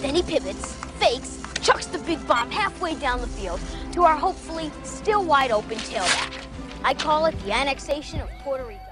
Then 0.00 0.14
he 0.14 0.22
pivots, 0.22 0.74
fakes, 1.00 1.42
chucks 1.60 1.86
the 1.86 1.98
big 1.98 2.24
bomb 2.28 2.50
halfway 2.50 2.94
down 2.94 3.20
the 3.20 3.26
field 3.26 3.60
to 3.92 4.04
our 4.04 4.16
hopefully 4.16 4.70
still 4.84 5.24
wide 5.24 5.50
open 5.50 5.78
tailback. 5.78 6.44
I 6.84 6.94
call 6.94 7.26
it 7.26 7.38
the 7.44 7.52
annexation 7.52 8.20
of 8.20 8.28
Puerto 8.44 8.64
Rico. 8.64 8.87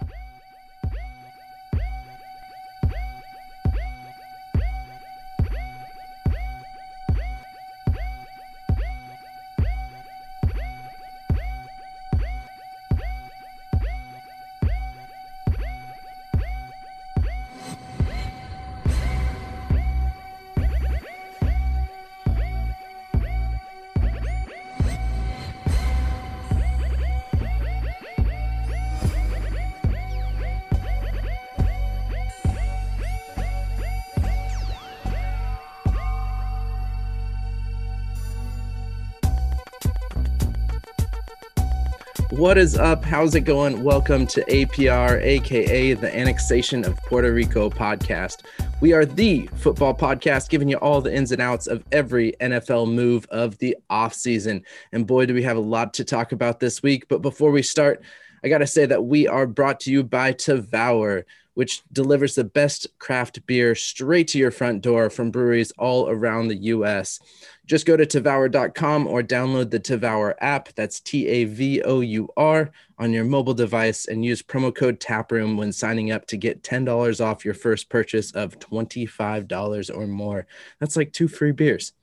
What 42.36 42.58
is 42.58 42.76
up? 42.76 43.02
How's 43.02 43.34
it 43.34 43.40
going? 43.40 43.82
Welcome 43.82 44.26
to 44.26 44.44
APR, 44.44 45.22
aka 45.22 45.94
the 45.94 46.14
Annexation 46.14 46.84
of 46.84 46.94
Puerto 46.98 47.32
Rico 47.32 47.70
podcast. 47.70 48.44
We 48.82 48.92
are 48.92 49.06
the 49.06 49.48
football 49.56 49.94
podcast 49.94 50.50
giving 50.50 50.68
you 50.68 50.76
all 50.76 51.00
the 51.00 51.14
ins 51.14 51.32
and 51.32 51.40
outs 51.40 51.66
of 51.66 51.82
every 51.92 52.34
NFL 52.42 52.92
move 52.92 53.26
of 53.30 53.56
the 53.56 53.74
offseason. 53.88 54.62
And 54.92 55.06
boy, 55.06 55.24
do 55.24 55.32
we 55.32 55.44
have 55.44 55.56
a 55.56 55.60
lot 55.60 55.94
to 55.94 56.04
talk 56.04 56.32
about 56.32 56.60
this 56.60 56.82
week. 56.82 57.08
But 57.08 57.22
before 57.22 57.50
we 57.50 57.62
start, 57.62 58.04
I 58.44 58.50
got 58.50 58.58
to 58.58 58.66
say 58.66 58.84
that 58.84 59.06
we 59.06 59.26
are 59.26 59.46
brought 59.46 59.80
to 59.80 59.90
you 59.90 60.04
by 60.04 60.34
Tavour 60.34 61.24
which 61.56 61.82
delivers 61.90 62.34
the 62.34 62.44
best 62.44 62.86
craft 62.98 63.44
beer 63.46 63.74
straight 63.74 64.28
to 64.28 64.36
your 64.36 64.50
front 64.50 64.82
door 64.82 65.08
from 65.08 65.30
breweries 65.30 65.72
all 65.78 66.06
around 66.10 66.48
the 66.48 66.56
US. 66.56 67.18
Just 67.64 67.86
go 67.86 67.96
to 67.96 68.04
Tavour.com 68.04 69.06
or 69.06 69.22
download 69.22 69.70
the 69.70 69.80
Tavour 69.80 70.34
app. 70.42 70.68
That's 70.74 71.00
T 71.00 71.26
A 71.26 71.44
V 71.44 71.80
O 71.80 72.00
U 72.00 72.28
R 72.36 72.70
on 72.98 73.10
your 73.10 73.24
mobile 73.24 73.54
device 73.54 74.04
and 74.06 74.22
use 74.22 74.42
promo 74.42 74.74
code 74.74 75.00
TAPROOM 75.00 75.56
when 75.56 75.72
signing 75.72 76.12
up 76.12 76.26
to 76.26 76.36
get 76.36 76.62
$10 76.62 77.24
off 77.24 77.42
your 77.42 77.54
first 77.54 77.88
purchase 77.88 78.32
of 78.32 78.58
$25 78.58 79.96
or 79.96 80.06
more. 80.06 80.46
That's 80.78 80.94
like 80.94 81.14
two 81.14 81.26
free 81.26 81.52
beers. 81.52 81.94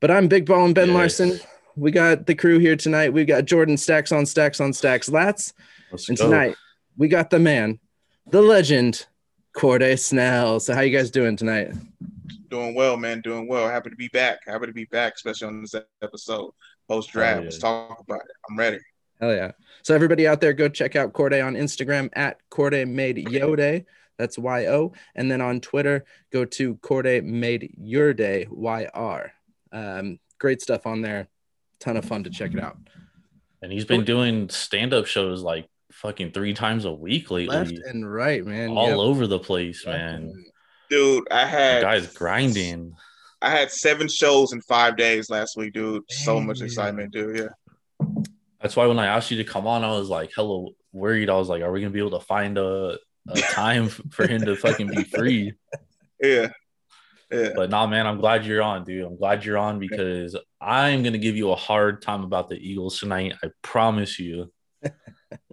But 0.00 0.10
I'm 0.10 0.26
Big 0.26 0.46
Ball 0.46 0.64
and 0.64 0.74
Ben 0.74 0.88
yes. 0.88 0.96
Larson. 0.96 1.38
We 1.76 1.90
got 1.90 2.24
the 2.24 2.34
crew 2.34 2.58
here 2.58 2.76
tonight. 2.76 3.12
We've 3.12 3.26
got 3.26 3.44
Jordan 3.44 3.76
Stacks 3.76 4.10
on 4.10 4.24
Stacks 4.24 4.58
on 4.58 4.72
Stacks 4.72 5.10
Lats. 5.10 5.52
Let's 5.92 6.08
and 6.08 6.16
go. 6.16 6.24
tonight 6.24 6.56
we 6.96 7.08
got 7.08 7.30
the 7.30 7.38
man, 7.38 7.78
the 8.28 8.42
legend, 8.42 9.06
Corday 9.56 9.96
Snell. 9.96 10.60
So 10.60 10.74
how 10.74 10.80
you 10.80 10.96
guys 10.96 11.10
doing 11.10 11.36
tonight? 11.36 11.72
Doing 12.48 12.74
well, 12.74 12.96
man. 12.96 13.20
Doing 13.20 13.48
well. 13.48 13.68
Happy 13.68 13.90
to 13.90 13.96
be 13.96 14.08
back. 14.08 14.40
Happy 14.46 14.66
to 14.66 14.72
be 14.72 14.84
back, 14.86 15.14
especially 15.14 15.48
on 15.48 15.62
this 15.62 15.74
episode. 16.02 16.52
Post 16.88 17.10
draft. 17.10 17.38
Yeah. 17.38 17.44
Let's 17.44 17.58
talk 17.58 18.00
about 18.00 18.20
it. 18.20 18.36
I'm 18.48 18.58
ready. 18.58 18.78
Hell 19.20 19.34
yeah. 19.34 19.52
So 19.82 19.94
everybody 19.94 20.26
out 20.26 20.40
there, 20.40 20.52
go 20.52 20.68
check 20.68 20.94
out 20.94 21.12
Corday 21.12 21.40
on 21.40 21.54
Instagram 21.54 22.10
at 22.14 22.38
Corday 22.50 22.84
Made 22.84 23.28
Yode. 23.28 23.86
That's 24.18 24.38
Y 24.38 24.66
O. 24.66 24.92
And 25.14 25.30
then 25.30 25.40
on 25.40 25.60
Twitter, 25.60 26.04
go 26.32 26.44
to 26.44 26.76
Corday 26.76 27.20
Made 27.20 27.74
Your 27.78 28.14
Day 28.14 28.46
Y 28.50 28.88
R. 28.94 29.32
Um, 29.72 30.18
great 30.38 30.62
stuff 30.62 30.86
on 30.86 31.02
there. 31.02 31.28
Ton 31.80 31.96
of 31.96 32.04
fun 32.04 32.24
to 32.24 32.30
check 32.30 32.52
it 32.54 32.60
out. 32.60 32.78
And 33.62 33.72
he's 33.72 33.84
been 33.84 34.04
doing 34.04 34.48
stand 34.48 34.94
up 34.94 35.06
shows 35.06 35.42
like 35.42 35.68
fucking 35.96 36.32
three 36.32 36.54
times 36.54 36.84
a 36.84 36.92
week 36.92 37.30
lately. 37.30 37.56
Left 37.56 37.72
and 37.86 38.10
right, 38.10 38.44
man. 38.44 38.70
All 38.70 38.88
yep. 38.88 38.98
over 38.98 39.26
the 39.26 39.38
place, 39.38 39.84
man. 39.86 40.44
Dude, 40.90 41.26
I 41.32 41.46
had 41.46 41.78
the 41.78 41.86
guys 41.86 42.12
grinding. 42.12 42.94
I 43.42 43.50
had 43.50 43.70
seven 43.70 44.08
shows 44.08 44.52
in 44.52 44.60
five 44.62 44.96
days 44.96 45.30
last 45.30 45.56
week, 45.56 45.72
dude. 45.72 46.04
So 46.10 46.40
much 46.40 46.60
excitement, 46.60 47.12
dude. 47.12 47.38
Yeah. 47.38 48.06
That's 48.60 48.76
why 48.76 48.86
when 48.86 48.98
I 48.98 49.06
asked 49.06 49.30
you 49.30 49.36
to 49.38 49.44
come 49.44 49.66
on, 49.66 49.84
I 49.84 49.92
was 49.92 50.08
like, 50.08 50.30
hello, 50.34 50.70
worried. 50.92 51.30
I 51.30 51.34
was 51.34 51.48
like, 51.48 51.62
are 51.62 51.70
we 51.72 51.80
gonna 51.80 51.90
be 51.90 51.98
able 51.98 52.18
to 52.18 52.24
find 52.24 52.56
a, 52.58 52.98
a 53.28 53.40
time 53.50 53.88
for 53.88 54.26
him 54.26 54.42
to 54.42 54.56
fucking 54.56 54.88
be 54.88 55.04
free? 55.04 55.52
Yeah. 56.20 56.48
Yeah. 57.30 57.50
But 57.56 57.70
nah, 57.70 57.86
man, 57.86 58.06
I'm 58.06 58.20
glad 58.20 58.46
you're 58.46 58.62
on, 58.62 58.84
dude. 58.84 59.04
I'm 59.04 59.16
glad 59.16 59.44
you're 59.44 59.58
on 59.58 59.78
because 59.78 60.36
I'm 60.60 61.02
gonna 61.02 61.18
give 61.18 61.36
you 61.36 61.50
a 61.50 61.56
hard 61.56 62.02
time 62.02 62.22
about 62.22 62.48
the 62.48 62.56
Eagles 62.56 63.00
tonight. 63.00 63.34
I 63.42 63.50
promise 63.62 64.18
you. 64.18 64.52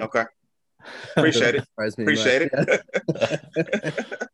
Okay. 0.01 0.23
Appreciate 1.17 1.55
it. 1.55 1.65
Appreciate 1.77 2.49
it. 2.51 4.21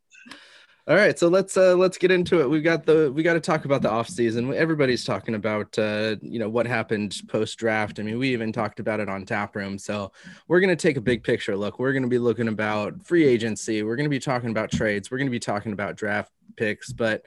All 0.88 0.96
right, 0.96 1.16
so 1.16 1.28
let's 1.28 1.56
uh, 1.56 1.76
let's 1.76 1.98
get 1.98 2.10
into 2.10 2.40
it. 2.40 2.50
We've 2.50 2.64
got 2.64 2.84
the 2.84 3.12
we 3.12 3.22
got 3.22 3.34
to 3.34 3.40
talk 3.40 3.64
about 3.64 3.80
the 3.80 3.90
off 3.90 4.08
season. 4.08 4.52
Everybody's 4.52 5.04
talking 5.04 5.36
about 5.36 5.78
uh, 5.78 6.16
you 6.20 6.40
know 6.40 6.48
what 6.48 6.66
happened 6.66 7.20
post 7.28 7.58
draft. 7.58 8.00
I 8.00 8.02
mean, 8.02 8.18
we 8.18 8.30
even 8.30 8.52
talked 8.52 8.80
about 8.80 8.98
it 8.98 9.08
on 9.08 9.24
Tap 9.24 9.54
Room. 9.54 9.78
So 9.78 10.10
we're 10.48 10.58
gonna 10.58 10.74
take 10.74 10.96
a 10.96 11.00
big 11.00 11.22
picture 11.22 11.56
look. 11.56 11.78
We're 11.78 11.92
gonna 11.92 12.08
be 12.08 12.18
looking 12.18 12.48
about 12.48 13.06
free 13.06 13.24
agency. 13.24 13.84
We're 13.84 13.94
gonna 13.94 14.08
be 14.08 14.18
talking 14.18 14.50
about 14.50 14.72
trades. 14.72 15.10
We're 15.10 15.18
gonna 15.18 15.30
be 15.30 15.38
talking 15.38 15.72
about 15.72 15.96
draft 15.96 16.32
picks. 16.56 16.92
But 16.92 17.24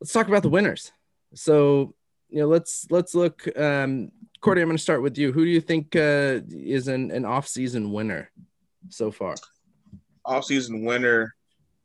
let's 0.00 0.12
talk 0.12 0.26
about 0.26 0.42
the 0.42 0.48
winners. 0.48 0.90
So 1.34 1.94
you 2.28 2.40
know, 2.40 2.48
let's 2.48 2.86
let's 2.90 3.14
look. 3.14 3.46
Um, 3.56 4.10
Cordy, 4.44 4.60
I'm 4.60 4.68
going 4.68 4.76
to 4.76 4.82
start 4.82 5.00
with 5.00 5.16
you. 5.16 5.32
Who 5.32 5.42
do 5.42 5.50
you 5.50 5.62
think 5.62 5.96
uh, 5.96 6.40
is 6.50 6.86
an, 6.88 7.10
an 7.12 7.24
off-season 7.24 7.90
winner 7.90 8.30
so 8.90 9.10
far? 9.10 9.36
Off-season 10.26 10.84
winner. 10.84 11.34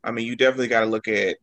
I 0.04 0.10
mean, 0.10 0.26
you 0.26 0.36
definitely 0.36 0.68
got 0.68 0.80
to 0.80 0.86
look 0.86 1.08
at. 1.08 1.38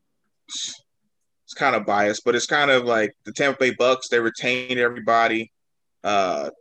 It's 0.47 1.55
kind 1.55 1.75
of 1.75 1.87
biased, 1.87 2.23
but 2.23 2.35
it's 2.35 2.45
kind 2.45 2.69
of 2.69 2.85
like 2.85 3.15
the 3.25 3.31
Tampa 3.31 3.57
Bay 3.57 3.71
Bucks. 3.71 4.09
They 4.09 4.19
retained 4.19 4.79
everybody, 4.79 5.51
uh, 6.03 6.51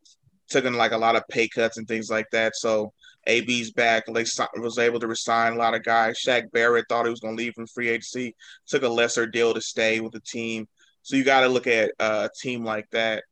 took 0.49 0.65
in 0.65 0.73
like 0.73 0.93
a 0.93 0.97
lot 0.97 1.17
of 1.17 1.29
pay 1.29 1.49
cuts 1.49 1.77
and 1.77 1.87
things 1.87 2.09
like 2.09 2.31
that. 2.33 2.57
So 2.57 2.95
AB's 3.27 3.73
back. 3.73 4.07
They 4.07 4.25
was 4.57 4.79
able 4.79 5.01
to 5.01 5.07
resign 5.07 5.53
a 5.53 5.57
lot 5.57 5.75
of 5.75 5.85
guys. 5.85 6.19
Shaq 6.27 6.51
Barrett 6.51 6.87
thought 6.89 7.05
he 7.05 7.11
was 7.11 7.21
going 7.21 7.37
to 7.37 7.43
leave 7.43 7.53
from 7.53 7.67
free 7.67 7.91
agency, 7.91 8.35
took 8.67 8.85
a 8.85 8.89
lesser 8.89 9.27
deal 9.27 9.53
to 9.53 9.61
stay 9.61 10.01
with 10.01 10.13
the 10.13 10.21
team. 10.21 10.67
So 11.03 11.15
you 11.15 11.25
got 11.25 11.43
to 11.43 11.49
look 11.49 11.67
at 11.67 11.91
uh, 12.01 12.29
a 12.31 12.41
team 12.43 12.65
like 12.65 12.89
that. 12.93 13.23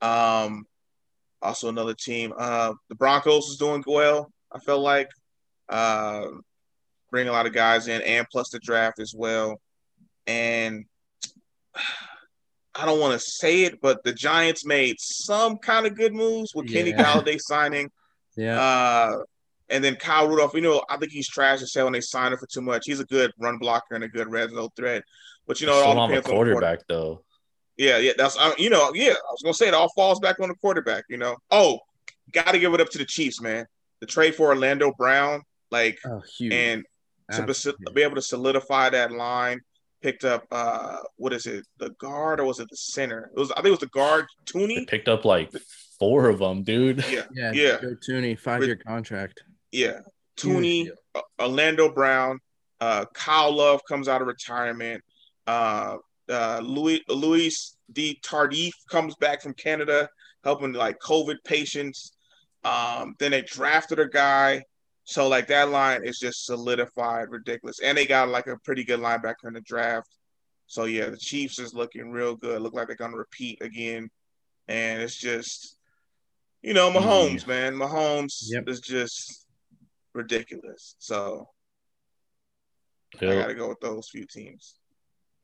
Um, 0.00 0.64
also, 1.42 1.68
another 1.68 1.94
team. 1.94 2.32
Uh, 2.36 2.74
the 2.88 2.94
Broncos 2.94 3.48
is 3.48 3.56
doing 3.56 3.82
well. 3.86 4.30
I 4.52 4.58
felt 4.58 4.82
like 4.82 5.08
uh, 5.68 6.26
bring 7.10 7.28
a 7.28 7.32
lot 7.32 7.46
of 7.46 7.52
guys 7.52 7.88
in, 7.88 8.02
and 8.02 8.26
plus 8.30 8.50
the 8.50 8.58
draft 8.58 8.98
as 9.00 9.14
well. 9.16 9.60
And 10.26 10.84
I 12.74 12.84
don't 12.86 13.00
want 13.00 13.14
to 13.14 13.18
say 13.20 13.64
it, 13.64 13.80
but 13.80 14.02
the 14.04 14.12
Giants 14.12 14.64
made 14.64 14.96
some 14.98 15.58
kind 15.58 15.86
of 15.86 15.96
good 15.96 16.14
moves 16.14 16.52
with 16.54 16.72
Kenny 16.72 16.90
yeah. 16.90 17.02
Golladay 17.02 17.38
signing. 17.40 17.90
Yeah. 18.36 18.60
Uh, 18.60 19.18
and 19.68 19.84
then 19.84 19.96
Kyle 19.96 20.28
Rudolph, 20.28 20.54
you 20.54 20.60
know, 20.60 20.82
I 20.88 20.96
think 20.96 21.12
he's 21.12 21.28
trash 21.28 21.60
to 21.60 21.66
say 21.66 21.82
when 21.82 21.92
they 21.92 22.00
sign 22.00 22.32
him 22.32 22.38
for 22.38 22.46
too 22.46 22.60
much. 22.60 22.84
He's 22.86 23.00
a 23.00 23.04
good 23.04 23.32
run 23.38 23.58
blocker 23.58 23.94
and 23.94 24.04
a 24.04 24.08
good 24.08 24.30
red 24.30 24.50
zone 24.50 24.68
threat. 24.76 25.04
But 25.46 25.60
you 25.60 25.66
know, 25.66 25.78
it 25.78 25.86
all 25.86 26.06
depends 26.06 26.26
on 26.26 26.30
the 26.30 26.36
quarterback, 26.36 26.80
though. 26.88 27.22
Yeah, 27.80 27.96
yeah, 27.96 28.12
that's 28.14 28.36
uh, 28.36 28.52
you 28.58 28.68
know, 28.68 28.92
yeah. 28.94 29.12
I 29.12 29.32
was 29.32 29.40
gonna 29.42 29.54
say 29.54 29.66
it 29.66 29.72
all 29.72 29.88
falls 29.96 30.20
back 30.20 30.38
on 30.38 30.50
the 30.50 30.54
quarterback. 30.56 31.04
You 31.08 31.16
know, 31.16 31.38
oh, 31.50 31.78
got 32.30 32.52
to 32.52 32.58
give 32.58 32.74
it 32.74 32.80
up 32.80 32.90
to 32.90 32.98
the 32.98 33.06
Chiefs, 33.06 33.40
man. 33.40 33.64
The 34.00 34.06
trade 34.06 34.34
for 34.34 34.48
Orlando 34.48 34.92
Brown, 34.98 35.40
like, 35.70 35.98
oh, 36.04 36.20
and 36.50 36.84
to 37.32 37.74
be 37.94 38.02
able 38.02 38.16
to 38.16 38.22
solidify 38.22 38.90
that 38.90 39.12
line, 39.12 39.60
picked 40.02 40.26
up 40.26 40.44
uh 40.50 40.98
what 41.16 41.32
is 41.32 41.46
it, 41.46 41.64
the 41.78 41.88
guard 41.98 42.38
or 42.38 42.44
was 42.44 42.60
it 42.60 42.68
the 42.68 42.76
center? 42.76 43.30
It 43.34 43.40
was 43.40 43.50
I 43.52 43.56
think 43.56 43.68
it 43.68 43.70
was 43.70 43.78
the 43.80 43.86
guard 43.86 44.26
Thuney. 44.44 44.76
They 44.80 44.84
picked 44.84 45.08
up 45.08 45.24
like 45.24 45.50
four 45.98 46.28
of 46.28 46.38
them, 46.38 46.62
dude. 46.62 47.02
Yeah, 47.10 47.22
yeah, 47.32 47.52
yeah. 47.52 47.78
Joe 47.80 47.96
Thuney, 48.06 48.38
five 48.38 48.62
year 48.62 48.76
contract. 48.76 49.42
Yeah, 49.72 50.00
Thuney, 50.36 50.90
uh, 51.14 51.20
Orlando 51.40 51.90
Brown, 51.90 52.40
uh, 52.78 53.06
Kyle 53.14 53.52
Long 53.52 53.78
comes 53.88 54.06
out 54.06 54.20
of 54.20 54.26
retirement. 54.26 55.02
Uh, 55.46 55.96
uh, 56.30 56.60
Louis 56.62 57.02
Louis 57.08 57.76
D 57.92 58.20
Tardif 58.22 58.72
comes 58.88 59.14
back 59.16 59.42
from 59.42 59.54
Canada, 59.54 60.08
helping 60.44 60.72
like 60.72 60.98
COVID 61.00 61.36
patients. 61.44 62.12
Um, 62.64 63.14
then 63.18 63.30
they 63.32 63.42
drafted 63.42 63.98
a 63.98 64.08
guy, 64.08 64.62
so 65.04 65.28
like 65.28 65.48
that 65.48 65.70
line 65.70 66.02
is 66.04 66.18
just 66.18 66.46
solidified, 66.46 67.30
ridiculous, 67.30 67.80
and 67.80 67.96
they 67.96 68.06
got 68.06 68.28
like 68.28 68.46
a 68.46 68.58
pretty 68.64 68.84
good 68.84 69.00
linebacker 69.00 69.46
in 69.46 69.54
the 69.54 69.60
draft. 69.62 70.08
So 70.66 70.84
yeah, 70.84 71.10
the 71.10 71.16
Chiefs 71.16 71.58
is 71.58 71.74
looking 71.74 72.10
real 72.10 72.36
good. 72.36 72.62
Look 72.62 72.74
like 72.74 72.86
they're 72.86 72.96
gonna 72.96 73.16
repeat 73.16 73.62
again, 73.62 74.10
and 74.68 75.02
it's 75.02 75.16
just, 75.16 75.76
you 76.62 76.74
know, 76.74 76.90
Mahomes, 76.90 77.44
mm. 77.44 77.48
man, 77.48 77.74
Mahomes 77.74 78.44
yep. 78.50 78.68
is 78.68 78.80
just 78.80 79.46
ridiculous. 80.14 80.96
So 80.98 81.48
yep. 83.20 83.32
I 83.32 83.40
got 83.40 83.46
to 83.48 83.54
go 83.54 83.68
with 83.68 83.80
those 83.80 84.08
few 84.08 84.26
teams. 84.26 84.79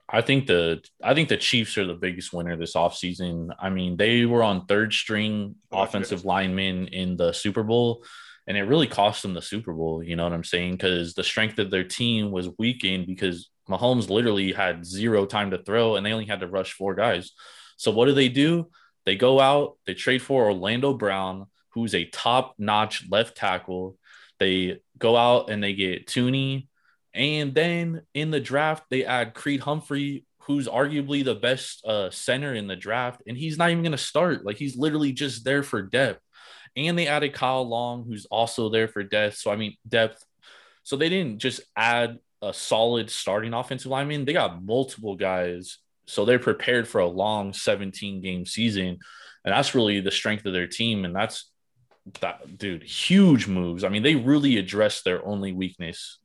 I 0.08 0.20
think 0.20 0.46
the 0.46 0.82
I 1.02 1.14
think 1.14 1.28
the 1.28 1.36
Chiefs 1.36 1.76
are 1.78 1.86
the 1.86 1.94
biggest 1.94 2.32
winner 2.32 2.56
this 2.56 2.74
offseason. 2.74 3.50
I 3.58 3.70
mean, 3.70 3.96
they 3.96 4.24
were 4.24 4.42
on 4.42 4.66
third 4.66 4.92
string 4.92 5.56
Oh, 5.72 5.82
offensive 5.82 6.24
linemen 6.24 6.88
in 6.88 7.16
the 7.16 7.32
Super 7.32 7.64
Bowl, 7.64 8.04
and 8.46 8.56
it 8.56 8.62
really 8.62 8.86
cost 8.86 9.22
them 9.22 9.34
the 9.34 9.42
Super 9.42 9.72
Bowl. 9.72 10.02
You 10.02 10.14
know 10.14 10.24
what 10.24 10.32
I'm 10.32 10.44
saying? 10.44 10.72
Because 10.72 11.14
the 11.14 11.24
strength 11.24 11.58
of 11.58 11.70
their 11.70 11.84
team 11.84 12.30
was 12.30 12.48
weakened 12.56 13.06
because 13.06 13.50
Mahomes 13.68 14.08
literally 14.08 14.52
had 14.52 14.86
zero 14.86 15.26
time 15.26 15.50
to 15.50 15.58
throw, 15.58 15.96
and 15.96 16.06
they 16.06 16.12
only 16.12 16.26
had 16.26 16.40
to 16.40 16.46
rush 16.46 16.72
four 16.72 16.94
guys. 16.94 17.32
So 17.76 17.90
what 17.90 18.06
do 18.06 18.12
they 18.12 18.28
do? 18.28 18.70
They 19.06 19.16
go 19.16 19.40
out, 19.40 19.76
they 19.86 19.94
trade 19.94 20.22
for 20.22 20.46
Orlando 20.46 20.94
Brown, 20.94 21.46
who's 21.70 21.94
a 21.94 22.06
top-notch 22.06 23.08
left 23.10 23.36
tackle. 23.36 23.96
They 24.38 24.80
go 24.98 25.16
out 25.16 25.50
and 25.50 25.62
they 25.62 25.74
get 25.74 26.06
Thuney, 26.06 26.68
and 27.16 27.54
then 27.54 28.02
in 28.12 28.30
the 28.30 28.40
draft, 28.40 28.84
they 28.90 29.06
add 29.06 29.32
Creed 29.32 29.60
Humphrey, 29.60 30.26
who's 30.40 30.68
arguably 30.68 31.24
the 31.24 31.34
best 31.34 31.84
uh, 31.86 32.10
center 32.10 32.54
in 32.54 32.66
the 32.66 32.76
draft, 32.76 33.22
and 33.26 33.38
he's 33.38 33.56
not 33.56 33.70
even 33.70 33.82
going 33.82 33.92
to 33.92 33.98
start. 33.98 34.44
Like 34.44 34.58
he's 34.58 34.76
literally 34.76 35.12
just 35.12 35.42
there 35.44 35.62
for 35.62 35.80
depth. 35.80 36.20
And 36.76 36.98
they 36.98 37.06
added 37.06 37.32
Kyle 37.32 37.66
Long, 37.66 38.04
who's 38.04 38.26
also 38.26 38.68
there 38.68 38.86
for 38.86 39.02
depth. 39.02 39.38
So 39.38 39.50
I 39.50 39.56
mean 39.56 39.76
depth. 39.88 40.22
So 40.82 40.96
they 40.96 41.08
didn't 41.08 41.38
just 41.38 41.62
add 41.74 42.18
a 42.42 42.52
solid 42.52 43.10
starting 43.10 43.54
offensive 43.54 43.90
lineman; 43.90 44.26
they 44.26 44.34
got 44.34 44.62
multiple 44.62 45.16
guys. 45.16 45.78
So 46.06 46.24
they're 46.24 46.38
prepared 46.38 46.86
for 46.86 47.00
a 47.00 47.08
long 47.08 47.54
17 47.54 48.20
game 48.20 48.44
season, 48.44 48.98
and 49.44 49.54
that's 49.54 49.74
really 49.74 50.00
the 50.00 50.10
strength 50.10 50.44
of 50.44 50.52
their 50.52 50.68
team. 50.68 51.06
And 51.06 51.16
that's 51.16 51.50
that, 52.20 52.58
dude, 52.58 52.84
huge 52.84 53.48
moves. 53.48 53.84
I 53.84 53.88
mean, 53.88 54.02
they 54.02 54.14
really 54.14 54.58
addressed 54.58 55.04
their 55.04 55.26
only 55.26 55.52
weakness 55.52 56.18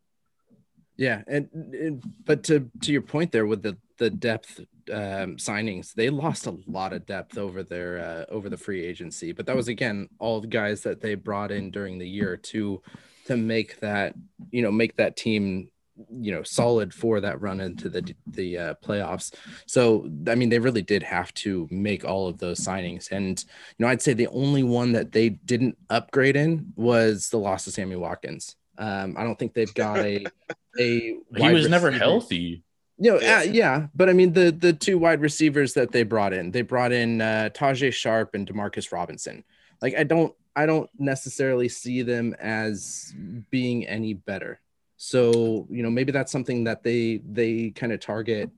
Yeah, 1.02 1.24
and, 1.26 1.50
and 1.74 2.04
but 2.26 2.44
to 2.44 2.70
to 2.82 2.92
your 2.92 3.02
point 3.02 3.32
there 3.32 3.48
with 3.48 3.64
the 3.64 3.76
the 3.98 4.12
depth 4.12 4.60
um, 4.92 5.38
signings, 5.38 5.96
they 5.96 6.12
lost 6.12 6.46
a 6.46 6.56
lot 6.68 6.94
of 6.94 7.08
depth 7.08 7.40
over 7.40 7.64
their 7.64 7.98
uh, 7.98 8.32
over 8.32 8.50
the 8.50 8.58
free 8.58 8.86
agency. 8.86 9.32
But 9.32 9.48
that 9.48 9.56
was 9.56 9.68
again 9.68 10.10
all 10.20 10.42
the 10.42 10.48
guys 10.48 10.84
that 10.84 11.02
they 11.02 11.16
brought 11.16 11.50
in 11.50 11.72
during 11.72 11.98
the 11.98 12.08
year 12.08 12.38
to 12.38 12.84
to 13.26 13.36
make 13.36 13.80
that 13.80 14.14
you 14.52 14.62
know 14.62 14.72
make 14.72 14.96
that 14.98 15.18
team 15.18 15.72
you 16.12 16.32
know 16.32 16.44
solid 16.44 16.94
for 16.94 17.20
that 17.20 17.42
run 17.42 17.62
into 17.62 17.90
the 17.90 18.14
the 18.28 18.60
uh, 18.60 18.74
playoffs. 18.76 19.34
So 19.66 20.08
I 20.28 20.36
mean, 20.36 20.50
they 20.50 20.60
really 20.60 20.84
did 20.84 21.02
have 21.02 21.34
to 21.46 21.68
make 21.72 22.06
all 22.06 22.28
of 22.28 22.38
those 22.38 22.60
signings, 22.60 23.12
and 23.12 23.44
you 23.76 23.84
know 23.84 23.90
I'd 23.90 24.04
say 24.04 24.14
the 24.14 24.28
only 24.28 24.62
one 24.62 24.92
that 24.92 25.14
they 25.14 25.30
didn't 25.30 25.80
upgrade 25.90 26.36
in 26.36 26.74
was 26.76 27.30
the 27.30 27.40
loss 27.40 27.66
of 27.66 27.74
Sammy 27.74 27.96
Watkins. 27.96 28.56
Um, 28.82 29.16
I 29.18 29.24
don't 29.24 29.38
think 29.38 29.54
they've 29.54 29.74
got 29.74 30.00
a 30.00 30.26
a 30.80 31.00
he 31.00 31.20
wide 31.32 31.54
was 31.54 31.70
never 31.70 31.92
healthy. 31.92 32.64
you 32.98 33.12
know, 33.12 33.20
Yeah. 33.22 33.44
yeah. 33.44 33.52
yeah, 33.52 33.88
but 33.94 34.10
I 34.10 34.14
mean 34.14 34.34
the 34.34 34.52
the 34.52 34.74
two 34.74 34.98
wide 34.98 35.22
receivers 35.22 35.74
that 35.76 35.92
they 35.92 36.04
brought 36.04 36.34
in, 36.34 36.50
they 36.52 36.64
brought 36.64 36.92
in 36.92 37.22
uh, 37.22 37.50
Tajae 37.54 37.94
Sharpe 37.94 38.34
and 38.36 38.48
Demarcus 38.48 38.92
Robinson. 38.92 39.44
Like 39.82 39.96
I 39.96 40.04
don't 40.04 40.34
I 40.56 40.66
don't 40.66 40.90
necessarily 40.98 41.70
see 41.70 42.02
them 42.02 42.36
as 42.40 43.14
being 43.52 43.88
any 43.88 44.14
better. 44.16 44.60
So 44.98 45.68
you 45.70 45.84
know 45.84 45.92
maybe 45.92 46.12
that's 46.12 46.32
something 46.32 46.64
that 46.66 46.84
they 46.84 47.22
they 47.30 47.70
kind 47.70 47.94
of 47.94 48.00
target. 48.00 48.50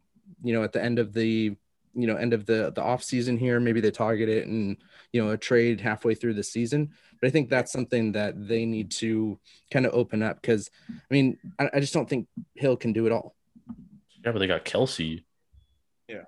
You 0.44 0.54
know 0.54 0.64
at 0.64 0.72
the 0.74 0.82
end 0.84 1.00
of 1.00 1.14
the 1.14 1.56
you 1.96 2.08
know 2.08 2.16
end 2.16 2.34
of 2.34 2.46
the 2.46 2.72
the 2.74 2.82
off 2.82 3.04
season 3.04 3.38
here, 3.38 3.60
maybe 3.60 3.82
they 3.82 3.92
target 3.92 4.30
it 4.30 4.48
and 4.48 4.78
you 5.12 5.24
know 5.24 5.32
a 5.32 5.38
trade 5.38 5.80
halfway 5.82 6.16
through 6.16 6.34
the 6.36 6.44
season. 6.44 6.92
But 7.24 7.30
I 7.30 7.32
think 7.32 7.50
that's 7.50 7.72
something 7.72 8.12
that 8.12 8.50
they 8.50 8.66
need 8.66 8.92
to 9.00 9.40
kind 9.72 9.86
of 9.86 9.94
open 9.94 10.22
up 10.22 10.42
because 10.42 10.70
I 10.90 11.14
mean 11.14 11.38
I, 11.58 11.70
I 11.76 11.80
just 11.80 11.94
don't 11.94 12.10
think 12.10 12.28
Hill 12.54 12.76
can 12.76 12.92
do 12.92 13.06
it 13.06 13.14
all. 13.14 13.34
Yeah, 14.26 14.34
but 14.34 14.40
they 14.40 14.48
got 14.48 14.66
Kelce. 14.66 15.24
Yeah, 16.10 16.24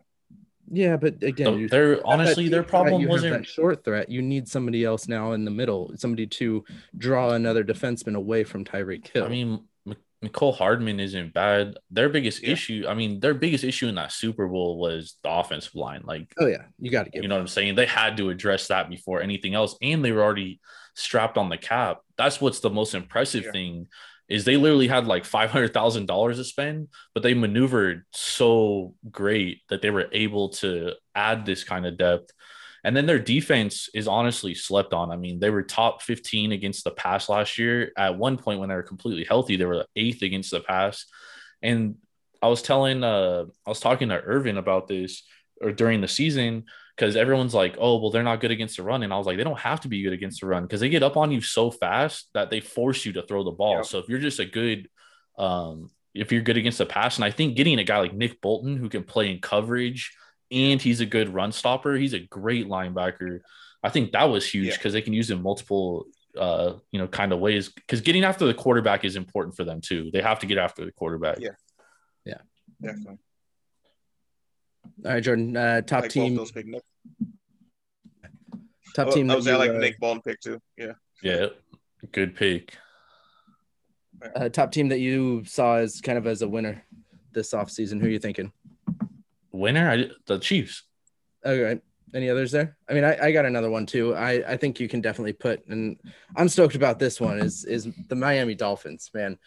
Yeah, 0.72 0.96
but 0.96 1.22
again, 1.22 1.48
So 1.48 1.56
you- 1.58 1.68
their 1.68 2.08
honestly, 2.08 2.44
deep 2.46 2.52
their 2.52 2.62
threat, 2.62 2.70
problem 2.70 3.02
you 3.02 3.08
have 3.08 3.12
wasn't 3.12 3.34
that 3.40 3.46
short 3.46 3.84
threat. 3.84 4.08
You 4.08 4.22
need 4.22 4.48
somebody 4.48 4.86
else 4.86 5.10
now 5.10 5.34
in 5.34 5.44
the 5.44 5.52
middle, 5.52 5.92
somebody 5.98 6.28
to 6.28 6.64
draw 6.98 7.32
another 7.32 7.66
defenseman 7.66 8.16
away 8.16 8.46
from 8.46 8.64
Tyreek 8.64 9.06
Hill. 9.10 9.26
I 9.26 9.28
mean, 9.28 9.60
M- 9.86 9.96
Mecole 10.24 10.56
Hardman 10.56 11.02
isn't 11.02 11.34
bad. 11.34 11.78
Their 11.92 12.08
biggest 12.08 12.42
Yeah. 12.42 12.52
issue, 12.54 12.86
I 12.88 12.94
mean, 12.94 13.20
their 13.20 13.34
biggest 13.34 13.66
issue 13.66 13.88
in 13.90 13.96
that 13.96 14.14
Super 14.14 14.48
Bowl 14.48 14.78
was 14.78 15.18
the 15.24 15.30
offensive 15.30 15.76
line. 15.76 16.04
Like, 16.06 16.34
oh 16.40 16.48
yeah, 16.48 16.64
you 16.80 16.90
got 16.90 17.04
to 17.04 17.10
give. 17.10 17.22
you 17.22 17.28
know 17.28 17.36
what 17.36 17.42
I'm 17.42 17.48
saying? 17.50 17.76
They 17.76 17.86
had 17.86 18.16
to 18.18 18.30
address 18.30 18.70
that 18.70 18.90
before 18.90 19.22
anything 19.22 19.56
else, 19.56 19.76
and 19.82 20.04
they 20.06 20.14
were 20.14 20.24
already 20.24 20.62
strapped 20.96 21.38
on 21.38 21.50
the 21.50 21.58
cap. 21.58 22.02
That's 22.18 22.42
what's 22.42 22.60
the 22.60 22.70
most 22.70 22.96
impressive 22.96 23.46
Yeah. 23.46 23.52
thing 23.52 23.88
is 24.28 24.44
they 24.44 24.58
literally 24.58 24.88
had 24.88 25.06
like 25.06 25.24
five 25.24 25.52
hundred 25.52 25.74
thousand 25.74 26.08
dollars 26.08 26.38
to 26.38 26.44
spend, 26.44 26.88
but 27.14 27.22
they 27.22 27.36
maneuvered 27.36 28.04
so 28.12 28.96
great 29.12 29.62
that 29.70 29.82
they 29.84 29.92
were 29.92 30.08
able 30.12 30.50
to 30.50 30.94
add 31.14 31.46
this 31.46 31.64
kind 31.64 31.86
of 31.86 31.98
depth. 31.98 32.32
And 32.84 32.96
then 32.96 33.06
their 33.08 33.20
defense 33.20 33.90
is 33.94 34.08
honestly 34.08 34.54
slept 34.56 34.94
on. 34.94 35.12
I 35.12 35.16
mean, 35.16 35.40
they 35.40 35.50
were 35.50 35.64
top 35.64 36.02
15 36.04 36.52
against 36.52 36.84
the 36.84 36.92
pass 36.92 37.30
last 37.30 37.58
year. 37.58 37.92
At 37.98 38.18
one 38.18 38.38
point, 38.38 38.60
when 38.60 38.70
they 38.70 38.76
were 38.76 38.84
completely 38.84 39.24
healthy, 39.26 39.56
they 39.58 39.66
were 39.66 39.86
eighth 39.96 40.22
against 40.22 40.52
the 40.52 40.60
pass. 40.60 41.06
And 41.64 41.96
I 42.44 42.48
was 42.48 42.62
telling, 42.62 43.04
uh, 43.04 43.46
I 43.66 43.70
was 43.70 43.80
talking 43.80 44.10
to 44.10 44.22
Irvin 44.22 44.58
about 44.58 44.88
this 44.88 45.24
or 45.62 45.72
during 45.72 46.02
the 46.02 46.08
season 46.08 46.66
because 46.96 47.16
everyone's 47.16 47.54
like, 47.54 47.76
oh, 47.80 47.98
well, 47.98 48.10
they're 48.10 48.24
not 48.24 48.40
good 48.40 48.52
against 48.52 48.78
the 48.78 48.84
run. 48.84 49.04
And 49.04 49.12
I 49.14 49.18
was 49.18 49.28
like, 49.28 49.38
they 49.38 49.44
don't 49.44 49.60
have 49.60 49.82
to 49.82 49.88
be 49.90 50.02
good 50.02 50.14
against 50.14 50.42
the 50.42 50.48
run 50.48 50.64
because 50.64 50.80
they 50.80 50.90
get 50.90 51.04
up 51.04 51.18
on 51.18 51.32
you 51.32 51.42
so 51.42 51.70
fast 51.70 52.30
that 52.34 52.50
they 52.50 52.62
force 52.62 53.06
you 53.06 53.14
to 53.14 53.24
throw 53.24 53.44
the 53.44 53.52
ball. 53.52 53.78
Yep. 53.78 53.86
So 53.86 54.00
if 54.00 54.08
you're 54.08 54.20
just 54.20 54.40
a 54.40 54.46
good, 54.46 54.88
um, 55.38 55.92
if 56.14 56.32
you're 56.32 56.42
good 56.42 56.56
against 56.58 56.78
the 56.78 56.86
pass, 56.86 57.18
and 57.18 57.26
I 57.26 57.32
think 57.32 57.58
getting 57.58 57.80
a 57.80 57.84
guy 57.84 58.00
like 58.00 58.14
Nick 58.14 58.40
Bolton 58.40 58.78
who 58.78 58.88
can 58.88 59.04
play 59.04 59.30
in 59.30 59.40
coverage 59.42 60.16
and 60.52 60.82
he's 60.82 61.02
a 61.02 61.06
good 61.06 61.34
run 61.34 61.52
stopper, 61.52 61.96
he's 61.96 62.14
a 62.14 62.20
great 62.20 62.68
linebacker. 62.68 63.42
I 63.84 63.90
think 63.90 64.14
that 64.14 64.30
was 64.30 64.48
huge 64.50 64.68
Yeah. 64.68 64.78
because 64.78 64.94
they 64.94 65.02
can 65.02 65.14
use 65.14 65.30
him 65.30 65.42
multiple, 65.42 66.06
uh, 66.38 66.76
you 66.92 67.00
know, 67.00 67.08
kind 67.10 67.34
of 67.34 67.40
ways. 67.40 67.70
Because 67.70 68.00
getting 68.02 68.24
after 68.24 68.46
the 68.46 68.54
quarterback 68.54 69.04
is 69.04 69.18
important 69.18 69.58
for 69.58 69.66
them 69.66 69.82
too. 69.82 70.12
They 70.14 70.22
have 70.22 70.40
to 70.40 70.46
get 70.46 70.58
after 70.58 70.86
the 70.86 70.94
quarterback. 70.94 71.40
Yeah, 71.42 71.50
yeah. 72.24 72.38
Definitely. 72.82 73.18
All 75.06 75.12
right, 75.12 75.24
Jordan. 75.24 75.56
Uh, 75.56 75.82
top 75.82 76.04
Like 76.04 76.12
team. 76.12 76.36
those 76.36 76.54
Nick. 76.56 76.66
Top 78.96 79.08
Oh, 79.08 79.12
team. 79.12 79.30
I 79.30 79.36
was 79.36 79.46
that 79.46 79.52
at 79.52 79.54
you, 79.54 79.60
like 79.68 79.76
uh, 79.76 79.80
Nick 79.80 80.00
Bolton 80.00 80.22
pick 80.22 80.40
too. 80.40 80.60
Yeah. 80.78 80.94
Yeah, 81.22 81.48
good 82.12 82.36
pick. 82.36 82.76
uh, 84.36 84.50
top 84.50 84.72
team 84.72 84.90
that 84.90 85.00
you 85.00 85.44
saw 85.46 85.76
as 85.78 86.02
kind 86.02 86.18
of 86.18 86.28
as 86.28 86.42
a 86.42 86.48
winner 86.48 86.84
this 87.34 87.54
offseason. 87.54 88.00
Who 88.00 88.08
are 88.08 88.10
you 88.10 88.20
thinking? 88.20 88.52
Winner, 89.52 89.90
I, 89.90 90.10
the 90.26 90.40
Chiefs. 90.40 90.84
Okay. 91.46 91.80
Any 92.14 92.30
others 92.30 92.52
there? 92.52 92.78
I 92.90 92.94
mean, 92.94 93.04
I, 93.04 93.18
I 93.26 93.32
got 93.34 93.46
another 93.46 93.70
one 93.70 93.86
too. 93.86 94.16
I, 94.16 94.54
I 94.54 94.58
think 94.58 94.80
you 94.80 94.88
can 94.88 95.02
definitely 95.02 95.34
put, 95.34 95.68
and 95.68 95.98
I'm 96.36 96.48
stoked 96.48 96.76
about 96.76 96.98
this 96.98 97.20
one. 97.20 97.40
Is 97.40 97.66
is 97.66 97.88
the 98.08 98.16
Miami 98.16 98.56
Dolphins? 98.56 99.10
Man, 99.14 99.38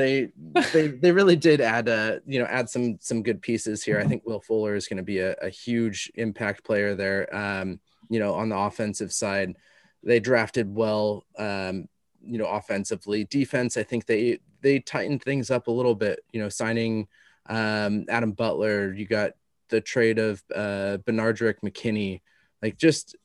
they 0.00 0.32
they 0.72 0.88
they 0.88 1.12
really 1.12 1.36
did 1.36 1.60
add 1.60 1.88
uh 1.88 2.16
you 2.26 2.38
know 2.38 2.46
add 2.46 2.68
some 2.68 2.98
some 3.00 3.22
good 3.22 3.42
pieces 3.42 3.82
here. 3.82 4.00
I 4.00 4.04
think 4.06 4.24
Will 4.24 4.40
Fuller 4.40 4.74
is 4.74 4.88
going 4.88 4.96
to 4.96 5.02
be 5.02 5.18
a, 5.18 5.34
a 5.34 5.50
huge 5.50 6.10
impact 6.14 6.64
player 6.64 6.94
there. 6.94 7.34
Um, 7.34 7.80
you 8.08 8.18
know, 8.18 8.34
on 8.34 8.48
the 8.48 8.58
offensive 8.58 9.12
side, 9.12 9.56
they 10.02 10.20
drafted 10.20 10.74
well. 10.74 11.24
Um, 11.38 11.88
you 12.22 12.38
know, 12.38 12.46
offensively, 12.46 13.24
defense. 13.24 13.76
I 13.76 13.82
think 13.82 14.06
they 14.06 14.40
they 14.62 14.78
tightened 14.80 15.22
things 15.22 15.50
up 15.50 15.68
a 15.68 15.72
little 15.72 15.94
bit. 15.94 16.20
You 16.32 16.42
know, 16.42 16.48
signing 16.48 17.08
um, 17.46 18.06
Adam 18.08 18.32
Butler. 18.32 18.92
You 18.92 19.06
got 19.06 19.32
the 19.68 19.80
trade 19.80 20.18
of 20.18 20.42
uh, 20.54 20.98
Benardrick 21.06 21.60
McKinney, 21.62 22.20
like 22.62 22.76
just 22.76 23.16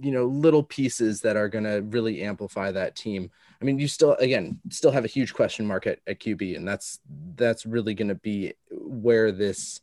you 0.00 0.12
know 0.12 0.26
little 0.26 0.62
pieces 0.62 1.20
that 1.22 1.36
are 1.36 1.48
going 1.48 1.64
to 1.64 1.82
really 1.82 2.22
amplify 2.22 2.70
that 2.70 2.96
team. 2.96 3.30
I 3.60 3.64
mean, 3.64 3.78
you 3.78 3.88
still 3.88 4.12
again 4.14 4.60
still 4.70 4.90
have 4.92 5.04
a 5.04 5.08
huge 5.08 5.34
question 5.34 5.66
mark 5.66 5.86
at, 5.86 5.98
at 6.06 6.20
QB, 6.20 6.56
and 6.56 6.66
that's 6.66 7.00
that's 7.34 7.66
really 7.66 7.94
going 7.94 8.08
to 8.08 8.14
be 8.14 8.54
where 8.70 9.32
this. 9.32 9.80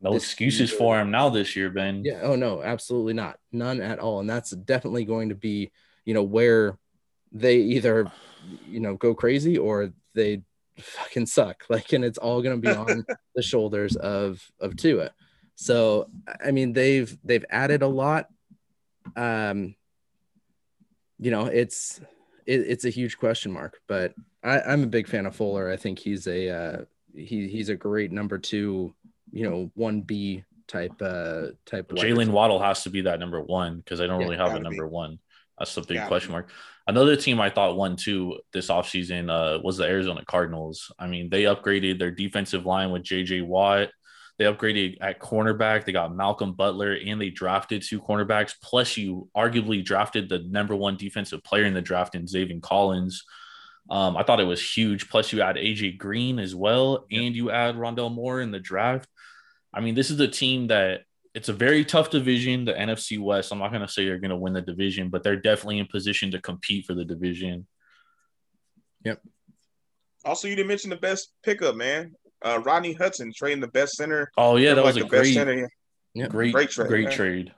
No 0.00 0.12
This 0.12 0.24
excuses 0.24 0.70
year- 0.70 0.78
for 0.78 1.00
him 1.00 1.10
now 1.10 1.30
this 1.30 1.56
year, 1.56 1.70
Ben. 1.70 2.04
Yeah. 2.04 2.20
Oh 2.22 2.36
no, 2.36 2.62
absolutely 2.62 3.14
not, 3.14 3.38
none 3.50 3.80
at 3.80 3.98
all, 3.98 4.20
and 4.20 4.28
that's 4.28 4.50
definitely 4.50 5.04
going 5.04 5.30
to 5.30 5.34
be 5.34 5.70
you 6.04 6.14
know 6.14 6.22
where 6.22 6.78
they 7.32 7.56
either 7.56 8.10
you 8.68 8.80
know 8.80 8.94
go 8.96 9.14
crazy 9.14 9.58
or 9.58 9.92
they 10.14 10.42
fucking 10.78 11.26
suck 11.26 11.64
like 11.70 11.92
and 11.94 12.04
it's 12.04 12.18
all 12.18 12.42
going 12.42 12.60
to 12.60 12.68
be 12.68 12.74
on 12.74 13.04
the 13.34 13.42
shoulders 13.42 13.96
of 13.96 14.46
of 14.60 14.76
Tua. 14.76 15.10
So 15.54 16.08
I 16.44 16.50
mean 16.50 16.72
they've 16.74 17.16
they've 17.24 17.44
added 17.50 17.82
a 17.82 17.88
lot 17.88 18.28
um 19.16 19.74
you 21.18 21.30
know 21.30 21.46
it's 21.46 22.00
it, 22.46 22.60
it's 22.60 22.84
a 22.84 22.90
huge 22.90 23.18
question 23.18 23.52
mark 23.52 23.78
but 23.86 24.14
I, 24.46 24.60
I'm 24.60 24.84
a 24.84 24.86
big 24.86 25.08
fan 25.08 25.26
of 25.26 25.34
Fuller. 25.34 25.70
I 25.70 25.76
think 25.76 25.98
he's 25.98 26.28
a 26.28 26.48
uh, 26.48 26.84
he 27.14 27.48
he's 27.48 27.68
a 27.68 27.74
great 27.74 28.12
number 28.12 28.38
two, 28.38 28.94
you 29.32 29.48
know, 29.48 29.70
one 29.74 30.02
B 30.02 30.44
type 30.68 30.92
uh 31.00 31.48
type. 31.64 31.88
Jaylen. 31.88 32.30
Waddle 32.30 32.60
has 32.60 32.84
to 32.84 32.90
be 32.90 33.00
that 33.02 33.18
number 33.18 33.40
one 33.40 33.78
because 33.78 34.00
I 34.00 34.06
don't 34.06 34.20
Yeah, 34.20 34.26
really 34.28 34.36
have 34.36 34.54
a 34.54 34.60
number 34.60 34.86
one. 34.86 35.18
That's 35.58 35.74
the 35.74 35.82
big 35.82 35.96
Yeah. 35.96 36.06
question 36.06 36.32
mark. 36.32 36.50
Another 36.86 37.16
team 37.16 37.40
I 37.40 37.50
thought 37.50 37.76
won 37.76 37.96
too 37.96 38.38
this 38.52 38.68
offseason 38.68 39.28
uh, 39.30 39.60
was 39.62 39.78
the 39.78 39.84
Arizona 39.84 40.24
Cardinals. 40.24 40.92
I 40.98 41.08
mean, 41.08 41.28
they 41.28 41.42
upgraded 41.42 41.98
their 41.98 42.12
defensive 42.12 42.64
line 42.64 42.92
with 42.92 43.02
JJ 43.02 43.44
Watt. 43.44 43.88
They 44.38 44.44
upgraded 44.44 44.98
at 45.00 45.18
cornerback. 45.18 45.84
They 45.84 45.92
got 45.92 46.14
Malcolm 46.14 46.52
Butler 46.52 46.94
and 46.94 47.20
they 47.20 47.30
drafted 47.30 47.82
two 47.82 48.00
cornerbacks. 48.00 48.54
Plus, 48.62 48.96
you 48.96 49.28
arguably 49.36 49.84
drafted 49.84 50.28
the 50.28 50.40
number 50.40 50.76
one 50.76 50.96
defensive 50.96 51.42
player 51.42 51.64
in 51.64 51.74
the 51.74 51.80
draft 51.80 52.14
in 52.14 52.26
Zaven 52.26 52.60
Collins. 52.60 53.24
Um, 53.88 54.16
I 54.16 54.24
thought 54.24 54.40
it 54.40 54.44
was 54.44 54.76
huge. 54.76 55.08
Plus, 55.08 55.32
you 55.32 55.40
add 55.40 55.56
AJ 55.56 55.96
Green 55.96 56.38
as 56.38 56.54
well, 56.54 57.06
and 57.10 57.34
you 57.34 57.50
add 57.50 57.76
Rondale 57.76 58.12
Moore 58.12 58.40
in 58.40 58.50
the 58.50 58.58
draft. 58.58 59.08
I 59.72 59.80
mean, 59.80 59.94
this 59.94 60.10
is 60.10 60.20
a 60.20 60.28
team 60.28 60.66
that 60.68 61.02
it's 61.34 61.48
a 61.48 61.52
very 61.52 61.84
tough 61.84 62.10
division, 62.10 62.64
the 62.64 62.72
NFC 62.72 63.20
West. 63.20 63.52
I'm 63.52 63.58
not 63.58 63.70
going 63.70 63.86
to 63.86 63.88
say 63.88 64.04
they're 64.04 64.18
going 64.18 64.30
to 64.30 64.36
win 64.36 64.54
the 64.54 64.62
division, 64.62 65.08
but 65.08 65.22
they're 65.22 65.36
definitely 65.36 65.78
in 65.78 65.86
position 65.86 66.30
to 66.32 66.40
compete 66.40 66.86
for 66.86 66.94
the 66.94 67.04
division. 67.04 67.66
Yep. 69.04 69.20
Also, 70.24 70.48
you 70.48 70.56
didn't 70.56 70.68
mention 70.68 70.90
the 70.90 70.96
best 70.96 71.32
pickup, 71.44 71.76
man. 71.76 72.14
Uh, 72.44 72.60
Rodney 72.64 72.92
Hudson 72.92 73.32
trading 73.34 73.60
the 73.60 73.68
best 73.68 73.96
center. 73.96 74.30
Oh 74.36 74.56
yeah, 74.56 74.74
that 74.74 74.84
like 74.84 74.94
was 74.94 74.96
a 74.96 75.00
the 75.00 75.04
best 75.06 75.22
great, 75.22 75.34
center. 75.34 75.70
Yeah. 76.14 76.28
great, 76.28 76.52
Great 76.52 76.70
great 76.70 77.04
trade, 77.10 77.10
trade. 77.10 77.54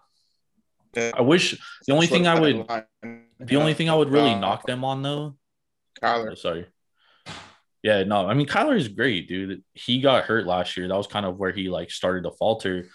Yeah. 0.94 1.12
I 1.14 1.20
wish 1.22 1.56
the 1.86 1.92
only 1.92 2.06
thing 2.06 2.26
I 2.26 2.38
would, 2.40 2.66
the 3.40 3.56
only 3.56 3.74
thing 3.74 3.88
I 3.90 3.94
would 3.94 4.10
really 4.10 4.32
Uh, 4.32 4.38
knock 4.40 4.66
them 4.66 4.84
on 4.84 5.02
though. 5.02 5.36
Kyler. 6.02 6.32
Oh, 6.32 6.34
sorry. 6.34 6.66
Yeah, 7.82 8.02
no, 8.04 8.26
I 8.28 8.34
mean 8.34 8.46
Kyler 8.46 8.76
is 8.76 8.88
great, 8.88 9.28
dude. 9.28 9.62
He 9.74 10.00
got 10.00 10.24
hurt 10.24 10.46
last 10.46 10.76
year. 10.76 10.88
That 10.88 10.96
was 10.96 11.06
kind 11.06 11.24
of 11.26 11.36
where 11.38 11.52
he 11.52 11.68
like 11.68 11.90
started 11.90 12.24
to 12.24 12.32
falter. 12.32 12.88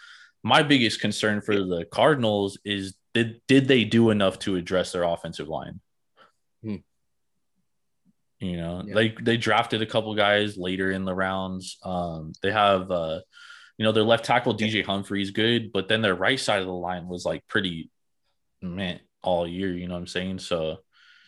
My 0.43 0.63
biggest 0.63 0.99
concern 0.99 1.39
for 1.41 1.55
the 1.55 1.85
Cardinals 1.89 2.57
is 2.65 2.95
did 3.13 3.41
did 3.47 3.67
they 3.67 3.85
do 3.85 4.09
enough 4.09 4.39
to 4.39 4.55
address 4.57 4.91
their 4.91 5.03
offensive 5.03 5.47
line? 5.47 5.79
Hmm. 6.63 6.75
You 8.43 8.57
know, 8.57 8.83
Yeah. 8.85 8.93
they 8.93 9.15
they 9.21 9.37
drafted 9.37 9.81
a 9.81 9.85
couple 9.85 10.13
guys 10.15 10.57
later 10.57 10.91
in 10.91 11.05
the 11.05 11.13
rounds. 11.15 11.77
Um, 11.83 12.33
they 12.41 12.51
have 12.51 12.91
uh, 12.91 13.21
you 13.77 13.85
know, 13.85 13.91
their 13.91 14.03
left 14.03 14.25
tackle 14.25 14.53
DJ 14.55 14.83
Humphries 14.83 15.31
good, 15.31 15.71
but 15.71 15.87
then 15.87 16.01
their 16.01 16.15
right 16.15 16.39
side 16.39 16.59
of 16.59 16.67
the 16.67 16.73
line 16.73 17.07
was 17.07 17.25
like 17.25 17.47
pretty 17.47 17.89
man 18.61 18.99
all 19.23 19.47
year. 19.47 19.71
You 19.73 19.87
know 19.87 19.93
what 19.93 20.01
I'm 20.01 20.07
saying? 20.07 20.39
So 20.39 20.77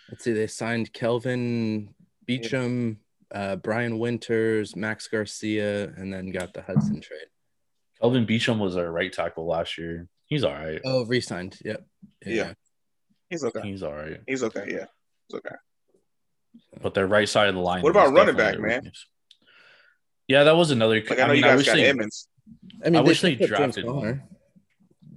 Let's 0.10 0.24
see. 0.24 0.34
They 0.34 0.48
signed 0.48 0.94
Kelvin 0.94 1.96
Beachum, 2.28 2.98
uh, 3.34 3.56
Brian 3.56 3.98
Winters, 3.98 4.76
Max 4.76 5.08
Garcia, 5.08 5.86
and 5.98 6.14
then 6.14 6.32
got 6.32 6.54
the 6.54 6.62
Hudson 6.62 7.02
trade. 7.02 7.28
Kelvin 8.02 8.26
Beachum 8.28 8.60
was 8.60 8.76
our 8.78 8.92
right 8.92 9.12
tackle 9.12 9.48
last 9.48 9.78
year. 9.78 10.08
He's 10.26 10.44
all 10.44 10.54
right. 10.54 10.82
Oh, 10.84 11.06
re-signed. 11.06 11.58
Yep. 11.64 11.86
Yeah. 12.26 12.54
He's 13.30 13.44
okay. 13.44 13.62
He's 13.64 13.82
all 13.84 13.94
right. 13.94 14.20
He's 14.28 14.44
okay. 14.44 14.66
Yeah. 14.68 14.86
He's 15.28 15.38
okay. 15.40 15.56
But 16.82 16.94
their 16.94 17.08
right 17.08 17.28
side 17.28 17.50
of 17.50 17.56
the 17.56 17.62
line. 17.62 17.82
What 17.82 17.90
about 17.92 18.14
running 18.14 18.36
back, 18.36 18.60
man? 18.60 18.82
weakness. 18.84 19.08
Yeah, 20.28 20.44
that 20.46 20.56
was 20.56 20.72
another. 20.72 20.96
Like 20.96 21.12
I 21.20 21.28
know 21.28 21.34
mean, 21.34 21.38
you 21.38 21.46
I 21.46 21.50
guys 21.50 21.58
wish 21.58 21.66
got 21.68 21.76
they. 21.76 21.86
Edmonds. 21.86 22.28
I 22.84 22.90
mean, 22.90 22.96
I 22.98 23.02
wish 23.02 23.22
they 23.22 23.36
picked 23.36 23.54
up 23.54 23.60
James 23.60 23.76
drafted 23.76 24.20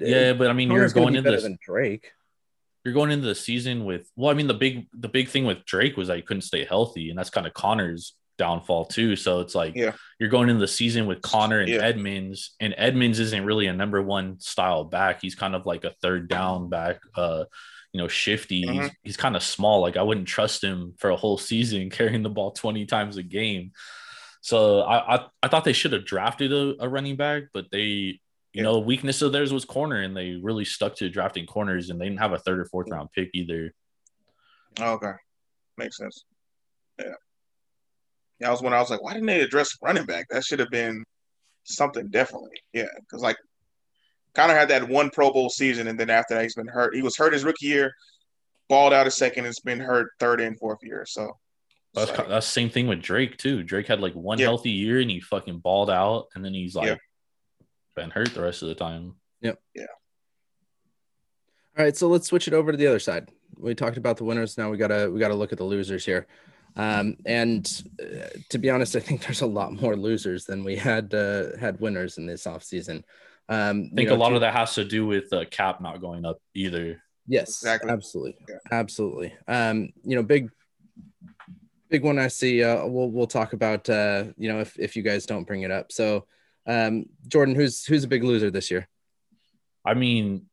Yeah, 0.00 0.32
but 0.34 0.48
I 0.48 0.52
mean, 0.52 0.70
you're 0.70 0.88
gonna 0.90 1.10
be 1.12 1.16
into 1.18 1.30
this, 1.30 1.42
than 1.42 1.58
Drake. 1.62 2.12
you're 2.84 2.94
going 2.94 3.10
into 3.10 3.26
the 3.26 3.34
season 3.34 3.84
with. 3.84 4.10
Well, 4.16 4.30
I 4.30 4.34
mean, 4.34 4.46
the 4.46 4.54
big 4.54 4.86
the 4.92 5.08
big 5.08 5.28
thing 5.28 5.44
with 5.44 5.64
Drake 5.64 5.96
was 5.96 6.08
that 6.08 6.16
he 6.16 6.22
couldn't 6.22 6.42
stay 6.42 6.64
healthy, 6.64 7.10
and 7.10 7.18
that's 7.18 7.30
kind 7.30 7.46
of 7.46 7.54
Conner's 7.54 8.14
downfall 8.38 8.84
too. 8.84 9.16
So 9.16 9.40
it's 9.40 9.54
like 9.54 9.74
Yeah. 9.74 9.92
you're 10.20 10.28
going 10.28 10.48
into 10.48 10.60
the 10.60 10.68
season 10.68 11.06
with 11.06 11.20
Conner 11.22 11.58
and 11.58 11.68
Yeah. 11.68 11.78
Edmonds, 11.80 12.54
and 12.60 12.72
Edmonds 12.78 13.18
isn't 13.18 13.44
really 13.44 13.66
a 13.66 13.72
number 13.72 14.00
one 14.00 14.38
style 14.40 14.84
back. 14.84 15.20
He's 15.22 15.34
kind 15.34 15.56
of 15.56 15.66
like 15.66 15.84
a 15.84 15.90
third 16.02 16.28
down 16.28 16.68
back. 16.68 17.00
Uh, 17.16 17.44
you 17.92 18.00
know, 18.00 18.08
shifty. 18.08 18.60
He's, 18.60 18.68
Mhm. 18.68 18.94
he's 19.02 19.16
kind 19.16 19.36
of 19.36 19.42
small. 19.42 19.80
Like 19.80 19.96
I 19.96 20.02
wouldn't 20.02 20.28
trust 20.28 20.62
him 20.62 20.94
for 20.98 21.10
a 21.10 21.16
whole 21.16 21.38
season 21.50 21.90
carrying 21.90 22.22
the 22.22 22.30
ball 22.30 22.50
20 22.52 22.86
times 22.86 23.16
a 23.16 23.22
game. 23.22 23.72
So 24.40 24.80
I 24.80 25.16
I, 25.16 25.26
I 25.42 25.48
thought 25.48 25.64
they 25.64 25.72
should 25.72 25.92
have 25.92 26.04
drafted 26.04 26.52
a, 26.52 26.74
a 26.80 26.88
running 26.88 27.16
back, 27.16 27.44
but 27.52 27.66
they, 27.72 28.20
you 28.52 28.62
know, 28.62 28.78
weakness 28.78 29.20
of 29.22 29.32
theirs 29.32 29.52
was 29.52 29.64
corner, 29.64 30.00
and 30.02 30.16
they 30.16 30.32
really 30.36 30.64
stuck 30.64 30.96
to 30.96 31.08
drafting 31.10 31.46
corners, 31.46 31.90
and 31.90 32.00
they 32.00 32.06
didn't 32.06 32.20
have 32.20 32.32
a 32.32 32.38
third 32.38 32.60
or 32.60 32.64
fourth 32.66 32.88
round 32.90 33.10
pick 33.12 33.30
either. 33.34 33.74
Oh, 34.80 34.92
okay. 34.94 35.12
Makes 35.76 35.96
sense. 35.98 36.24
Yeah. 36.98 37.12
Yeah, 38.40 38.48
I 38.48 38.50
was 38.52 38.62
when 38.62 38.72
I 38.72 38.78
was 38.80 38.90
like, 38.90 39.02
why 39.02 39.12
didn't 39.14 39.26
they 39.26 39.40
address 39.40 39.76
running 39.82 40.06
back? 40.06 40.26
That 40.30 40.44
should 40.44 40.60
have 40.60 40.70
been 40.70 41.04
something 41.64 42.08
definitely. 42.08 42.62
Yeah, 42.72 42.86
because 43.00 43.20
like 43.22 43.36
Conner 44.34 44.54
had 44.54 44.68
that 44.68 44.88
one 44.88 45.10
Pro 45.10 45.32
Bowl 45.32 45.50
season, 45.50 45.88
and 45.88 45.98
then 45.98 46.10
after 46.10 46.34
that, 46.34 46.42
he's 46.42 46.54
been 46.54 46.66
hurt. 46.68 46.94
He 46.94 47.02
was 47.02 47.16
hurt 47.16 47.32
his 47.32 47.44
rookie 47.44 47.66
year, 47.66 47.92
balled 48.68 48.92
out 48.92 49.06
a 49.06 49.10
second, 49.10 49.40
and 49.40 49.46
has 49.46 49.58
been 49.60 49.80
hurt 49.80 50.10
third 50.20 50.40
and 50.40 50.58
fourth 50.58 50.78
year. 50.82 51.04
So 51.06 51.36
That's 51.94 52.10
it's 52.10 52.18
like, 52.18 52.28
that's 52.28 52.46
the 52.46 52.52
same 52.52 52.70
thing 52.70 52.86
with 52.86 53.02
Drake 53.02 53.36
too. 53.38 53.62
Drake 53.62 53.86
had 53.86 54.00
like 54.00 54.14
one 54.14 54.38
Yeah. 54.38 54.46
healthy 54.46 54.70
year, 54.70 55.00
and 55.00 55.10
he 55.10 55.20
fucking 55.20 55.58
balled 55.58 55.90
out, 55.90 56.28
and 56.34 56.44
then 56.44 56.54
he's 56.54 56.74
like 56.76 56.88
Yeah. 56.88 56.96
been 57.96 58.10
hurt 58.10 58.32
the 58.34 58.42
rest 58.42 58.62
of 58.62 58.68
the 58.68 58.74
time. 58.74 59.14
Yep. 59.40 59.58
Yeah. 59.74 59.86
All 61.76 61.84
right, 61.84 61.96
so 61.96 62.08
let's 62.08 62.26
switch 62.26 62.48
it 62.48 62.54
over 62.54 62.72
to 62.72 62.78
the 62.78 62.86
other 62.88 62.98
side. 62.98 63.30
We 63.56 63.74
talked 63.74 63.96
about 63.96 64.16
the 64.16 64.24
winners. 64.24 64.58
Now 64.58 64.70
we 64.70 64.76
gotta 64.76 65.10
we 65.10 65.18
gotta 65.20 65.34
look 65.34 65.52
at 65.52 65.58
the 65.58 65.64
losers 65.64 66.04
here. 66.04 66.26
Um, 66.76 67.16
and 67.24 67.66
uh, 68.00 68.28
to 68.50 68.58
be 68.58 68.70
honest, 68.70 68.94
I 68.94 69.00
think 69.00 69.22
there's 69.22 69.40
a 69.40 69.46
lot 69.46 69.72
more 69.80 69.96
losers 69.96 70.44
than 70.44 70.62
we 70.64 70.76
had 70.76 71.12
uh, 71.14 71.56
had 71.56 71.80
winners 71.80 72.18
in 72.18 72.26
this 72.26 72.44
offseason. 72.44 73.02
Um, 73.48 73.90
I 73.92 73.96
think 73.96 74.10
a 74.10 74.14
lot 74.14 74.34
of 74.34 74.42
that 74.42 74.54
has 74.54 74.74
to 74.74 74.84
do 74.84 75.06
with 75.06 75.32
uh, 75.32 75.44
cap 75.50 75.80
not 75.80 76.00
going 76.00 76.24
up 76.26 76.38
either. 76.54 77.02
Yes, 77.26 77.48
Exactly. 77.48 77.90
absolutely, 77.90 78.36
Yeah. 78.48 78.56
absolutely. 78.70 79.34
Um, 79.46 79.90
you 80.04 80.16
know, 80.16 80.22
big, 80.22 80.50
big 81.90 82.02
one. 82.04 82.18
I 82.18 82.28
see. 82.28 82.62
Uh, 82.62 82.86
we'll 82.86 83.10
we'll 83.10 83.26
talk 83.26 83.52
about. 83.52 83.88
Uh, 83.88 84.24
you 84.36 84.48
know, 84.52 84.60
if 84.60 84.78
if 84.78 84.96
you 84.96 85.02
guys 85.02 85.26
don't 85.26 85.46
bring 85.46 85.62
it 85.62 85.70
up. 85.70 85.92
So, 85.92 86.26
um, 86.66 87.06
Jordan, 87.26 87.54
who's 87.54 87.84
who's 87.84 88.04
a 88.04 88.08
big 88.08 88.24
loser 88.24 88.50
this 88.50 88.70
year? 88.70 88.88
I 89.84 89.94
mean, 89.94 90.46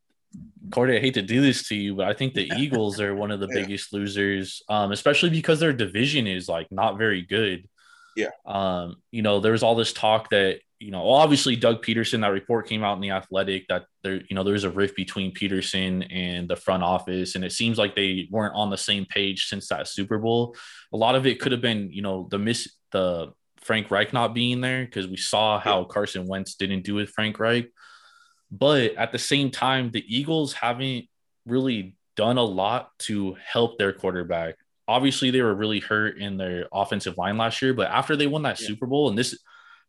Cordy, 0.72 0.98
I 0.98 1.00
hate 1.00 1.14
to 1.16 1.22
do 1.22 1.42
this 1.42 1.68
to 1.70 1.76
you, 1.76 1.96
but 1.96 2.08
I 2.08 2.14
think 2.14 2.34
the 2.34 2.50
Eagles 2.58 3.00
are 3.02 3.16
one 3.16 3.32
of 3.32 3.40
the 3.40 3.48
Yeah. 3.48 3.62
biggest 3.62 3.94
losers, 3.94 4.62
um, 4.70 4.92
especially 4.92 5.30
because 5.30 5.60
their 5.60 5.74
division 5.74 6.28
is 6.28 6.48
like 6.48 6.72
not 6.72 6.98
very 6.98 7.22
good. 7.22 7.68
Yeah. 8.16 8.30
Um, 8.46 8.98
you 9.12 9.22
know, 9.22 9.40
there 9.42 9.52
was 9.52 9.64
all 9.64 9.76
this 9.76 9.92
talk 9.92 10.30
that, 10.30 10.60
you 10.80 10.92
know, 10.92 11.10
obviously 11.10 11.56
Doug 11.56 11.84
Pederson, 11.84 12.22
that 12.22 12.28
report 12.28 12.68
came 12.68 12.84
out 12.84 12.96
in 12.96 13.02
the 13.02 13.12
athletic 13.12 13.68
that 13.70 13.86
there, 14.04 14.22
you 14.30 14.36
know, 14.36 14.44
there's 14.44 14.66
a 14.66 14.70
rift 14.70 14.96
between 14.96 15.34
Pederson 15.34 16.06
and 16.12 16.50
the 16.50 16.56
front 16.56 16.84
office. 16.84 17.36
And 17.36 17.46
it 17.46 17.54
seems 17.54 17.78
like 17.78 17.96
they 17.96 18.28
weren't 18.30 18.56
on 18.56 18.70
the 18.70 18.78
same 18.78 19.06
page 19.06 19.48
since 19.48 19.70
that 19.70 19.88
Super 19.88 20.20
Bowl. 20.20 20.56
A 20.94 20.98
lot 20.98 21.16
of 21.16 21.26
it 21.26 21.40
could 21.40 21.54
have 21.54 21.62
been, 21.62 21.90
you 21.92 22.02
know, 22.02 22.28
the 22.30 22.38
miss 22.38 22.70
the 22.92 23.32
Frank 23.62 23.90
Reich 23.90 24.14
not 24.14 24.36
being 24.36 24.62
there 24.62 24.86
because 24.86 25.08
we 25.08 25.18
saw 25.18 25.60
how 25.60 25.86
Carson 25.86 26.28
Wentz 26.28 26.56
didn't 26.56 26.84
do 26.84 26.96
with 26.96 27.10
Frank 27.10 27.40
Reich. 27.40 27.68
But 28.52 28.96
at 28.96 29.12
the 29.12 29.18
same 29.18 29.52
time, 29.52 29.92
the 29.92 30.04
Eagles 30.08 30.54
haven't 30.54 31.06
really 31.46 31.96
done 32.16 32.38
a 32.38 32.44
lot 32.44 32.92
to 33.00 33.36
help 33.44 33.78
their 33.78 33.92
quarterback. 33.92 34.56
Obviously, 34.88 35.32
they 35.32 35.42
were 35.42 35.56
really 35.56 35.80
hurt 35.80 36.20
in 36.20 36.38
their 36.38 36.68
offensive 36.72 37.18
line 37.18 37.38
last 37.38 37.62
year, 37.62 37.74
but 37.74 37.90
after 37.90 38.16
they 38.16 38.28
won 38.28 38.44
that 38.44 38.60
Yeah. 38.62 38.68
Super 38.68 38.86
Bowl, 38.86 39.10
and 39.10 39.18
this 39.18 39.38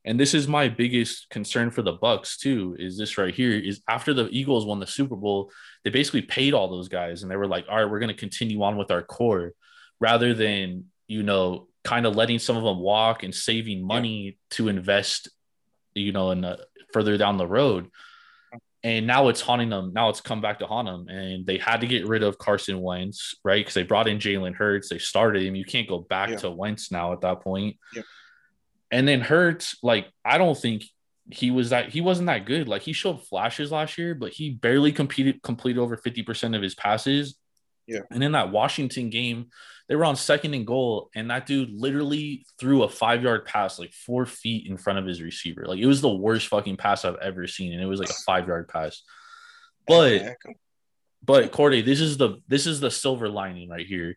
and 0.06 0.18
this 0.18 0.34
is 0.34 0.46
my 0.46 0.68
biggest 0.68 1.28
concern 1.30 1.70
for 1.70 1.82
the 1.82 1.92
Bucks 1.92 2.36
too, 2.38 2.76
is 2.78 2.96
this 2.96 3.18
right 3.18 3.34
here 3.34 3.50
is 3.52 3.82
after 3.88 4.14
the 4.14 4.28
Eagles 4.28 4.64
won 4.64 4.80
the 4.80 4.86
Super 4.86 5.16
Bowl, 5.16 5.50
they 5.84 5.90
basically 5.90 6.22
paid 6.22 6.54
all 6.54 6.68
those 6.68 6.88
guys 6.88 7.22
and 7.22 7.30
they 7.30 7.36
were 7.36 7.48
like, 7.48 7.66
all 7.68 7.76
right, 7.76 7.90
we're 7.90 7.98
going 7.98 8.14
to 8.14 8.14
continue 8.14 8.62
on 8.62 8.76
with 8.76 8.90
our 8.90 9.02
core 9.02 9.52
rather 10.00 10.32
than, 10.32 10.84
you 11.08 11.22
know, 11.22 11.68
kind 11.84 12.06
of 12.06 12.14
letting 12.14 12.38
some 12.38 12.56
of 12.56 12.62
them 12.62 12.78
walk 12.78 13.24
and 13.24 13.34
saving 13.34 13.84
money 13.84 14.38
to 14.50 14.68
invest, 14.68 15.28
you 15.94 16.12
know, 16.12 16.30
in 16.30 16.44
uh, 16.44 16.56
further 16.92 17.16
down 17.18 17.36
the 17.36 17.46
road 17.46 17.90
and 18.86 19.04
now 19.04 19.26
it's 19.26 19.40
haunting 19.40 19.68
them. 19.68 19.92
Now 19.92 20.10
it's 20.10 20.20
come 20.20 20.40
back 20.40 20.60
to 20.60 20.66
haunt 20.66 20.86
them, 20.86 21.08
and 21.08 21.44
they 21.44 21.58
had 21.58 21.80
to 21.80 21.88
get 21.88 22.06
rid 22.06 22.22
of 22.22 22.38
Carson 22.38 22.80
Wentz, 22.80 23.34
right? 23.42 23.58
Because 23.58 23.74
they 23.74 23.82
brought 23.82 24.06
in 24.06 24.18
Jalen 24.18 24.54
Hurts, 24.54 24.88
they 24.88 24.98
started 24.98 25.42
him. 25.42 25.56
You 25.56 25.64
can't 25.64 25.88
go 25.88 25.98
back 25.98 26.30
Yeah. 26.30 26.36
to 26.36 26.50
Wentz 26.52 26.92
now 26.92 27.12
at 27.12 27.22
that 27.22 27.40
point. 27.40 27.78
Yeah. 27.92 28.02
And 28.90 29.06
then 29.06 29.20
Hurts, 29.20 29.76
like 29.82 30.06
I 30.24 30.38
don't 30.38 30.56
think 30.56 30.84
he 31.30 31.50
was 31.50 31.70
that 31.70 31.88
he 31.90 32.00
wasn't 32.00 32.26
that 32.26 32.46
good. 32.46 32.68
Like 32.68 32.82
he 32.82 32.92
showed 32.92 33.26
flashes 33.26 33.72
last 33.72 33.98
year, 33.98 34.14
but 34.14 34.32
he 34.32 34.50
barely 34.50 34.92
competed 34.92 35.42
completed 35.42 35.80
over 35.80 35.96
fifty 35.96 36.22
percent 36.22 36.54
of 36.54 36.62
his 36.62 36.74
passes. 36.74 37.36
Yeah. 37.86 38.00
And 38.10 38.22
in 38.22 38.32
that 38.32 38.50
Washington 38.50 39.10
game, 39.10 39.46
they 39.88 39.94
were 39.94 40.04
on 40.04 40.16
second 40.16 40.54
and 40.54 40.66
goal, 40.66 41.10
and 41.14 41.30
that 41.30 41.46
dude 41.46 41.70
literally 41.70 42.44
threw 42.58 42.82
a 42.82 42.88
five 42.88 43.22
yard 43.22 43.44
pass 43.44 43.78
like 43.78 43.92
four 43.92 44.26
feet 44.26 44.68
in 44.68 44.76
front 44.76 44.98
of 44.98 45.06
his 45.06 45.22
receiver. 45.22 45.64
Like 45.66 45.78
it 45.78 45.86
was 45.86 46.00
the 46.00 46.14
worst 46.14 46.48
fucking 46.48 46.76
pass 46.76 47.04
I've 47.04 47.16
ever 47.16 47.46
seen, 47.46 47.72
and 47.72 47.82
it 47.82 47.86
was 47.86 48.00
like 48.00 48.10
a 48.10 48.22
five 48.24 48.48
yard 48.48 48.68
pass. 48.68 49.02
But 49.86 50.36
but 51.24 51.52
Corday, 51.52 51.82
this 51.82 52.00
is 52.00 52.16
the 52.16 52.38
this 52.48 52.66
is 52.66 52.80
the 52.80 52.90
silver 52.90 53.28
lining 53.28 53.68
right 53.68 53.86
here. 53.86 54.16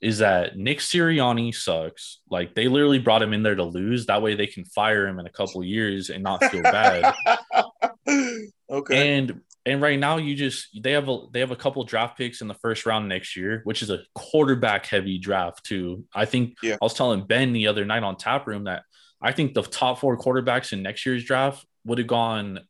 Is 0.00 0.18
that 0.18 0.56
Nick 0.56 0.78
Sirianni 0.78 1.54
sucks? 1.54 2.20
Like 2.30 2.54
they 2.54 2.68
literally 2.68 3.00
brought 3.00 3.22
him 3.22 3.32
in 3.32 3.42
there 3.42 3.56
to 3.56 3.64
lose. 3.64 4.06
That 4.06 4.22
way 4.22 4.34
they 4.34 4.46
can 4.46 4.64
fire 4.64 5.06
him 5.06 5.18
in 5.18 5.26
a 5.26 5.30
couple 5.30 5.64
years 5.64 6.10
and 6.10 6.22
not 6.22 6.44
feel 6.44 6.62
bad. 6.62 7.14
okay. 8.70 9.18
And 9.18 9.40
And 9.66 9.82
right 9.82 9.98
now, 9.98 10.16
you 10.16 10.34
just 10.34 10.68
they 10.82 10.92
have 10.92 11.08
a 11.08 11.26
they 11.32 11.40
have 11.40 11.50
a 11.50 11.56
couple 11.56 11.82
draft 11.84 12.16
picks 12.16 12.40
in 12.40 12.48
the 12.48 12.54
first 12.54 12.86
round 12.86 13.08
next 13.08 13.36
year, 13.36 13.60
which 13.64 13.82
is 13.82 13.90
a 13.90 14.00
quarterback 14.14 14.86
heavy 14.86 15.18
draft 15.18 15.64
too. 15.64 16.04
I 16.14 16.24
think 16.24 16.54
Yeah. 16.62 16.74
I 16.80 16.84
was 16.84 16.94
telling 16.94 17.26
Ben 17.26 17.52
the 17.52 17.66
other 17.66 17.84
night 17.84 18.02
on 18.02 18.16
Tap 18.16 18.46
Room 18.46 18.64
that 18.64 18.84
I 19.20 19.32
think 19.32 19.52
the 19.54 19.62
top 19.62 19.98
four 19.98 20.16
quarterbacks 20.16 20.72
in 20.72 20.82
next 20.82 21.04
year's 21.04 21.24
draft 21.24 21.66
would 21.84 21.98
have 21.98 22.06
gone 22.06 22.60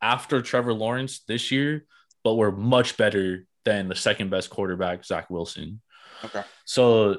after 0.00 0.40
Trevor 0.40 0.72
Lawrence 0.72 1.20
this 1.26 1.50
year, 1.50 1.84
but 2.22 2.36
were 2.36 2.52
much 2.52 2.96
better 2.96 3.46
than 3.64 3.88
the 3.88 3.96
second 3.96 4.30
best 4.30 4.48
quarterback, 4.48 5.04
Zach 5.04 5.28
Wilson. 5.28 5.80
Okay. 6.24 6.42
So 6.64 7.18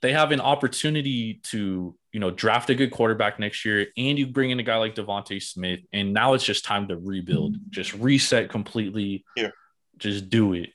they 0.00 0.12
have 0.12 0.32
an 0.32 0.40
opportunity 0.40 1.40
to, 1.44 1.94
you 2.12 2.20
know, 2.20 2.30
draft 2.30 2.70
a 2.70 2.74
good 2.74 2.90
quarterback 2.90 3.38
next 3.38 3.64
year, 3.64 3.86
and 3.96 4.18
you 4.18 4.26
bring 4.26 4.50
in 4.50 4.58
a 4.58 4.62
guy 4.62 4.76
like 4.76 4.94
Devontae 4.94 5.42
Smith, 5.42 5.80
and 5.92 6.12
now 6.12 6.34
it's 6.34 6.44
just 6.44 6.64
time 6.64 6.88
to 6.88 6.96
rebuild, 6.96 7.56
just 7.70 7.94
reset 7.94 8.50
completely. 8.50 9.24
Yeah. 9.36 9.50
Just 9.98 10.28
do 10.28 10.54
it. 10.54 10.70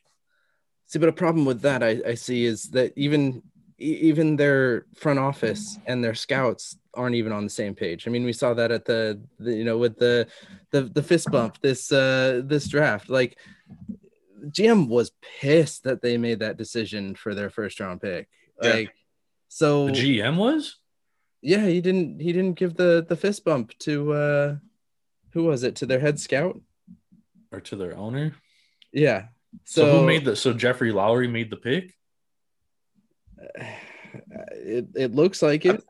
See, 0.86 1.00
but 1.00 1.10
a 1.10 1.14
problem 1.14 1.46
with 1.46 1.62
that 1.62 1.84
I, 1.84 2.02
I 2.08 2.14
see 2.14 2.46
is 2.46 2.70
that 2.72 2.94
even 2.96 3.44
even 3.80 4.36
their 4.36 4.86
front 4.96 5.20
office 5.20 5.78
and 5.86 6.04
their 6.04 6.16
scouts 6.16 6.78
aren't 6.96 7.16
even 7.16 7.32
on 7.32 7.44
the 7.44 7.50
same 7.50 7.76
page. 7.76 8.08
I 8.08 8.10
mean, 8.10 8.24
we 8.24 8.34
saw 8.34 8.54
that 8.56 8.72
at 8.72 8.86
the, 8.86 9.22
the 9.38 9.54
you 9.54 9.66
know 9.66 9.78
with 9.78 9.98
the 9.98 10.28
the 10.72 10.84
the 10.84 11.04
fist 11.04 11.30
bump 11.30 11.60
this 11.62 11.92
uh 11.92 12.42
this 12.46 12.68
draft. 12.70 13.10
Like 13.10 13.38
GM 14.50 14.88
was 14.88 15.12
pissed 15.40 15.84
that 15.84 16.02
they 16.02 16.18
made 16.18 16.40
that 16.40 16.58
decision 16.58 17.16
for 17.16 17.36
their 17.36 17.50
first 17.50 17.80
round 17.80 18.02
pick. 18.02 18.28
Yeah. 18.62 18.70
Like 18.74 18.94
so 19.48 19.88
The 19.88 19.94
GM 19.94 20.38
was 20.38 20.78
yeah, 21.42 21.66
he 21.66 21.82
didn't 21.82 22.20
he 22.20 22.34
didn't 22.34 22.56
give 22.56 22.76
the 22.76 23.06
the 23.08 23.16
fist 23.16 23.46
bump 23.46 23.78
to 23.80 24.14
uh 24.14 24.56
who 25.32 25.44
was 25.44 25.64
it 25.64 25.76
to 25.78 25.86
their 25.86 26.00
head 26.00 26.20
scout? 26.20 26.60
or 27.52 27.62
to 27.62 27.76
their 27.76 27.96
owner. 27.96 28.34
Yeah. 28.92 29.28
So, 29.66 29.86
So, 29.86 30.00
who 30.00 30.06
made 30.06 30.26
the 30.26 30.36
so 30.36 30.54
Jeffrey 30.54 30.92
Lurie 30.92 31.32
made 31.32 31.50
the 31.50 31.58
pick? 31.58 31.94
it, 34.52 34.88
it 34.96 35.16
looks 35.16 35.42
like 35.42 35.66
it. 35.66 35.82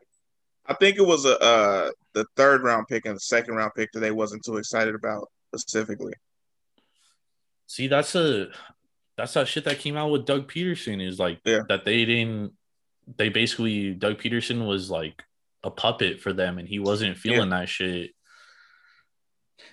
I 0.66 0.74
think 0.74 0.98
it 0.98 1.06
was 1.06 1.24
a 1.24 1.38
uh, 1.40 1.90
the 2.12 2.26
third 2.36 2.62
round 2.62 2.86
pick 2.88 3.06
and 3.06 3.16
the 3.16 3.20
second 3.20 3.54
round 3.54 3.72
pick 3.74 3.90
that 3.92 4.00
they 4.00 4.10
wasn't 4.10 4.44
too 4.44 4.58
excited 4.58 4.94
about 4.94 5.28
specifically. 5.56 6.12
See, 7.68 7.86
that's 7.86 8.14
a 8.14 8.48
that's 9.16 9.34
that 9.34 9.46
shit 9.46 9.64
that 9.64 9.78
came 9.78 9.96
out 9.96 10.10
with 10.10 10.24
Doug 10.24 10.50
Pederson 10.50 11.06
is 11.06 11.18
like 11.18 11.38
Yeah. 11.44 11.60
that 11.68 11.84
they 11.84 12.04
didn't 12.04 12.54
they 13.16 13.28
basically 13.28 13.92
Doug 13.94 14.18
Pederson 14.18 14.66
was 14.66 14.90
like 14.90 15.22
a 15.62 15.70
puppet 15.70 16.20
for 16.20 16.32
them 16.32 16.58
and 16.58 16.66
he 16.68 16.78
wasn't 16.78 17.18
feeling 17.18 17.50
that 17.50 17.68
shit. 17.68 18.10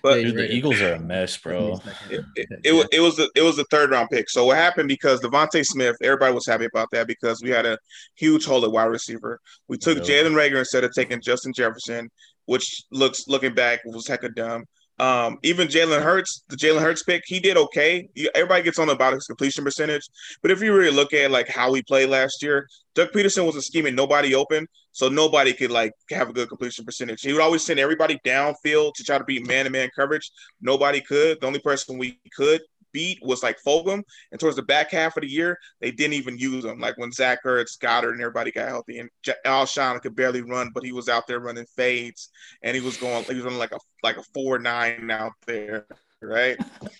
But 0.02 0.16
Dude, 0.16 0.34
the 0.34 0.42
right. 0.42 0.50
Eagles 0.50 0.80
are 0.82 0.94
a 0.94 0.98
mess, 0.98 1.36
bro. 1.38 1.80
it, 2.10 2.24
it, 2.34 2.48
it, 2.64 2.72
was 2.72 2.86
it 2.92 3.00
was 3.00 3.16
the 3.16 3.30
it 3.34 3.42
was 3.42 3.56
the 3.56 3.64
third 3.70 3.90
round 3.90 4.10
pick. 4.10 4.28
So 4.28 4.44
what 4.44 4.56
happened 4.58 4.88
because 4.88 5.20
Devontae 5.20 5.64
Smith, 5.64 5.96
everybody 6.02 6.34
was 6.34 6.46
happy 6.46 6.66
about 6.66 6.88
that 6.92 7.06
because 7.06 7.40
we 7.42 7.50
had 7.50 7.64
a 7.66 7.78
huge 8.16 8.44
hole 8.44 8.64
at 8.64 8.70
wide 8.72 8.84
receiver. 8.86 9.40
We 9.68 9.78
took 9.78 9.98
Yeah. 9.98 10.22
Jalen 10.24 10.34
Reagor 10.34 10.58
instead 10.58 10.84
of 10.84 10.92
taking 10.92 11.22
Justin 11.22 11.52
Jefferson, 11.54 12.10
which 12.46 12.82
looks 12.90 13.26
looking 13.28 13.54
back 13.54 13.80
was 13.84 14.06
heck 14.06 14.24
of 14.24 14.34
dumb. 14.34 14.64
Um, 14.98 15.38
even 15.42 15.68
Jalen 15.68 16.02
Hurts, 16.02 16.42
the 16.48 16.56
Jalen 16.56 16.80
Hurts 16.80 17.02
pick, 17.02 17.22
he 17.26 17.38
did 17.38 17.56
okay. 17.56 18.08
Everybody 18.34 18.62
gets 18.62 18.78
on 18.78 18.88
about 18.88 19.12
his 19.12 19.26
completion 19.26 19.62
percentage, 19.62 20.08
but 20.40 20.50
if 20.50 20.62
you 20.62 20.74
really 20.74 20.90
look 20.90 21.12
at 21.12 21.30
like 21.30 21.48
how 21.48 21.72
he 21.74 21.82
played 21.82 22.08
last 22.08 22.42
year, 22.42 22.66
Doug 22.94 23.10
Pederson 23.12 23.44
wasn't 23.44 23.64
scheming 23.64 23.94
nobody 23.94 24.34
open, 24.34 24.66
so 24.92 25.10
nobody 25.10 25.52
could 25.52 25.70
like 25.70 25.92
have 26.10 26.30
a 26.30 26.32
good 26.32 26.48
completion 26.48 26.84
percentage. 26.86 27.20
He 27.20 27.32
would 27.34 27.42
always 27.42 27.62
send 27.62 27.78
everybody 27.78 28.18
downfield 28.24 28.94
to 28.94 29.04
try 29.04 29.18
to 29.18 29.24
beat 29.24 29.46
man-to-man 29.46 29.90
coverage. 29.94 30.30
Nobody 30.62 31.02
could. 31.02 31.40
The 31.40 31.46
only 31.46 31.60
person 31.60 31.98
we 31.98 32.18
could 32.34 32.62
beat 32.96 33.18
was 33.20 33.42
like 33.42 33.58
Fulgham. 33.62 34.02
And 34.32 34.40
towards 34.40 34.56
the 34.56 34.62
back 34.62 34.90
half 34.90 35.18
of 35.18 35.20
the 35.20 35.28
year, 35.28 35.58
they 35.82 35.90
didn't 35.90 36.14
even 36.14 36.38
use 36.38 36.64
him. 36.64 36.80
Like 36.80 36.96
when 36.96 37.12
Zach 37.12 37.44
Ertz, 37.44 37.78
Goedert, 37.78 38.12
and 38.12 38.22
everybody 38.22 38.50
got 38.50 38.68
healthy, 38.68 39.00
and 39.00 39.10
J- 39.22 39.34
Alshon 39.44 40.00
could 40.00 40.16
barely 40.16 40.40
run, 40.40 40.70
but 40.72 40.82
he 40.82 40.92
was 40.92 41.10
out 41.10 41.26
there 41.26 41.40
running 41.40 41.66
fades, 41.76 42.30
and 42.62 42.74
he 42.74 42.80
was 42.80 42.96
going. 42.96 43.24
He 43.24 43.34
was 43.34 43.44
running 43.44 43.58
like 43.58 43.72
a 43.72 43.78
like 44.02 44.16
a 44.16 44.22
four 44.32 44.58
nine 44.58 45.10
out 45.10 45.34
there, 45.46 45.86
right? 46.22 46.56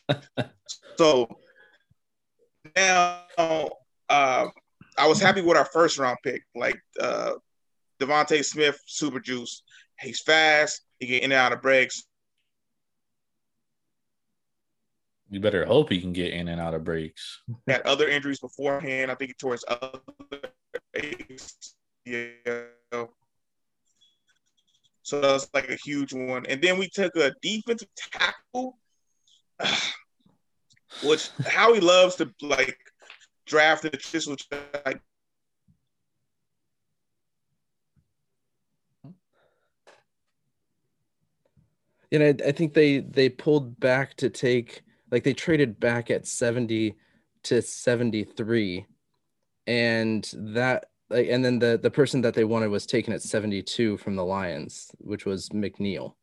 so 0.99 1.29
now, 2.77 3.23
uh, 4.11 4.49
I 4.99 5.07
was 5.07 5.19
happy 5.19 5.41
with 5.41 5.57
our 5.57 5.65
first 5.65 5.99
round 5.99 6.19
pick, 6.23 6.43
like 6.55 6.79
uh, 7.01 7.33
Devontae 7.99 8.45
Smith, 8.45 8.79
super 8.87 9.19
juice. 9.21 9.63
He's 9.99 10.21
fast. 10.21 10.83
He 11.01 11.07
get 11.07 11.23
in 11.23 11.33
and 11.33 11.41
out 11.41 11.55
of 11.55 11.63
breaks. 11.63 12.05
You 15.29 15.41
better 15.41 15.65
hope 15.65 15.91
he 15.91 16.01
can 16.01 16.13
get 16.13 16.33
in 16.33 16.49
and 16.49 16.61
out 16.61 16.75
of 16.75 16.85
breaks. 16.85 17.43
had 17.67 17.83
other 17.83 18.09
injuries 18.09 18.39
beforehand. 18.39 19.11
I 19.11 19.17
think 19.17 19.31
he 19.31 19.35
tore 19.35 19.53
his 19.53 19.65
other 19.67 19.99
ACL. 20.95 22.69
So 25.03 25.21
that's 25.21 25.49
like 25.53 25.69
a 25.69 25.77
huge 25.77 26.13
one. 26.13 26.47
And 26.47 26.63
then 26.63 26.79
we 26.79 26.89
took 26.89 27.17
a 27.17 27.33
defensive 27.43 27.89
tackle, 27.97 28.79
which 31.05 31.31
Howie 31.47 31.81
loves 31.81 32.17
to 32.17 32.33
like 32.41 32.79
draft 33.47 33.83
the 33.83 33.91
just 33.91 34.29
which 34.29 34.47
like 34.85 35.01
you 42.11 42.19
know, 42.19 42.35
I 42.45 42.53
think 42.53 42.75
they 42.75 43.01
they 43.01 43.29
pulled 43.29 43.79
back 43.79 44.17
to 44.17 44.31
take 44.31 44.83
like 45.11 45.25
they 45.25 45.35
traded 45.35 45.79
back 45.79 46.11
at 46.11 46.27
70 46.27 46.95
to 47.45 47.63
73 47.63 48.87
and 49.67 50.31
that 50.35 50.87
like 51.09 51.29
and 51.29 51.45
then 51.45 51.59
the 51.59 51.79
the 51.81 51.91
person 51.91 52.21
that 52.23 52.35
they 52.35 52.45
wanted 52.45 52.69
was 52.69 52.87
taken 52.87 53.13
at 53.13 53.23
72 53.23 53.97
from 53.99 54.17
the 54.17 54.25
Lions, 54.25 54.91
which 54.99 55.25
was 55.25 55.49
McNeill. 55.51 56.15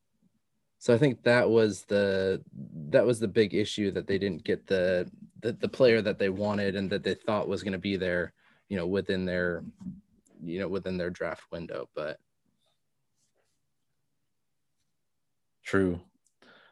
So 0.80 0.94
I 0.94 0.98
think 0.98 1.24
that 1.24 1.50
was 1.50 1.84
the 1.84 2.42
that 2.90 3.06
was 3.06 3.20
the 3.20 3.28
big 3.28 3.54
issue 3.54 3.92
that 3.92 4.08
they 4.08 4.18
didn't 4.18 4.44
get 4.44 4.68
the 4.68 5.10
the, 5.40 5.54
the 5.54 5.70
player 5.70 6.02
that 6.02 6.20
they 6.20 6.30
wanted 6.30 6.76
and 6.76 6.90
that 6.90 7.04
they 7.04 7.14
thought 7.14 7.48
was 7.48 7.64
going 7.64 7.74
to 7.74 7.80
be 7.80 7.96
there, 7.96 8.34
you 8.68 8.78
know, 8.78 8.88
within 8.88 9.26
their 9.26 9.64
you 10.44 10.60
know, 10.60 10.68
within 10.68 10.98
their 10.98 11.10
draft 11.10 11.44
window, 11.52 11.88
but 11.96 12.20
True. 15.64 16.02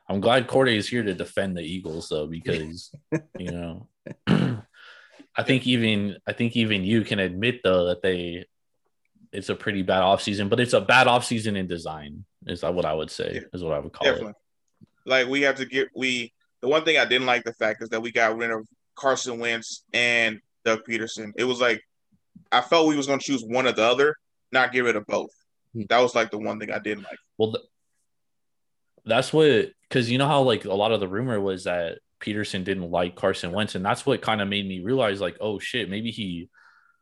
I'm 0.08 0.22
glad 0.22 0.48
Corday 0.48 0.76
is 0.76 0.90
here 0.90 1.04
to 1.04 1.14
defend 1.14 1.58
the 1.58 1.62
Eagles 1.62 2.10
though, 2.10 2.28
because 2.28 2.94
you 3.38 3.52
know 3.52 3.88
I 4.28 5.44
think 5.44 5.68
even 5.68 6.18
I 6.28 6.34
think 6.34 6.56
even 6.56 6.84
you 6.84 7.04
can 7.04 7.20
admit 7.20 7.62
though 7.64 7.86
that 7.88 8.02
they 8.02 8.46
it's 9.32 9.50
a 9.50 9.56
pretty 9.56 9.82
bad 9.82 10.02
offseason, 10.02 10.50
but 10.50 10.60
it's 10.60 10.74
a 10.74 10.82
bad 10.82 11.08
offseason 11.08 11.58
in 11.58 11.68
design, 11.68 12.26
is 12.46 12.62
that 12.62 12.74
what 12.74 12.86
I 12.86 12.94
would 12.94 13.10
say, 13.10 13.42
is 13.54 13.64
what 13.64 13.74
I 13.74 13.80
would 13.80 13.94
call 13.94 14.06
definitely. 14.06 14.34
Like 15.06 15.28
we 15.28 15.42
have 15.42 15.56
to 15.56 15.66
get 15.66 15.90
we 15.96 16.34
the 16.62 16.68
one 16.68 16.84
thing 16.84 16.98
I 16.98 17.06
didn't 17.06 17.28
like 17.28 17.44
the 17.44 17.54
fact 17.54 17.82
is 17.82 17.90
that 17.90 18.02
we 18.02 18.12
got 18.12 18.38
rid 18.38 18.52
of 18.52 18.68
Carson 18.96 19.40
Wentz 19.40 19.84
and 19.94 20.40
Doug 20.66 20.82
Pederson. 20.88 21.32
It 21.36 21.46
was 21.46 21.60
like 21.62 21.82
I 22.52 22.62
felt 22.62 22.88
we 22.88 22.98
was 22.98 23.08
gonna 23.08 23.22
choose 23.22 23.44
one 23.44 23.68
or 23.68 23.72
the 23.72 23.84
other, 23.84 24.16
not 24.52 24.72
get 24.72 24.84
rid 24.84 24.96
of 24.96 25.06
both. 25.08 25.32
Hmm. 25.74 25.84
That 25.90 26.00
was 26.00 26.14
like 26.14 26.32
the 26.32 26.38
one 26.38 26.60
thing 26.60 26.72
I 26.72 26.80
didn't 26.80 27.04
like. 27.04 27.18
Well, 27.38 27.54
th- 27.54 27.66
that's 29.06 29.32
what 29.34 29.70
because 29.88 30.10
you 30.10 30.18
know 30.18 30.28
how 30.28 30.42
like 30.42 30.66
a 30.66 30.74
lot 30.74 30.92
of 30.92 31.00
the 31.00 31.08
rumor 31.08 31.40
was 31.40 31.66
that 31.66 32.00
Pederson 32.20 32.64
didn't 32.64 32.90
like 32.90 33.16
Carson 33.16 33.52
Wentz, 33.52 33.76
and 33.76 33.86
that's 33.86 34.06
what 34.06 34.22
kind 34.22 34.42
of 34.42 34.48
made 34.48 34.68
me 34.68 34.82
realize 34.82 35.22
like, 35.22 35.38
oh 35.42 35.60
shit, 35.60 35.90
maybe 35.90 36.12
he, 36.12 36.50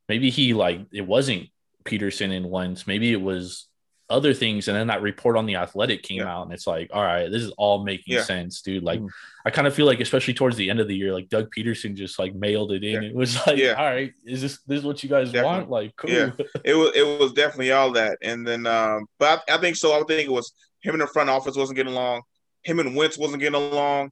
maybe 0.07 0.29
he 0.29 0.53
like 0.53 0.81
it 0.91 1.05
wasn't 1.05 1.47
Pederson 1.85 2.35
and 2.35 2.49
Wentz, 2.49 2.88
maybe 2.88 3.12
it 3.12 3.21
was 3.21 3.68
other 4.10 4.34
things, 4.34 4.67
and 4.67 4.76
then 4.76 4.88
that 4.88 5.02
report 5.02 5.38
on 5.38 5.45
the 5.45 5.56
Athletic 5.56 6.02
came 6.04 6.17
Yeah. 6.19 6.34
out, 6.36 6.43
and 6.43 6.54
it's 6.54 6.65
like, 6.65 6.89
all 6.93 7.04
right, 7.04 7.30
this 7.30 7.43
is 7.43 7.52
all 7.58 7.84
making 7.84 8.15
Yeah. 8.15 8.24
sense, 8.24 8.62
dude. 8.62 8.84
Like, 8.84 9.00
Mhm. 9.00 9.10
I 9.45 9.52
kind 9.52 9.67
of 9.67 9.74
feel 9.76 9.86
like, 9.86 10.00
especially 10.00 10.34
towards 10.34 10.56
the 10.58 10.69
end 10.69 10.80
of 10.80 10.88
the 10.88 10.95
year, 10.95 11.13
like 11.13 11.30
Doug 11.30 11.54
Pederson 11.56 11.93
just 11.95 12.17
like 12.19 12.34
mailed 12.34 12.72
it 12.72 12.84
in. 12.84 13.04
Yeah. 13.04 13.10
It 13.10 13.15
was 13.15 13.36
like, 13.48 13.58
Yeah. 13.58 13.74
all 13.74 13.86
right, 13.86 14.13
is 14.26 14.41
this 14.41 14.60
this 14.67 14.80
is 14.80 14.84
what 14.86 15.02
you 15.04 15.10
guys 15.10 15.32
Definitely. 15.32 15.58
want? 15.60 15.69
Like, 15.69 15.95
cool. 15.95 16.10
Yeah. 16.10 16.32
It 16.63 16.74
was 16.74 16.91
it 16.95 17.04
was 17.19 17.34
definitely 17.34 17.72
all 17.72 17.91
that. 17.91 18.17
And 18.22 18.45
then 18.48 18.65
um 18.67 19.06
but 19.19 19.43
I, 19.48 19.56
I 19.56 19.58
think 19.60 19.76
so 19.76 19.93
I 19.93 20.04
think 20.04 20.28
it 20.28 20.32
was 20.32 20.52
him 20.82 20.93
and 20.95 21.02
the 21.02 21.08
front 21.08 21.30
office 21.30 21.56
wasn't 21.56 21.76
getting 21.78 21.93
along. 21.93 22.22
Him 22.63 22.80
and 22.80 22.95
Wentz 22.95 23.17
wasn't 23.17 23.41
getting 23.41 23.56
along. 23.62 24.12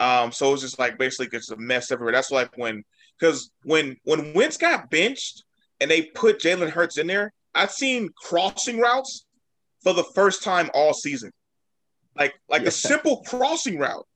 Um 0.00 0.32
so 0.32 0.48
it 0.48 0.52
was 0.52 0.60
just 0.62 0.78
like 0.78 0.98
basically 0.98 1.28
just 1.28 1.52
a 1.52 1.56
mess 1.56 1.90
everywhere. 1.90 2.12
That's 2.12 2.30
like 2.30 2.56
when 2.56 2.84
because 3.18 3.50
when 3.64 3.96
when 4.04 4.32
Wentz 4.34 4.56
got 4.56 4.90
benched 4.90 5.44
and 5.80 5.90
they 5.90 6.02
put 6.02 6.40
Jalen 6.40 6.70
Hurts 6.70 6.98
in 6.98 7.06
there, 7.06 7.32
I've 7.54 7.70
seen 7.72 8.10
crossing 8.16 8.78
routes 8.78 9.24
for 9.86 9.92
the 9.92 10.02
first 10.16 10.42
time 10.42 10.68
all 10.74 10.92
season. 10.92 11.30
Like 12.18 12.34
like 12.48 12.62
Yeah. 12.62 12.68
a 12.68 12.72
simple 12.72 13.22
crossing 13.22 13.78
route. 13.78 14.06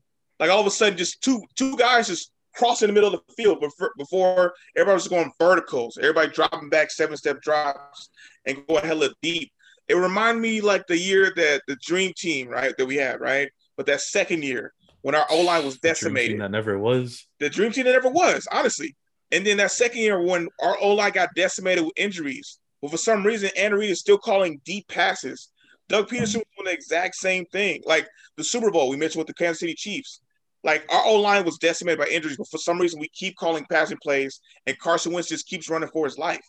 Like 0.41 0.51
all 0.51 0.61
of 0.61 0.67
a 0.67 0.71
sudden 0.71 0.99
just 0.99 1.23
two 1.23 1.41
two 1.55 1.77
guys 1.77 2.09
just 2.09 2.33
crossing 2.57 2.89
the 2.89 2.93
middle 2.93 3.15
of 3.15 3.21
the 3.25 3.35
field 3.35 3.61
before, 3.61 3.93
before 3.97 4.55
everybody 4.77 4.95
was 4.95 5.07
going 5.07 5.31
verticals, 5.39 5.97
everybody 5.97 6.33
dropping 6.33 6.71
back 6.71 6.91
seven 6.91 7.17
step 7.17 7.41
drops 7.41 8.09
and 8.47 8.67
going 8.67 8.83
a 8.83 8.87
hella 8.89 9.11
deep. 9.23 9.53
It 9.87 9.95
reminded 9.95 10.41
me 10.41 10.61
like 10.61 10.89
the 10.89 10.99
year 10.99 11.33
that 11.37 11.63
the 11.69 11.77
dream 11.77 12.13
team, 12.17 12.49
right, 12.49 12.77
that 12.77 12.87
we 12.87 12.97
had, 12.97 13.21
right? 13.21 13.49
But 13.77 13.87
that 13.87 14.01
second 14.01 14.43
year 14.43 14.73
when 15.03 15.15
our 15.15 15.27
O 15.31 15.43
line 15.43 15.65
was 15.65 15.75
The 15.79 15.81
dream 15.81 15.95
team 15.95 16.03
decimated. 16.15 16.41
That 16.41 16.51
never 16.51 16.79
was. 16.81 17.29
The 17.39 17.49
dream 17.49 17.71
team 17.71 17.85
that 17.85 17.93
never 17.93 18.11
was, 18.11 18.49
honestly. 18.51 18.97
And 19.31 19.47
then 19.47 19.59
that 19.59 19.71
second 19.71 20.01
year 20.01 20.21
when 20.21 20.49
our 20.61 20.77
O 20.81 20.95
line 20.95 21.13
got 21.13 21.29
decimated 21.37 21.85
with 21.85 21.93
injuries, 21.97 22.59
but 22.83 22.91
for 22.91 22.97
some 22.97 23.25
reason, 23.25 23.51
Andy 23.57 23.77
Reid 23.77 23.91
is 23.91 24.01
still 24.01 24.19
calling 24.19 24.61
deep 24.65 24.89
passes. 24.89 25.49
Doug 25.91 26.09
Pederson 26.09 26.37
was 26.37 26.45
doing 26.57 26.67
the 26.67 26.73
exact 26.73 27.17
same 27.17 27.45
thing. 27.47 27.83
Like 27.85 28.09
the 28.37 28.45
Super 28.45 28.71
Bowl 28.71 28.89
we 28.89 28.97
mentioned 28.97 29.19
with 29.19 29.27
the 29.27 29.35
Kansas 29.35 29.59
City 29.59 29.75
Chiefs. 29.75 30.21
Like 30.63 30.87
our 30.93 31.03
O 31.05 31.17
line 31.17 31.45
was 31.45 31.59
decimated 31.59 31.99
by 31.99 32.07
injuries, 32.07 32.37
but 32.37 32.49
for 32.49 32.59
some 32.59 32.79
reason 32.79 33.01
we 33.01 33.09
keep 33.09 33.37
calling 33.37 33.67
passing 33.71 33.99
plays, 34.03 34.41
and 34.67 34.79
Carson 34.79 35.13
Wentz 35.13 35.29
just 35.29 35.47
keeps 35.47 35.69
running 35.69 35.89
for 35.89 36.05
his 36.05 36.17
life. 36.17 36.45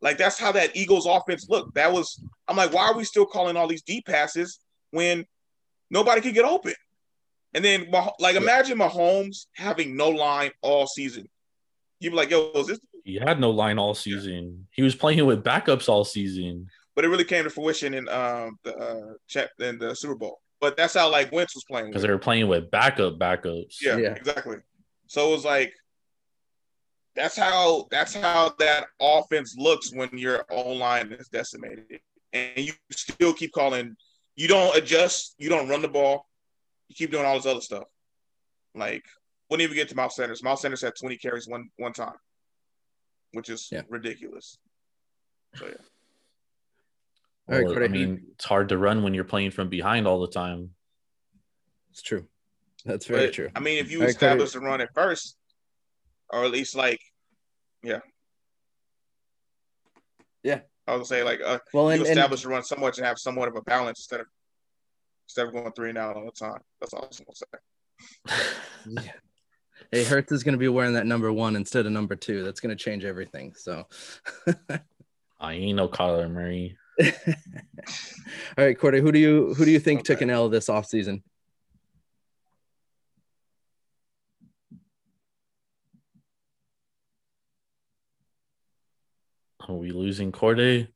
Like 0.00 0.18
that's 0.18 0.38
how 0.38 0.50
that 0.52 0.74
Eagles 0.76 1.06
offense 1.06 1.48
looked. 1.48 1.74
That 1.74 1.92
was 1.92 2.20
I'm 2.48 2.56
like, 2.56 2.72
why 2.72 2.88
are 2.88 2.96
we 2.96 3.04
still 3.04 3.26
calling 3.26 3.56
all 3.56 3.68
these 3.68 3.82
deep 3.82 4.06
passes 4.06 4.58
when 4.90 5.24
nobody 5.88 6.20
can 6.20 6.32
get 6.32 6.44
open? 6.44 6.74
And 7.54 7.64
then 7.64 7.92
like 8.18 8.34
imagine 8.34 8.78
Mahomes 8.78 9.46
having 9.54 9.96
no 9.96 10.08
line 10.08 10.50
all 10.62 10.86
season. 10.88 11.28
You'd 12.00 12.10
be 12.10 12.16
like, 12.16 12.30
yo, 12.30 12.50
is 12.56 12.66
this 12.66 12.80
He 13.04 13.16
had 13.16 13.38
no 13.38 13.50
line 13.50 13.78
all 13.78 13.94
season. 13.94 14.66
He 14.72 14.82
was 14.82 14.96
playing 14.96 15.26
with 15.26 15.44
backups 15.44 15.88
all 15.88 16.04
season. 16.04 16.68
But 16.94 17.04
it 17.04 17.08
really 17.08 17.24
came 17.24 17.44
to 17.44 17.50
fruition 17.50 17.94
in 17.94 18.08
um 18.08 18.58
the 18.64 18.76
uh 18.76 19.12
chat 19.28 19.50
in 19.58 19.78
the 19.78 19.94
Super 19.94 20.14
Bowl. 20.14 20.40
But 20.60 20.76
that's 20.76 20.94
how 20.94 21.10
like 21.10 21.32
Wentz 21.32 21.54
was 21.54 21.64
playing. 21.64 21.86
because 21.88 22.02
they 22.02 22.10
were 22.10 22.18
playing 22.18 22.48
with 22.48 22.70
backup 22.70 23.18
backups. 23.18 23.76
Yeah, 23.80 23.96
Yeah. 23.96 24.12
exactly. 24.14 24.56
So 25.06 25.28
it 25.28 25.32
was 25.32 25.44
like 25.44 25.72
that's 27.16 27.36
how 27.36 27.86
that's 27.90 28.14
how 28.14 28.54
that 28.58 28.86
offense 29.00 29.56
looks 29.58 29.92
when 29.92 30.10
your 30.16 30.44
O 30.50 30.72
line 30.72 31.12
is 31.12 31.28
decimated, 31.28 32.00
and 32.32 32.58
you 32.58 32.72
still 32.90 33.32
keep 33.32 33.52
calling. 33.52 33.96
You 34.36 34.48
don't 34.48 34.76
adjust. 34.76 35.34
You 35.38 35.48
don't 35.48 35.68
run 35.68 35.82
the 35.82 35.88
ball. 35.88 36.26
You 36.88 36.94
keep 36.94 37.10
doing 37.10 37.24
all 37.26 37.36
this 37.36 37.46
other 37.46 37.60
stuff. 37.60 37.84
Like 38.74 39.04
wouldn't 39.48 39.64
even 39.64 39.74
get 39.76 39.88
to 39.88 39.96
Miles 39.96 40.14
Sanders. 40.14 40.42
Miles 40.42 40.60
Sanders 40.62 40.82
had 40.82 40.92
twenty 40.98 41.16
carries 41.16 41.48
one 41.48 41.68
one 41.78 41.92
time, 41.92 42.14
which 43.32 43.48
is 43.48 43.68
Yeah. 43.72 43.82
ridiculous. 43.88 44.58
So 45.56 45.66
yeah, 45.66 45.72
All 47.50 47.56
right, 47.56 47.64
Well, 47.66 47.74
Corey, 47.74 47.86
I 47.86 47.88
mean, 47.88 48.22
it's 48.34 48.44
hard 48.44 48.68
to 48.68 48.78
run 48.78 49.02
when 49.02 49.12
you're 49.12 49.24
playing 49.24 49.50
from 49.50 49.68
behind 49.68 50.06
all 50.06 50.20
the 50.20 50.28
time. 50.28 50.70
It's 51.90 52.02
true. 52.02 52.26
That's 52.84 53.06
very 53.06 53.26
But, 53.26 53.34
true. 53.34 53.48
I 53.56 53.60
mean, 53.60 53.78
if 53.78 53.90
you 53.90 53.98
All 54.00 54.06
right, 54.06 54.16
Carter. 54.16 54.36
establish 54.44 54.52
the 54.52 54.60
run 54.60 54.80
at 54.80 54.94
first, 54.94 55.36
or 56.30 56.44
at 56.44 56.50
least 56.52 56.76
like, 56.76 57.00
yeah, 57.82 58.00
Yeah. 60.42 60.60
I 60.86 60.92
was 60.96 61.08
gonna 61.08 61.20
say 61.20 61.22
like, 61.24 61.40
uh, 61.44 61.58
Well, 61.74 61.86
you 61.86 61.90
and, 61.92 62.00
and 62.02 62.08
establish 62.08 62.42
the 62.42 62.48
run 62.48 62.62
so 62.62 62.76
much 62.76 62.98
and 62.98 63.06
have 63.06 63.18
somewhat 63.18 63.48
of 63.48 63.56
a 63.56 63.62
balance 63.62 64.00
instead 64.00 64.20
of 64.20 64.26
instead 65.26 65.46
of 65.46 65.52
going 65.52 65.72
three 65.72 65.90
and 65.90 65.98
out 65.98 66.16
all 66.16 66.24
the 66.24 66.32
time. 66.32 66.60
That's 66.80 66.92
all 66.94 67.04
I 67.04 67.06
was 67.08 67.20
gonna 67.20 67.36
say. 68.36 68.46
Yeah. 69.04 69.12
Hey, 69.92 70.04
Hurts 70.04 70.30
is 70.32 70.42
going 70.44 70.52
to 70.52 70.58
be 70.58 70.68
wearing 70.68 70.94
that 70.94 71.06
number 71.06 71.32
one 71.32 71.56
instead 71.56 71.84
of 71.84 71.92
number 71.92 72.14
two. 72.14 72.44
That's 72.44 72.60
going 72.60 72.76
to 72.76 72.82
change 72.82 73.04
everything. 73.04 73.54
So, 73.56 73.86
I 75.40 75.52
ain't 75.54 75.76
no 75.76 75.88
Kyler 75.88 76.30
Murray. 76.30 76.78
all 77.26 78.64
right, 78.64 78.78
Cordy, 78.78 79.00
who 79.00 79.10
do 79.12 79.18
you 79.18 79.54
who 79.54 79.64
do 79.64 79.70
you 79.70 79.80
think 79.80 80.04
took 80.04 80.20
an 80.20 80.30
L 80.30 80.48
this 80.48 80.68
offseason? 80.68 81.22
Are 89.68 89.74
we 89.74 89.90
losing 89.92 90.32
Corday? 90.32 90.88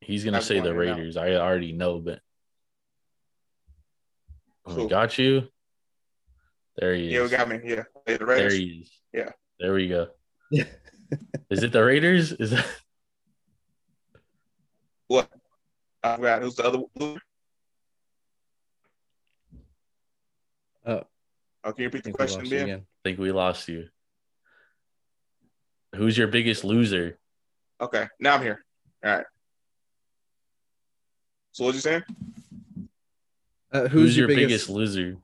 He's 0.00 0.24
gonna 0.24 0.38
I'm 0.38 0.42
say 0.42 0.56
the 0.60 0.68
wondering 0.68 0.88
now. 0.90 0.96
Raiders. 0.96 1.16
I 1.16 1.32
already 1.34 1.72
know, 1.72 1.98
but 2.00 2.20
oh, 4.66 4.74
we 4.74 4.88
got 4.88 5.18
you. 5.18 5.48
There 6.76 6.94
he 6.94 7.06
is. 7.06 7.12
Yeah, 7.12 7.22
we 7.22 7.28
got 7.28 7.48
me. 7.48 7.60
Yeah, 7.64 7.84
Hey, 8.06 8.16
the 8.16 8.18
there 8.18 8.26
Raiders. 8.26 8.54
he 8.54 8.64
is. 8.82 8.90
Yeah. 9.12 9.30
There 9.58 9.72
we 9.74 9.88
go. 9.88 10.08
Yeah. 11.10 11.16
is 11.50 11.62
it 11.62 11.72
the 11.72 11.84
Raiders? 11.84 12.32
Is 12.32 12.50
that 12.50 12.66
what? 15.06 15.30
I 16.02 16.16
forgot 16.16 16.42
who's 16.42 16.56
the 16.56 16.66
other. 16.66 16.78
Who? 16.98 17.18
Oh. 20.86 21.02
Oh, 21.64 21.72
can 21.72 21.82
you 21.82 21.88
repeat 21.88 22.04
the 22.04 22.12
question, 22.12 22.40
lost 22.40 22.50
Ben? 22.50 22.62
again. 22.62 22.80
I 22.80 23.00
think 23.04 23.18
we 23.18 23.32
lost 23.32 23.68
you. 23.68 23.88
Who's 25.94 26.16
your 26.16 26.28
biggest 26.28 26.64
loser? 26.64 27.18
Okay, 27.80 28.06
now 28.20 28.34
I'm 28.34 28.42
here. 28.42 28.64
All 29.04 29.16
right. 29.16 29.26
So 31.52 31.64
what 31.64 31.74
you 31.74 31.80
saying? 31.80 32.02
Uh, 33.72 33.88
Who's, 33.88 34.16
your 34.16 34.28
biggest, 34.28 34.70
loser? 34.70 35.16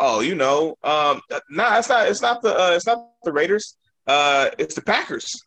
Oh, 0.00 0.20
you 0.20 0.34
know, 0.34 0.76
um, 0.82 1.20
nah, 1.50 1.78
it's 1.78 1.88
not. 1.88 2.08
It's 2.08 2.22
not 2.22 2.42
the. 2.42 2.58
Uh, 2.58 2.70
it's 2.70 2.86
not 2.86 3.10
the 3.22 3.32
Raiders. 3.32 3.76
Uh, 4.06 4.50
it's 4.58 4.74
the 4.74 4.82
Packers. 4.82 5.42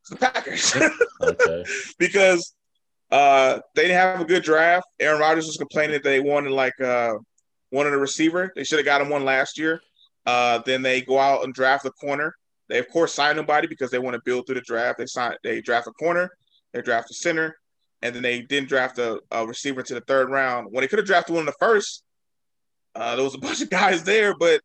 It's 0.00 0.10
the 0.10 0.16
Packers 0.16 0.74
Okay. 1.22 1.64
because 1.98 2.54
uh, 3.10 3.60
they 3.74 3.82
didn't 3.82 3.96
have 3.96 4.20
a 4.20 4.24
good 4.24 4.42
draft. 4.42 4.86
Aaron 5.00 5.20
Rodgers 5.20 5.46
was 5.46 5.56
complaining 5.56 5.94
that 5.94 6.04
they 6.04 6.20
wanted 6.20 6.52
like 6.52 6.78
uh, 6.80 7.14
wanted 7.70 7.94
a 7.94 7.98
receiver. 7.98 8.52
They 8.54 8.64
should 8.64 8.78
have 8.78 8.86
got 8.86 9.00
him 9.00 9.08
one 9.08 9.24
last 9.24 9.58
year. 9.58 9.80
Uh, 10.26 10.58
then 10.66 10.82
they 10.82 11.00
go 11.00 11.18
out 11.18 11.44
and 11.44 11.54
draft 11.54 11.86
a 11.86 11.90
corner. 11.90 12.34
They 12.68 12.78
of 12.78 12.88
course 12.88 13.14
sign 13.14 13.36
nobody 13.36 13.66
because 13.66 13.90
they 13.90 13.98
want 13.98 14.14
to 14.14 14.22
build 14.24 14.46
through 14.46 14.56
the 14.56 14.60
draft. 14.60 14.98
They 14.98 15.06
sign. 15.06 15.34
They 15.42 15.60
draft 15.60 15.86
a 15.86 15.92
corner. 15.92 16.30
They 16.72 16.82
draft 16.82 17.10
a 17.10 17.14
center, 17.14 17.56
and 18.02 18.14
then 18.14 18.22
they 18.22 18.42
didn't 18.42 18.68
draft 18.68 18.98
a, 18.98 19.20
a 19.30 19.46
receiver 19.46 19.82
to 19.82 19.94
the 19.94 20.02
third 20.02 20.30
round. 20.30 20.68
When 20.70 20.82
they 20.82 20.88
could 20.88 20.98
have 20.98 21.06
drafted 21.06 21.34
one 21.34 21.42
in 21.42 21.46
the 21.46 21.54
first, 21.58 22.02
uh, 22.94 23.14
there 23.14 23.24
was 23.24 23.34
a 23.34 23.38
bunch 23.38 23.62
of 23.62 23.70
guys 23.70 24.04
there, 24.04 24.34
but 24.38 24.60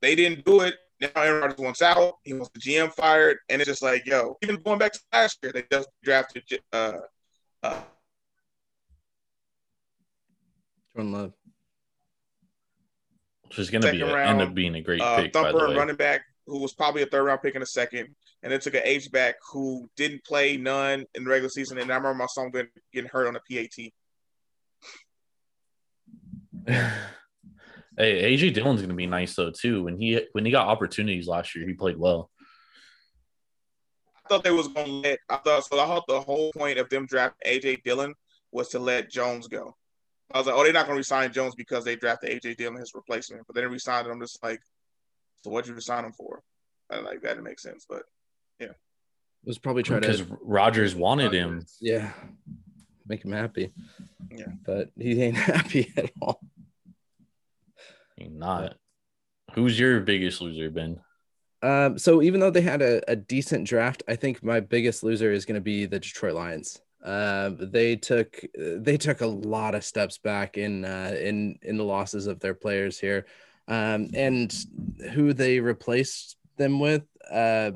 they 0.00 0.14
didn't 0.14 0.46
do 0.46 0.60
it. 0.60 0.74
Now 1.00 1.08
Aaron 1.16 1.42
Rodgers 1.42 1.58
wants 1.58 1.82
out. 1.82 2.14
He 2.24 2.34
wants 2.34 2.50
the 2.50 2.60
GM 2.60 2.92
fired, 2.92 3.38
and 3.48 3.60
it's 3.60 3.68
just 3.68 3.82
like, 3.82 4.04
yo, 4.06 4.36
even 4.42 4.56
going 4.56 4.78
back 4.78 4.92
to 4.92 5.00
last 5.12 5.38
year, 5.42 5.52
they 5.52 5.64
just 5.70 5.88
drafted 6.04 6.42
uh, 6.72 6.92
uh, 7.62 7.80
Jordan 10.94 11.12
Love. 11.12 11.32
Which 13.48 13.58
is 13.58 13.70
gonna 13.70 13.90
be 13.90 13.98
Second 13.98 14.10
a, 14.10 14.14
round, 14.14 14.40
end 14.40 14.48
up 14.48 14.54
being 14.54 14.74
a 14.74 14.82
great 14.82 15.00
uh, 15.00 15.22
pick, 15.22 15.32
by 15.32 15.42
thumper 15.42 15.60
the 15.60 15.68
way. 15.70 15.76
running 15.76 15.96
back 15.96 16.22
who 16.46 16.58
was 16.58 16.72
probably 16.72 17.02
a 17.02 17.06
third 17.06 17.24
round 17.24 17.40
pick 17.42 17.54
in 17.54 17.62
a 17.62 17.66
second, 17.66 18.08
and 18.42 18.52
then 18.52 18.60
took 18.60 18.74
an 18.74 18.82
H 18.84 19.10
back 19.10 19.36
who 19.52 19.88
didn't 19.96 20.24
play 20.24 20.56
none 20.56 21.06
in 21.14 21.24
the 21.24 21.30
regular 21.30 21.48
season. 21.48 21.78
And 21.78 21.90
I 21.90 21.96
remember 21.96 22.18
my 22.18 22.26
son 22.26 22.50
getting, 22.50 22.70
getting 22.92 23.10
hurt 23.10 23.26
on 23.26 23.36
a 23.36 23.40
PAT. 23.50 23.90
hey, 28.00 28.36
AJ 28.36 28.54
Dillon's 28.54 28.80
gonna 28.80 28.94
be 28.94 29.06
nice 29.06 29.34
though 29.34 29.50
too. 29.50 29.84
When 29.84 29.96
he 29.98 30.20
when 30.32 30.44
he 30.44 30.50
got 30.50 30.68
opportunities 30.68 31.28
last 31.28 31.54
year, 31.54 31.66
he 31.66 31.74
played 31.74 31.96
well. 31.98 32.30
I 34.24 34.28
thought 34.28 34.44
they 34.44 34.50
was 34.50 34.68
gonna 34.68 34.90
let. 34.90 35.18
I 35.28 35.36
thought 35.36 35.64
so. 35.64 35.78
I 35.80 35.86
thought 35.86 36.06
the 36.08 36.20
whole 36.20 36.52
point 36.52 36.78
of 36.78 36.88
them 36.88 37.06
drafting 37.06 37.52
AJ 37.60 37.82
Dillon 37.82 38.14
was 38.52 38.68
to 38.68 38.78
let 38.78 39.10
Jones 39.10 39.48
go. 39.48 39.76
I 40.32 40.38
was 40.38 40.46
like, 40.46 40.56
oh, 40.56 40.62
they're 40.62 40.72
not 40.72 40.86
gonna 40.86 40.96
resign 40.96 41.32
Jones 41.32 41.54
because 41.54 41.84
they 41.84 41.96
drafted 41.96 42.30
AJ 42.30 42.56
Dillon 42.56 42.76
his 42.76 42.94
replacement, 42.94 43.46
but 43.46 43.54
then 43.54 43.62
they 43.62 43.64
didn't 43.66 43.72
resign 43.74 44.06
him. 44.06 44.12
I'm 44.12 44.20
just 44.20 44.42
like, 44.42 44.60
so 45.42 45.50
what 45.50 45.66
you 45.66 45.74
resign 45.74 46.04
him 46.04 46.12
for? 46.12 46.42
I 46.90 47.00
like 47.00 47.22
that. 47.22 47.36
It 47.38 47.42
makes 47.42 47.62
sense, 47.62 47.86
but 47.88 48.02
yeah, 48.58 48.66
it 48.68 48.76
Was 49.44 49.58
probably 49.58 49.82
trying 49.82 50.00
Because 50.00 50.20
to 50.20 50.38
Rodgers 50.42 50.94
wanted 50.94 51.32
him. 51.32 51.64
yeah 51.80 52.12
make 53.06 53.24
him 53.24 53.32
happy. 53.32 53.72
Yeah. 54.30 54.46
but 54.64 54.90
he 54.96 55.20
ain't 55.22 55.36
happy 55.54 55.92
at 55.96 56.10
all. 56.22 56.40
You're 58.20 58.30
not. 58.30 58.74
Who's 59.54 59.78
your 59.78 60.00
biggest 60.00 60.40
loser, 60.40 60.70
Ben? 60.70 61.00
Um, 61.62 61.98
so 61.98 62.22
even 62.22 62.40
though 62.40 62.50
they 62.50 62.60
had 62.60 62.82
a, 62.82 63.02
a 63.10 63.16
decent 63.16 63.66
draft, 63.66 64.02
I 64.08 64.16
think 64.16 64.42
my 64.42 64.60
biggest 64.60 65.02
loser 65.02 65.32
is 65.32 65.44
going 65.44 65.56
to 65.56 65.60
be 65.60 65.86
the 65.86 65.98
Detroit 65.98 66.34
Lions. 66.34 66.80
Uh, 67.04 67.50
they 67.58 67.96
took 67.96 68.38
they 68.54 68.98
took 68.98 69.22
a 69.22 69.26
lot 69.26 69.74
of 69.74 69.84
steps 69.84 70.18
back 70.18 70.58
in 70.58 70.84
uh, 70.84 71.16
in 71.18 71.58
in 71.62 71.78
the 71.78 71.84
losses 71.84 72.26
of 72.26 72.40
their 72.40 72.54
players 72.54 72.98
here, 73.00 73.26
um, 73.68 74.08
and 74.14 74.54
who 75.12 75.32
they 75.32 75.60
replaced 75.60 76.36
them 76.58 76.78
with, 76.78 77.02
uh, 77.30 77.70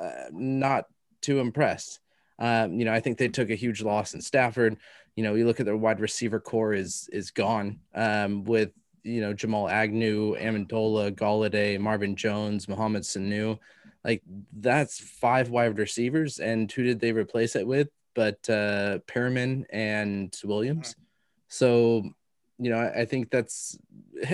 uh, 0.00 0.10
not 0.32 0.86
too 1.20 1.38
impressed. 1.38 2.00
Um, 2.38 2.78
you 2.78 2.86
know, 2.86 2.92
I 2.94 3.00
think 3.00 3.18
they 3.18 3.28
took 3.28 3.50
a 3.50 3.54
huge 3.54 3.82
loss 3.82 4.14
in 4.14 4.22
Stafford. 4.22 4.78
You 5.16 5.24
know, 5.24 5.34
you 5.34 5.46
look 5.46 5.60
at 5.60 5.66
their 5.66 5.76
wide 5.76 6.00
receiver 6.00 6.40
core 6.40 6.72
is 6.72 7.10
is 7.12 7.30
gone 7.30 7.80
um, 7.94 8.44
with 8.44 8.70
you 9.02 9.20
know 9.20 9.32
Jamal 9.32 9.68
Agnew, 9.68 10.36
Amendola, 10.36 11.12
Golladay, 11.12 11.78
Marvin 11.78 12.16
Jones, 12.16 12.68
Mohamed 12.68 13.02
Sanu. 13.02 13.58
Like 14.04 14.22
that's 14.58 14.98
five 14.98 15.50
wide 15.50 15.78
receivers, 15.78 16.38
and 16.38 16.70
who 16.70 16.82
did 16.82 17.00
they 17.00 17.12
replace 17.12 17.56
it 17.56 17.66
with? 17.66 17.88
But 18.14 18.38
uh, 18.48 18.98
Perriman 19.06 19.64
and 19.70 20.34
Williams. 20.44 20.96
So, 21.48 22.04
you 22.58 22.70
know, 22.70 22.78
I, 22.78 23.02
I 23.02 23.04
think 23.04 23.30
that's 23.30 23.78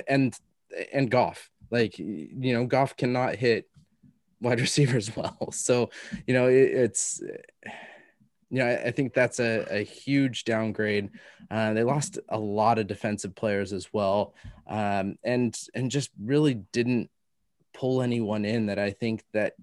and 0.07 0.37
and 0.93 1.11
Goff. 1.11 1.51
Like 1.71 1.99
you 1.99 2.55
know, 2.55 2.67
Goff 2.67 2.97
cannot 2.97 3.37
hit 3.37 3.69
wide 4.41 4.61
receivers 4.67 5.15
well. 5.17 5.51
So, 5.53 5.91
you 6.27 6.35
know, 6.35 6.47
it, 6.47 6.71
it's 6.73 7.23
Yeah, 8.51 8.67
I, 8.67 8.89
I 8.89 8.91
think 8.93 9.13
that's 9.13 9.41
a, 9.41 9.67
a 9.71 9.83
huge 9.83 10.45
downgrade. 10.45 11.11
Uh, 11.51 11.73
they 11.73 11.83
lost 11.83 12.19
a 12.29 12.39
lot 12.39 12.79
of 12.79 12.87
defensive 12.87 13.35
players 13.35 13.73
as 13.73 13.93
well, 13.93 14.35
um, 14.69 15.19
and 15.25 15.57
and 15.75 15.91
just 15.91 16.11
really 16.23 16.55
didn't 16.55 17.11
pull 17.75 18.03
anyone 18.03 18.45
in 18.45 18.67
that 18.67 18.79
I 18.79 18.91
think 18.91 19.25
that 19.33 19.55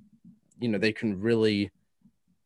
you 0.60 0.70
know 0.70 0.78
they 0.78 0.92
can 0.92 1.20
really 1.20 1.72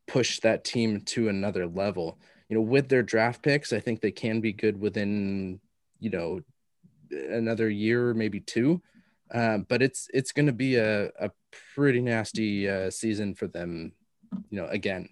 push 0.07 0.39
that 0.39 0.63
team 0.63 1.01
to 1.01 1.29
another 1.29 1.67
level. 1.67 2.19
You 2.49 2.55
know, 2.55 2.61
with 2.61 2.87
their 2.87 3.03
draft 3.03 3.41
picks, 3.41 3.73
I 3.73 3.79
think 3.79 4.01
they 4.01 4.11
can 4.11 4.39
be 4.39 4.53
good 4.53 4.79
within 4.79 5.59
you 5.99 6.11
know 6.11 6.41
another 7.11 7.69
year, 7.69 8.13
maybe 8.13 8.39
two. 8.39 8.81
Uh, 9.33 9.57
but 9.57 9.81
it's 9.81 10.07
it's 10.13 10.31
going 10.31 10.45
to 10.45 10.53
be 10.53 10.75
a, 10.75 11.07
a 11.19 11.31
pretty 11.75 12.01
nasty 12.01 12.69
uh, 12.69 12.89
season 12.89 13.33
for 13.33 13.47
them, 13.47 13.91
you 14.49 14.61
know, 14.61 14.67
again. 14.67 15.09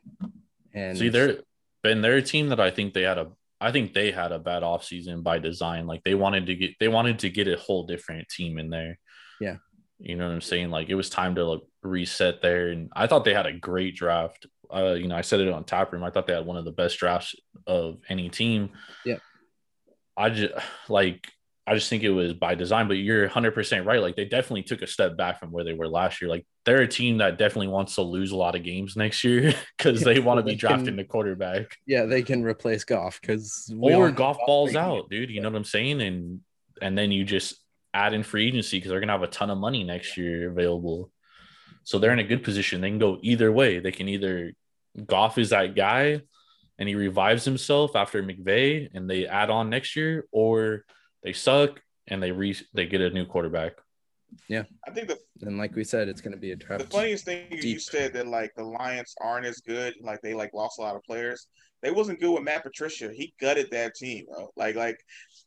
And 0.75 0.97
see, 0.97 1.09
they're 1.09 1.37
been 1.81 2.01
their 2.01 2.21
team 2.21 2.49
that 2.49 2.59
I 2.59 2.69
think 2.69 2.93
they 2.93 3.03
had 3.03 3.17
a 3.17 3.31
I 3.61 3.71
think 3.71 3.93
they 3.93 4.11
had 4.11 4.31
a 4.31 4.39
bad 4.39 4.63
offseason 4.63 5.23
by 5.23 5.39
design. 5.39 5.87
Like 5.87 6.03
they 6.03 6.15
wanted 6.15 6.47
to 6.47 6.55
get 6.55 6.71
they 6.79 6.87
wanted 6.87 7.19
to 7.19 7.29
get 7.29 7.47
a 7.47 7.57
whole 7.57 7.85
different 7.85 8.27
team 8.27 8.57
in 8.57 8.69
there. 8.69 8.99
Yeah. 9.39 9.57
You 9.97 10.17
know 10.17 10.27
what 10.27 10.33
I'm 10.33 10.41
saying? 10.41 10.69
Like 10.69 10.89
it 10.89 10.95
was 10.95 11.09
time 11.09 11.35
to 11.35 11.45
like 11.45 11.61
reset 11.81 12.41
there. 12.41 12.69
And 12.69 12.89
I 12.93 13.07
thought 13.07 13.23
they 13.23 13.33
had 13.33 13.45
a 13.45 13.53
great 13.53 13.95
draft. 13.95 14.45
Uh, 14.73 14.93
you 14.93 15.07
know, 15.07 15.15
I 15.15 15.21
said 15.21 15.39
it 15.39 15.53
on 15.53 15.63
Taproom. 15.63 16.03
I 16.03 16.09
thought 16.09 16.27
they 16.27 16.33
had 16.33 16.45
one 16.45 16.57
of 16.57 16.65
the 16.65 16.71
best 16.71 16.99
drafts 16.99 17.35
of 17.65 17.99
any 18.09 18.29
team. 18.29 18.71
Yeah. 19.05 19.17
I 20.17 20.29
just 20.29 20.53
like 20.89 21.27
I 21.67 21.73
just 21.73 21.89
think 21.89 22.03
it 22.03 22.11
was 22.11 22.33
by 22.33 22.53
design, 22.53 22.87
but 22.87 22.97
you're 22.97 23.27
100% 23.27 23.85
right. 23.85 23.99
Like 23.99 24.15
they 24.15 24.25
definitely 24.25 24.61
took 24.61 24.83
a 24.83 24.87
step 24.87 25.17
back 25.17 25.39
from 25.39 25.51
where 25.51 25.63
they 25.63 25.73
were 25.73 25.87
last 25.87 26.21
year. 26.21 26.29
Like 26.29 26.45
they're 26.63 26.81
a 26.81 26.87
team 26.87 27.17
that 27.17 27.39
definitely 27.39 27.69
wants 27.69 27.95
to 27.95 28.03
lose 28.03 28.31
a 28.31 28.35
lot 28.35 28.55
of 28.55 28.63
games 28.63 28.95
next 28.95 29.23
year 29.23 29.51
because 29.77 30.01
they 30.01 30.19
want 30.19 30.37
to 30.37 30.43
be 30.43 30.55
drafting 30.55 30.95
the 30.95 31.03
quarterback. 31.03 31.75
Yeah, 31.87 32.05
they 32.05 32.21
can 32.21 32.43
replace 32.43 32.83
Goff 32.83 33.19
because 33.19 33.73
or 33.79 34.11
Goff 34.11 34.37
balls 34.45 34.75
out, 34.75 35.09
dude. 35.09 35.31
You 35.31 35.41
know 35.41 35.49
what 35.49 35.57
I'm 35.57 35.63
saying? 35.63 36.01
And 36.01 36.41
and 36.81 36.95
then 36.95 37.11
you 37.11 37.23
just 37.23 37.55
add 37.95 38.13
in 38.13 38.21
free 38.21 38.47
agency 38.47 38.77
because 38.77 38.91
they're 38.91 38.99
gonna 38.99 39.13
have 39.13 39.23
a 39.23 39.27
ton 39.27 39.49
of 39.49 39.57
money 39.57 39.83
next 39.83 40.17
year 40.17 40.51
available. 40.51 41.11
So 41.83 41.97
they're 41.97 42.13
in 42.13 42.19
a 42.19 42.23
good 42.23 42.43
position. 42.43 42.81
They 42.81 42.89
can 42.89 42.99
go 42.99 43.17
either 43.21 43.51
way. 43.51 43.79
They 43.79 43.91
can 43.91 44.07
either 44.07 44.53
Goff 45.03 45.39
is 45.39 45.49
that 45.49 45.75
guy 45.75 46.21
and 46.77 46.89
he 46.89 46.95
revives 46.95 47.45
himself 47.45 47.95
after 47.95 48.21
McVay 48.21 48.89
and 48.93 49.09
they 49.09 49.25
add 49.25 49.49
on 49.49 49.69
next 49.69 49.95
year, 49.95 50.25
or 50.31 50.85
they 51.25 51.33
suck 51.33 51.81
and 52.07 52.21
they 52.23 52.31
re 52.31 52.55
they 52.73 52.85
get 52.85 53.01
a 53.01 53.09
new 53.09 53.25
quarterback. 53.25 53.73
Yeah, 54.47 54.63
I 54.87 54.91
think 54.91 55.07
the 55.07 55.17
and 55.41 55.57
like 55.57 55.75
we 55.75 55.83
said, 55.83 56.07
it's 56.07 56.21
going 56.21 56.33
to 56.33 56.39
be 56.39 56.51
a 56.51 56.55
draft. 56.55 56.83
The 56.83 56.89
funniest 56.89 57.25
thing 57.25 57.47
deep. 57.49 57.63
you 57.63 57.79
said 57.79 58.13
that 58.13 58.27
like 58.27 58.51
the 58.55 58.63
Lions 58.63 59.13
aren't 59.19 59.45
as 59.45 59.59
good, 59.59 59.95
like 60.01 60.21
they 60.21 60.33
like 60.33 60.53
lost 60.53 60.79
a 60.79 60.83
lot 60.83 60.95
of 60.95 61.03
players. 61.03 61.47
They 61.81 61.91
wasn't 61.91 62.19
good 62.19 62.31
with 62.31 62.43
Matt 62.43 62.63
Patricia. 62.63 63.11
He 63.13 63.33
gutted 63.41 63.69
that 63.71 63.95
team, 63.95 64.25
bro. 64.31 64.49
Like 64.55 64.75
like 64.75 64.97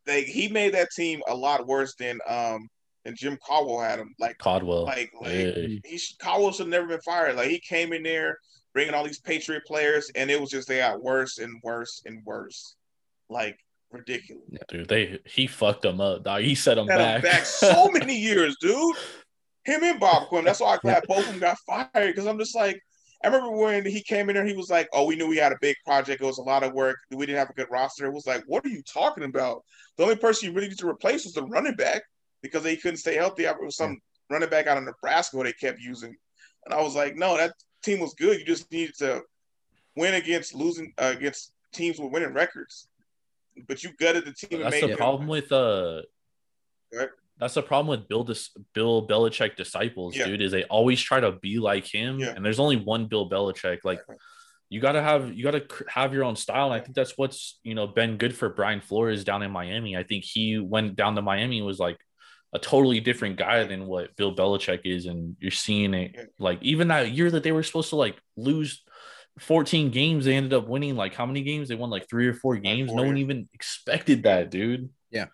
they 0.04 0.22
he 0.24 0.48
made 0.48 0.74
that 0.74 0.88
team 0.96 1.22
a 1.28 1.34
lot 1.34 1.66
worse 1.66 1.94
than 1.98 2.18
um 2.28 2.68
than 3.04 3.14
Jim 3.16 3.38
Caldwell 3.44 3.80
had 3.80 4.00
him. 4.00 4.14
Like 4.18 4.38
Caldwell, 4.38 4.84
like 4.84 5.12
like 5.20 5.30
hey. 5.30 5.80
he 5.84 6.00
Caldwell 6.20 6.52
should 6.52 6.68
never 6.68 6.88
been 6.88 7.00
fired. 7.02 7.36
Like 7.36 7.50
he 7.50 7.60
came 7.60 7.92
in 7.92 8.02
there 8.02 8.38
bringing 8.74 8.94
all 8.94 9.04
these 9.04 9.20
Patriot 9.20 9.64
players, 9.64 10.10
and 10.16 10.30
it 10.30 10.40
was 10.40 10.50
just 10.50 10.66
they 10.66 10.78
got 10.78 11.02
worse 11.02 11.38
and 11.38 11.60
worse 11.62 12.02
and 12.04 12.24
worse. 12.24 12.74
Like 13.28 13.58
ridiculous. 13.92 14.44
Dude, 14.68 14.88
they 14.88 15.18
he 15.24 15.46
fucked 15.46 15.82
them 15.82 16.00
up, 16.00 16.24
dog. 16.24 16.42
He 16.42 16.54
set 16.54 16.76
them 16.76 16.86
back. 16.86 17.22
back 17.22 17.44
so 17.44 17.88
many 17.92 18.16
years, 18.16 18.56
dude. 18.60 18.96
Him 19.64 19.84
and 19.84 20.00
Bob 20.00 20.28
Quinn. 20.28 20.44
That's 20.44 20.60
why 20.60 20.74
I'm 20.74 20.78
glad 20.80 21.04
both 21.06 21.20
of 21.20 21.26
them 21.26 21.38
got 21.38 21.58
fired 21.66 21.90
because 21.94 22.26
I'm 22.26 22.38
just 22.38 22.56
like, 22.56 22.80
I 23.24 23.28
remember 23.28 23.50
when 23.56 23.84
he 23.84 24.00
came 24.00 24.28
in 24.28 24.36
there, 24.36 24.46
he 24.46 24.54
was 24.54 24.70
like, 24.70 24.88
"Oh, 24.92 25.04
we 25.04 25.16
knew 25.16 25.26
we 25.26 25.36
had 25.36 25.52
a 25.52 25.58
big 25.60 25.76
project. 25.84 26.22
It 26.22 26.26
was 26.26 26.38
a 26.38 26.42
lot 26.42 26.62
of 26.62 26.72
work. 26.72 26.98
We 27.10 27.26
didn't 27.26 27.38
have 27.38 27.50
a 27.50 27.54
good 27.54 27.70
roster." 27.70 28.06
It 28.06 28.12
was 28.12 28.26
like, 28.26 28.44
"What 28.46 28.64
are 28.64 28.70
you 28.70 28.82
talking 28.82 29.24
about? 29.24 29.64
The 29.96 30.04
only 30.04 30.16
person 30.16 30.48
you 30.48 30.54
really 30.54 30.68
need 30.68 30.78
to 30.78 30.88
replace 30.88 31.24
was 31.24 31.34
the 31.34 31.42
running 31.42 31.74
back 31.74 32.02
because 32.42 32.62
they 32.62 32.76
couldn't 32.76 32.98
stay 32.98 33.14
healthy. 33.14 33.44
It 33.44 33.56
was 33.60 33.76
some 33.76 33.92
yeah. 33.92 33.96
running 34.30 34.48
back 34.48 34.68
out 34.68 34.78
of 34.78 34.84
Nebraska 34.84 35.36
who 35.36 35.44
they 35.44 35.52
kept 35.52 35.80
using." 35.80 36.14
And 36.64 36.74
I 36.74 36.80
was 36.80 36.94
like, 36.94 37.16
"No, 37.16 37.36
that 37.36 37.54
team 37.82 37.98
was 37.98 38.14
good. 38.14 38.38
You 38.38 38.44
just 38.44 38.70
needed 38.70 38.96
to 38.98 39.22
win 39.96 40.14
against 40.14 40.54
losing 40.54 40.92
uh, 40.98 41.12
against 41.16 41.52
teams 41.72 41.98
with 41.98 42.12
winning 42.12 42.34
records." 42.34 42.88
But 43.66 43.82
you 43.82 43.90
gutted 43.98 44.24
the 44.24 44.32
team. 44.32 44.60
That's 44.60 44.80
the 44.80 44.96
problem 44.96 45.28
with 45.28 45.50
uh. 45.52 46.02
Right. 46.92 47.08
That's 47.38 47.54
the 47.54 47.62
problem 47.62 47.86
with 47.86 48.08
Bill 48.08 48.24
Dis- 48.24 48.50
Bill 48.74 49.06
Belichick 49.06 49.56
disciples, 49.56 50.16
yeah. 50.16 50.26
dude. 50.26 50.42
Is 50.42 50.52
they 50.52 50.64
always 50.64 51.00
try 51.00 51.20
to 51.20 51.32
be 51.32 51.58
like 51.58 51.86
him, 51.86 52.18
yeah. 52.18 52.32
and 52.34 52.44
there's 52.44 52.58
only 52.58 52.76
one 52.76 53.06
Bill 53.06 53.30
Belichick. 53.30 53.78
Like, 53.84 54.00
you 54.70 54.80
gotta 54.80 55.00
have 55.00 55.32
you 55.32 55.44
gotta 55.44 55.66
have 55.88 56.12
your 56.12 56.24
own 56.24 56.36
style. 56.36 56.72
And 56.72 56.74
I 56.74 56.80
think 56.80 56.96
that's 56.96 57.16
what's 57.16 57.60
you 57.62 57.74
know 57.74 57.86
been 57.86 58.16
good 58.16 58.36
for 58.36 58.48
Brian 58.48 58.80
Flores 58.80 59.24
down 59.24 59.42
in 59.42 59.50
Miami. 59.50 59.96
I 59.96 60.02
think 60.02 60.24
he 60.24 60.58
went 60.58 60.96
down 60.96 61.14
to 61.14 61.22
Miami 61.22 61.62
was 61.62 61.78
like 61.78 61.98
a 62.52 62.58
totally 62.58 63.00
different 63.00 63.36
guy 63.36 63.64
than 63.64 63.86
what 63.86 64.16
Bill 64.16 64.34
Belichick 64.34 64.80
is, 64.84 65.06
and 65.06 65.36
you're 65.38 65.50
seeing 65.50 65.94
it 65.94 66.32
like 66.38 66.58
even 66.62 66.88
that 66.88 67.12
year 67.12 67.30
that 67.30 67.42
they 67.42 67.52
were 67.52 67.62
supposed 67.62 67.90
to 67.90 67.96
like 67.96 68.16
lose 68.36 68.82
14 69.38 69.90
games, 69.90 70.24
they 70.24 70.34
ended 70.34 70.52
up 70.52 70.68
winning 70.68 70.96
like 70.96 71.14
how 71.14 71.26
many 71.26 71.42
games? 71.42 71.68
They 71.68 71.74
won 71.74 71.90
like 71.90 72.08
three 72.08 72.26
or 72.26 72.34
four 72.34 72.56
games. 72.56 72.88
Four 72.88 72.96
no 72.96 73.02
one 73.04 73.18
even 73.18 73.48
expected 73.52 74.24
that, 74.24 74.50
dude. 74.50 74.90
Yeah. 75.10 75.26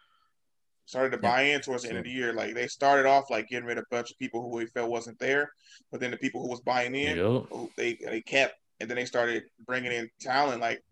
Started 0.86 1.12
to 1.12 1.18
buy 1.18 1.42
in 1.42 1.60
towards 1.60 1.82
the 1.82 1.90
end 1.90 1.98
of 1.98 2.04
the 2.04 2.10
year. 2.10 2.32
Like 2.32 2.54
they 2.54 2.66
started 2.66 3.06
off 3.06 3.30
like 3.30 3.48
getting 3.48 3.66
rid 3.66 3.78
of 3.78 3.84
a 3.90 3.94
bunch 3.94 4.10
of 4.10 4.18
people 4.18 4.42
who 4.42 4.56
we 4.56 4.66
felt 4.66 4.90
wasn't 4.90 5.18
there, 5.18 5.52
but 5.90 6.00
then 6.00 6.10
the 6.10 6.16
people 6.16 6.42
who 6.42 6.48
was 6.48 6.60
buying 6.60 6.94
in, 6.94 7.16
yep. 7.16 7.68
they 7.76 7.98
they 8.04 8.20
kept, 8.20 8.54
and 8.80 8.88
then 8.88 8.96
they 8.96 9.06
started 9.06 9.44
bringing 9.66 9.92
in 9.92 10.10
talent. 10.20 10.60
Like 10.60 10.82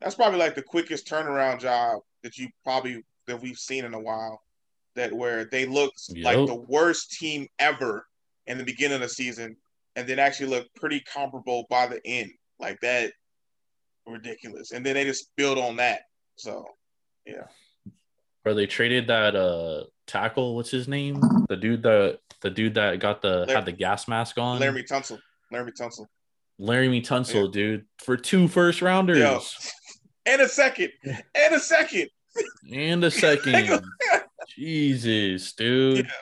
that's 0.00 0.14
probably 0.14 0.38
like 0.38 0.54
the 0.54 0.62
quickest 0.62 1.08
turnaround 1.08 1.60
job 1.60 2.00
that 2.22 2.38
you 2.38 2.48
probably 2.64 3.02
that 3.26 3.40
we've 3.40 3.58
seen 3.58 3.84
in 3.84 3.94
a 3.94 4.00
while. 4.00 4.40
That 4.94 5.12
where 5.12 5.46
they 5.46 5.66
looked 5.66 6.02
yep. 6.10 6.24
like 6.24 6.46
the 6.46 6.64
worst 6.68 7.12
team 7.12 7.48
ever 7.58 8.06
in 8.46 8.58
the 8.58 8.64
beginning 8.64 8.96
of 8.96 9.00
the 9.00 9.08
season, 9.08 9.56
and 9.96 10.06
then 10.06 10.18
actually 10.18 10.50
looked 10.50 10.74
pretty 10.76 11.00
comparable 11.00 11.66
by 11.68 11.86
the 11.86 12.00
end 12.04 12.30
like 12.62 12.80
that 12.80 13.12
ridiculous. 14.06 14.72
And 14.72 14.84
then 14.84 14.94
they 14.94 15.04
just 15.04 15.30
build 15.36 15.58
on 15.58 15.76
that. 15.76 16.02
So 16.36 16.64
yeah. 17.26 17.46
Where 18.42 18.54
they 18.54 18.66
traded 18.66 19.08
that 19.08 19.36
uh 19.36 19.84
tackle, 20.06 20.56
what's 20.56 20.70
his 20.70 20.88
name? 20.88 21.20
The 21.48 21.56
dude 21.56 21.82
that 21.82 22.20
the 22.40 22.50
dude 22.50 22.74
that 22.74 22.98
got 23.00 23.22
the 23.22 23.40
Larry, 23.40 23.52
had 23.52 23.66
the 23.66 23.72
gas 23.72 24.08
mask 24.08 24.38
on. 24.38 24.60
Laremy 24.60 24.86
Tunsil. 24.86 25.18
Laremy 25.52 25.72
Tunsil. 25.78 26.06
Laremy 26.60 27.04
Tunsil, 27.04 27.46
yeah. 27.46 27.52
dude, 27.52 27.84
for 27.98 28.16
two 28.16 28.48
first 28.48 28.82
rounders. 28.82 29.18
Yo. 29.18 29.40
And 30.26 30.40
a 30.40 30.48
second. 30.48 30.90
And 31.34 31.54
a 31.54 31.60
second. 31.60 32.08
And 32.72 33.04
a 33.04 33.10
second. 33.10 33.84
Jesus, 34.48 35.52
dude. 35.52 36.06
Yeah. 36.06 36.12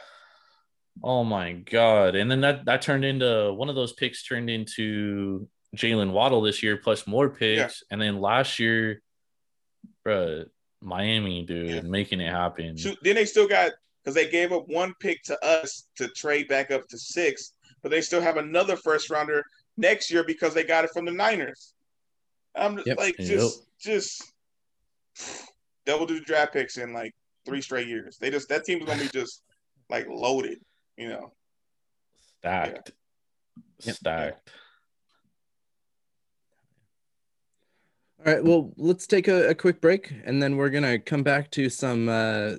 Oh 1.02 1.24
my 1.24 1.52
god. 1.52 2.14
And 2.14 2.30
then 2.30 2.42
that 2.42 2.64
that 2.66 2.82
turned 2.82 3.04
into 3.04 3.52
one 3.54 3.68
of 3.68 3.74
those 3.74 3.92
picks 3.92 4.22
turned 4.26 4.50
into 4.50 5.48
Jaylen 5.76 6.12
Waddle 6.12 6.42
this 6.42 6.62
year 6.62 6.76
plus 6.76 7.06
more 7.06 7.28
picks, 7.28 7.58
yeah. 7.58 7.68
and 7.90 8.00
then 8.00 8.20
last 8.20 8.58
year, 8.58 9.02
bro, 10.04 10.44
Miami, 10.80 11.44
dude, 11.44 11.68
yeah. 11.68 11.80
making 11.82 12.20
it 12.20 12.30
happen. 12.30 12.76
then 13.02 13.14
they 13.14 13.24
still 13.24 13.46
got 13.46 13.72
because 14.02 14.14
they 14.14 14.28
gave 14.28 14.52
up 14.52 14.68
one 14.68 14.94
pick 15.00 15.22
to 15.24 15.44
us 15.44 15.88
to 15.96 16.08
trade 16.08 16.48
back 16.48 16.70
up 16.70 16.88
to 16.88 16.98
six, 16.98 17.52
but 17.82 17.90
they 17.90 18.00
still 18.00 18.20
have 18.20 18.36
another 18.36 18.76
first 18.76 19.10
rounder 19.10 19.44
next 19.76 20.10
year 20.10 20.24
because 20.24 20.54
they 20.54 20.64
got 20.64 20.84
it 20.84 20.90
from 20.92 21.04
the 21.04 21.12
Niners. 21.12 21.74
I'm 22.56 22.76
just, 22.76 22.86
yep. 22.88 22.98
like 22.98 23.16
just 23.18 23.58
yep. 23.58 23.66
just 23.78 24.32
double 25.86 26.06
do 26.06 26.20
draft 26.20 26.52
picks 26.52 26.78
in 26.78 26.92
like 26.92 27.14
three 27.46 27.60
straight 27.60 27.88
years. 27.88 28.16
They 28.18 28.30
just 28.30 28.48
that 28.48 28.64
team's 28.64 28.84
gonna 28.84 29.02
be 29.02 29.08
just 29.08 29.42
like 29.88 30.06
loaded, 30.08 30.58
you 30.96 31.08
know. 31.08 31.32
Stacked. 32.38 32.92
Yeah. 33.80 33.92
Stacked. 33.92 34.50
All 38.26 38.34
right. 38.34 38.44
Well, 38.44 38.70
let's 38.76 39.06
take 39.06 39.28
a, 39.28 39.48
a, 39.48 39.54
quick 39.54 39.80
break, 39.80 40.12
and 40.24 40.42
then 40.42 40.58
we're 40.58 40.68
gonna 40.68 40.98
come 40.98 41.22
back 41.22 41.50
to 41.52 41.70
some. 41.70 42.06
Uh, 42.06 42.56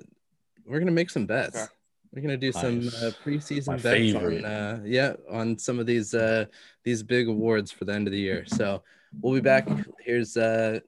we're 0.66 0.80
gonna 0.80 0.90
make 0.90 1.08
some 1.08 1.24
bets. 1.24 1.56
Okay. 1.56 1.72
We're 2.12 2.22
gonna 2.22 2.36
do 2.36 2.50
nice. 2.50 2.60
some 2.60 2.88
uh, 2.88 3.12
preseason 3.24 3.68
My 3.68 3.76
bets 3.76 3.84
favorite. 3.84 4.44
on, 4.44 4.50
uh, 4.50 4.80
yeah, 4.84 5.14
on 5.30 5.56
some 5.56 5.78
of 5.78 5.86
these 5.86 6.14
uh, 6.14 6.46
these 6.82 7.04
big 7.04 7.28
awards 7.28 7.70
for 7.70 7.84
the 7.84 7.92
end 7.92 8.08
of 8.08 8.12
the 8.12 8.18
year. 8.18 8.44
So 8.44 8.82
we'll 9.20 9.34
be 9.34 9.40
back. 9.40 9.68
Here's 10.04 10.36
uh, 10.36 10.80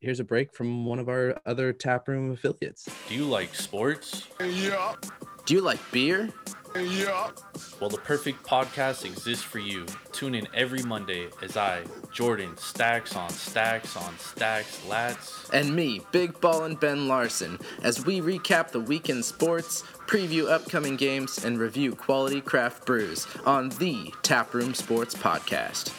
here's 0.00 0.18
a 0.18 0.24
break 0.24 0.52
from 0.52 0.84
one 0.84 0.98
of 0.98 1.08
our 1.08 1.40
other 1.46 1.72
tap 1.72 2.08
room 2.08 2.32
affiliates. 2.32 2.88
Do 3.08 3.14
you 3.14 3.24
like 3.24 3.54
sports? 3.54 4.26
Yeah. 4.40 4.96
Do 5.46 5.54
you 5.54 5.60
like 5.60 5.78
beer? 5.92 6.30
Yeah. 6.76 7.30
Well, 7.80 7.88
the 7.88 7.98
perfect 7.98 8.44
podcast 8.44 9.04
exists 9.04 9.44
for 9.44 9.60
you. 9.60 9.86
Tune 10.12 10.34
in 10.34 10.48
every 10.52 10.82
Monday 10.82 11.28
as 11.40 11.56
I, 11.56 11.84
Jordan, 12.12 12.56
stacks 12.56 13.14
on 13.14 13.30
stacks 13.30 13.96
on 13.96 14.18
stacks, 14.18 14.80
lats. 14.88 15.50
And 15.52 15.74
me, 15.76 16.00
Big 16.10 16.40
Ball 16.40 16.64
and 16.64 16.78
Ben 16.80 17.06
Larson, 17.06 17.58
as 17.82 18.04
we 18.04 18.20
recap 18.20 18.70
the 18.70 18.80
weekend 18.80 19.24
sports, 19.24 19.82
preview 20.06 20.50
upcoming 20.50 20.96
games, 20.96 21.44
and 21.44 21.58
review 21.58 21.94
quality 21.94 22.40
craft 22.40 22.86
brews 22.86 23.26
on 23.46 23.68
the 23.70 24.12
Taproom 24.22 24.74
Sports 24.74 25.14
Podcast. 25.14 25.92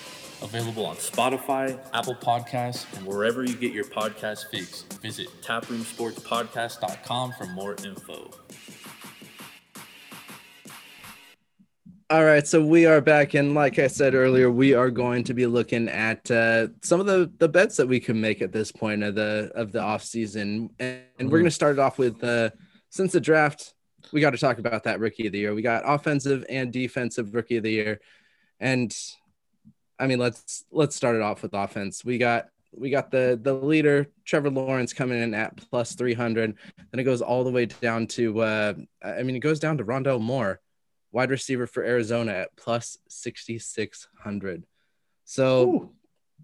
Available 0.43 0.85
on 0.85 0.97
Spotify, 0.97 1.79
Apple 1.93 2.15
Podcasts, 2.15 2.85
and 2.97 3.07
wherever 3.07 3.43
you 3.43 3.55
get 3.55 3.71
your 3.71 3.85
podcast 3.85 4.49
fix. 4.51 4.83
Visit 5.01 5.29
taproomsportspodcast.com 5.41 7.33
for 7.37 7.45
more 7.47 7.75
info. 7.83 8.29
All 12.11 12.23
right, 12.23 12.45
so 12.45 12.63
we 12.63 12.85
are 12.85 13.01
back, 13.01 13.33
and 13.33 13.55
like 13.55 13.79
I 13.79 13.87
said 13.87 14.13
earlier, 14.13 14.51
we 14.51 14.75
are 14.75 14.91
going 14.91 15.23
to 15.23 15.33
be 15.33 15.47
looking 15.47 15.89
at 15.89 16.29
uh, 16.29 16.67
some 16.83 16.99
of 16.99 17.07
the 17.07 17.31
the 17.39 17.49
bets 17.49 17.77
that 17.77 17.87
we 17.87 17.99
can 17.99 18.21
make 18.21 18.43
at 18.43 18.51
this 18.51 18.71
point 18.71 19.01
of 19.01 19.15
the 19.15 19.51
of 19.55 19.71
the 19.71 19.81
off 19.81 20.03
season, 20.03 20.69
and, 20.77 21.01
and 21.17 21.31
we're 21.31 21.39
going 21.39 21.45
to 21.45 21.51
start 21.51 21.77
it 21.77 21.79
off 21.79 21.97
with 21.97 22.23
uh, 22.23 22.51
since 22.91 23.11
the 23.11 23.19
draft, 23.19 23.73
we 24.13 24.21
got 24.21 24.31
to 24.31 24.37
talk 24.37 24.59
about 24.59 24.83
that 24.83 24.99
rookie 24.99 25.25
of 25.25 25.33
the 25.33 25.39
year. 25.39 25.55
We 25.55 25.63
got 25.63 25.81
offensive 25.83 26.45
and 26.47 26.71
defensive 26.71 27.33
rookie 27.33 27.57
of 27.57 27.63
the 27.63 27.71
year, 27.71 27.99
and 28.59 28.95
I 29.97 30.05
mean 30.05 30.19
let's 30.19 30.63
let's 30.71 30.95
start 30.95 31.15
it 31.15 31.23
off 31.23 31.41
with 31.41 31.55
offense. 31.55 32.05
We 32.05 32.19
got 32.19 32.49
we 32.71 32.91
got 32.91 33.09
the 33.09 33.39
the 33.41 33.53
leader 33.53 34.11
Trevor 34.25 34.51
Lawrence 34.51 34.93
coming 34.93 35.23
in 35.23 35.33
at 35.33 35.57
plus 35.71 35.95
three 35.95 36.13
hundred, 36.13 36.53
then 36.91 36.99
it 36.99 37.03
goes 37.03 37.23
all 37.23 37.43
the 37.43 37.51
way 37.51 37.65
down 37.65 38.05
to 38.09 38.41
uh, 38.41 38.73
I 39.01 39.23
mean 39.23 39.35
it 39.35 39.39
goes 39.39 39.59
down 39.59 39.79
to 39.79 39.85
Rondale 39.85 40.21
Moore 40.21 40.61
wide 41.15 41.31
receiver 41.31 41.65
for 41.65 41.81
Arizona 41.81 42.33
at 42.33 42.55
plus 42.57 42.97
6600. 43.07 44.65
So, 45.23 45.61
Ooh. 45.61 45.89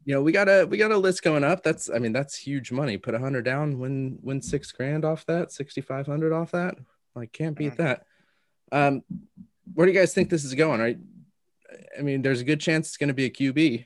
you 0.06 0.16
know, 0.16 0.24
we 0.24 0.32
got 0.32 0.48
a 0.48 0.66
we 0.66 0.78
got 0.78 0.92
a 0.92 0.98
list 0.98 1.24
going 1.24 1.44
up. 1.44 1.62
That's 1.62 1.90
I 1.90 2.00
mean, 2.00 2.14
that's 2.14 2.38
huge 2.38 2.72
money. 2.72 2.98
Put 2.98 3.14
a 3.14 3.20
hundred 3.20 3.44
down, 3.44 3.80
win 3.80 4.18
win 4.24 4.42
six 4.42 4.72
grand 4.72 5.04
off 5.04 5.26
that, 5.26 5.52
6500 5.52 6.32
off 6.32 6.52
that. 6.52 6.78
Like 7.14 7.34
can't 7.34 7.58
beat 7.58 7.76
that. 7.78 8.06
Um, 8.72 9.04
where 9.74 9.86
do 9.86 9.92
you 9.92 10.00
guys 10.00 10.14
think 10.14 10.30
this 10.30 10.46
is 10.46 10.56
going? 10.56 10.80
Right. 10.80 10.98
I 12.00 12.02
mean, 12.02 12.22
there's 12.22 12.42
a 12.42 12.46
good 12.46 12.62
chance 12.62 12.88
it's 12.88 12.98
going 12.98 13.10
to 13.10 13.14
be 13.14 13.26
a 13.26 13.30
QB, 13.30 13.86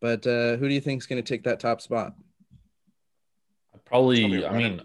but 0.00 0.26
uh, 0.26 0.56
who 0.56 0.68
do 0.68 0.74
you 0.74 0.80
think 0.80 1.02
is 1.02 1.06
going 1.06 1.22
to 1.22 1.28
take 1.28 1.44
that 1.44 1.60
top 1.60 1.82
spot? 1.82 2.14
Probably, 3.84 4.46
I 4.46 4.56
mean, 4.56 4.82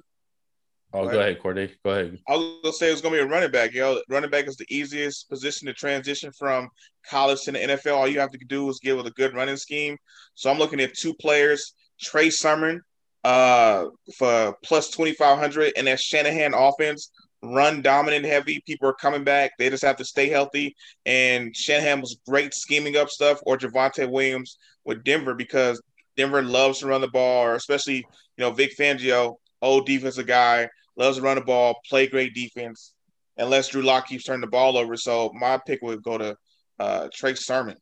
Oh, 0.95 1.05
go, 1.05 1.11
go 1.11 1.19
ahead, 1.19 1.39
Corday. 1.41 1.71
Go 1.83 1.91
ahead. 1.91 2.17
I 2.29 2.37
was 2.37 2.59
gonna 2.63 2.73
say 2.73 2.89
it's 2.89 3.01
gonna 3.01 3.17
be 3.17 3.21
a 3.21 3.25
running 3.25 3.51
back. 3.51 3.73
Yo, 3.73 3.99
running 4.07 4.29
back 4.29 4.47
is 4.47 4.55
the 4.55 4.65
easiest 4.69 5.29
position 5.29 5.67
to 5.67 5.73
transition 5.73 6.31
from 6.39 6.69
college 7.09 7.41
to 7.41 7.51
the 7.51 7.59
NFL. 7.59 7.97
All 7.97 8.07
you 8.07 8.21
have 8.21 8.31
to 8.31 8.37
do 8.47 8.69
is 8.69 8.79
get 8.81 8.95
with 8.95 9.05
a 9.05 9.11
good 9.11 9.35
running 9.35 9.57
scheme. 9.57 9.97
So 10.35 10.49
I'm 10.49 10.57
looking 10.57 10.79
at 10.79 10.93
two 10.93 11.13
players: 11.15 11.73
Trey 11.99 12.29
Sermon 12.29 12.81
uh, 13.25 13.87
for 14.17 14.55
plus 14.63 14.89
twenty 14.89 15.11
five 15.11 15.37
hundred, 15.37 15.73
and 15.75 15.87
that 15.87 15.99
Shanahan 15.99 16.53
offense 16.53 17.11
run 17.43 17.81
dominant 17.81 18.23
heavy. 18.23 18.61
People 18.65 18.87
are 18.87 18.93
coming 18.93 19.25
back. 19.25 19.51
They 19.59 19.69
just 19.69 19.83
have 19.83 19.97
to 19.97 20.05
stay 20.05 20.29
healthy. 20.29 20.77
And 21.05 21.53
Shanahan 21.53 21.99
was 21.99 22.17
great 22.25 22.53
scheming 22.53 22.95
up 22.95 23.09
stuff, 23.09 23.39
or 23.45 23.57
Javonte 23.57 24.09
Williams 24.09 24.57
with 24.85 25.03
Denver 25.03 25.33
because 25.33 25.81
Denver 26.15 26.41
loves 26.41 26.79
to 26.79 26.87
run 26.87 27.01
the 27.01 27.09
ball, 27.09 27.43
or 27.43 27.55
especially 27.55 27.97
you 27.97 28.05
know 28.37 28.51
Vic 28.51 28.77
Fangio, 28.79 29.35
old 29.61 29.85
defensive 29.85 30.25
guy 30.25 30.69
loves 30.97 31.17
to 31.17 31.23
run 31.23 31.35
the 31.35 31.41
ball, 31.41 31.79
play 31.87 32.07
great 32.07 32.33
defense, 32.33 32.93
unless 33.37 33.69
Drew 33.69 33.81
Lock 33.81 34.07
keeps 34.07 34.23
turning 34.23 34.41
the 34.41 34.47
ball 34.47 34.77
over. 34.77 34.95
So 34.95 35.31
my 35.33 35.59
pick 35.65 35.81
would 35.81 36.03
go 36.03 36.17
to 36.17 36.37
uh, 36.79 37.09
Trey 37.13 37.35
Sermon. 37.35 37.77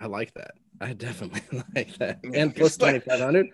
I 0.00 0.06
like 0.06 0.32
that. 0.34 0.52
I 0.80 0.92
definitely 0.92 1.42
like 1.74 1.96
that. 1.98 2.20
And 2.34 2.54
plus 2.54 2.76
twenty 2.78 3.00
five 3.00 3.20
hundred. 3.20 3.46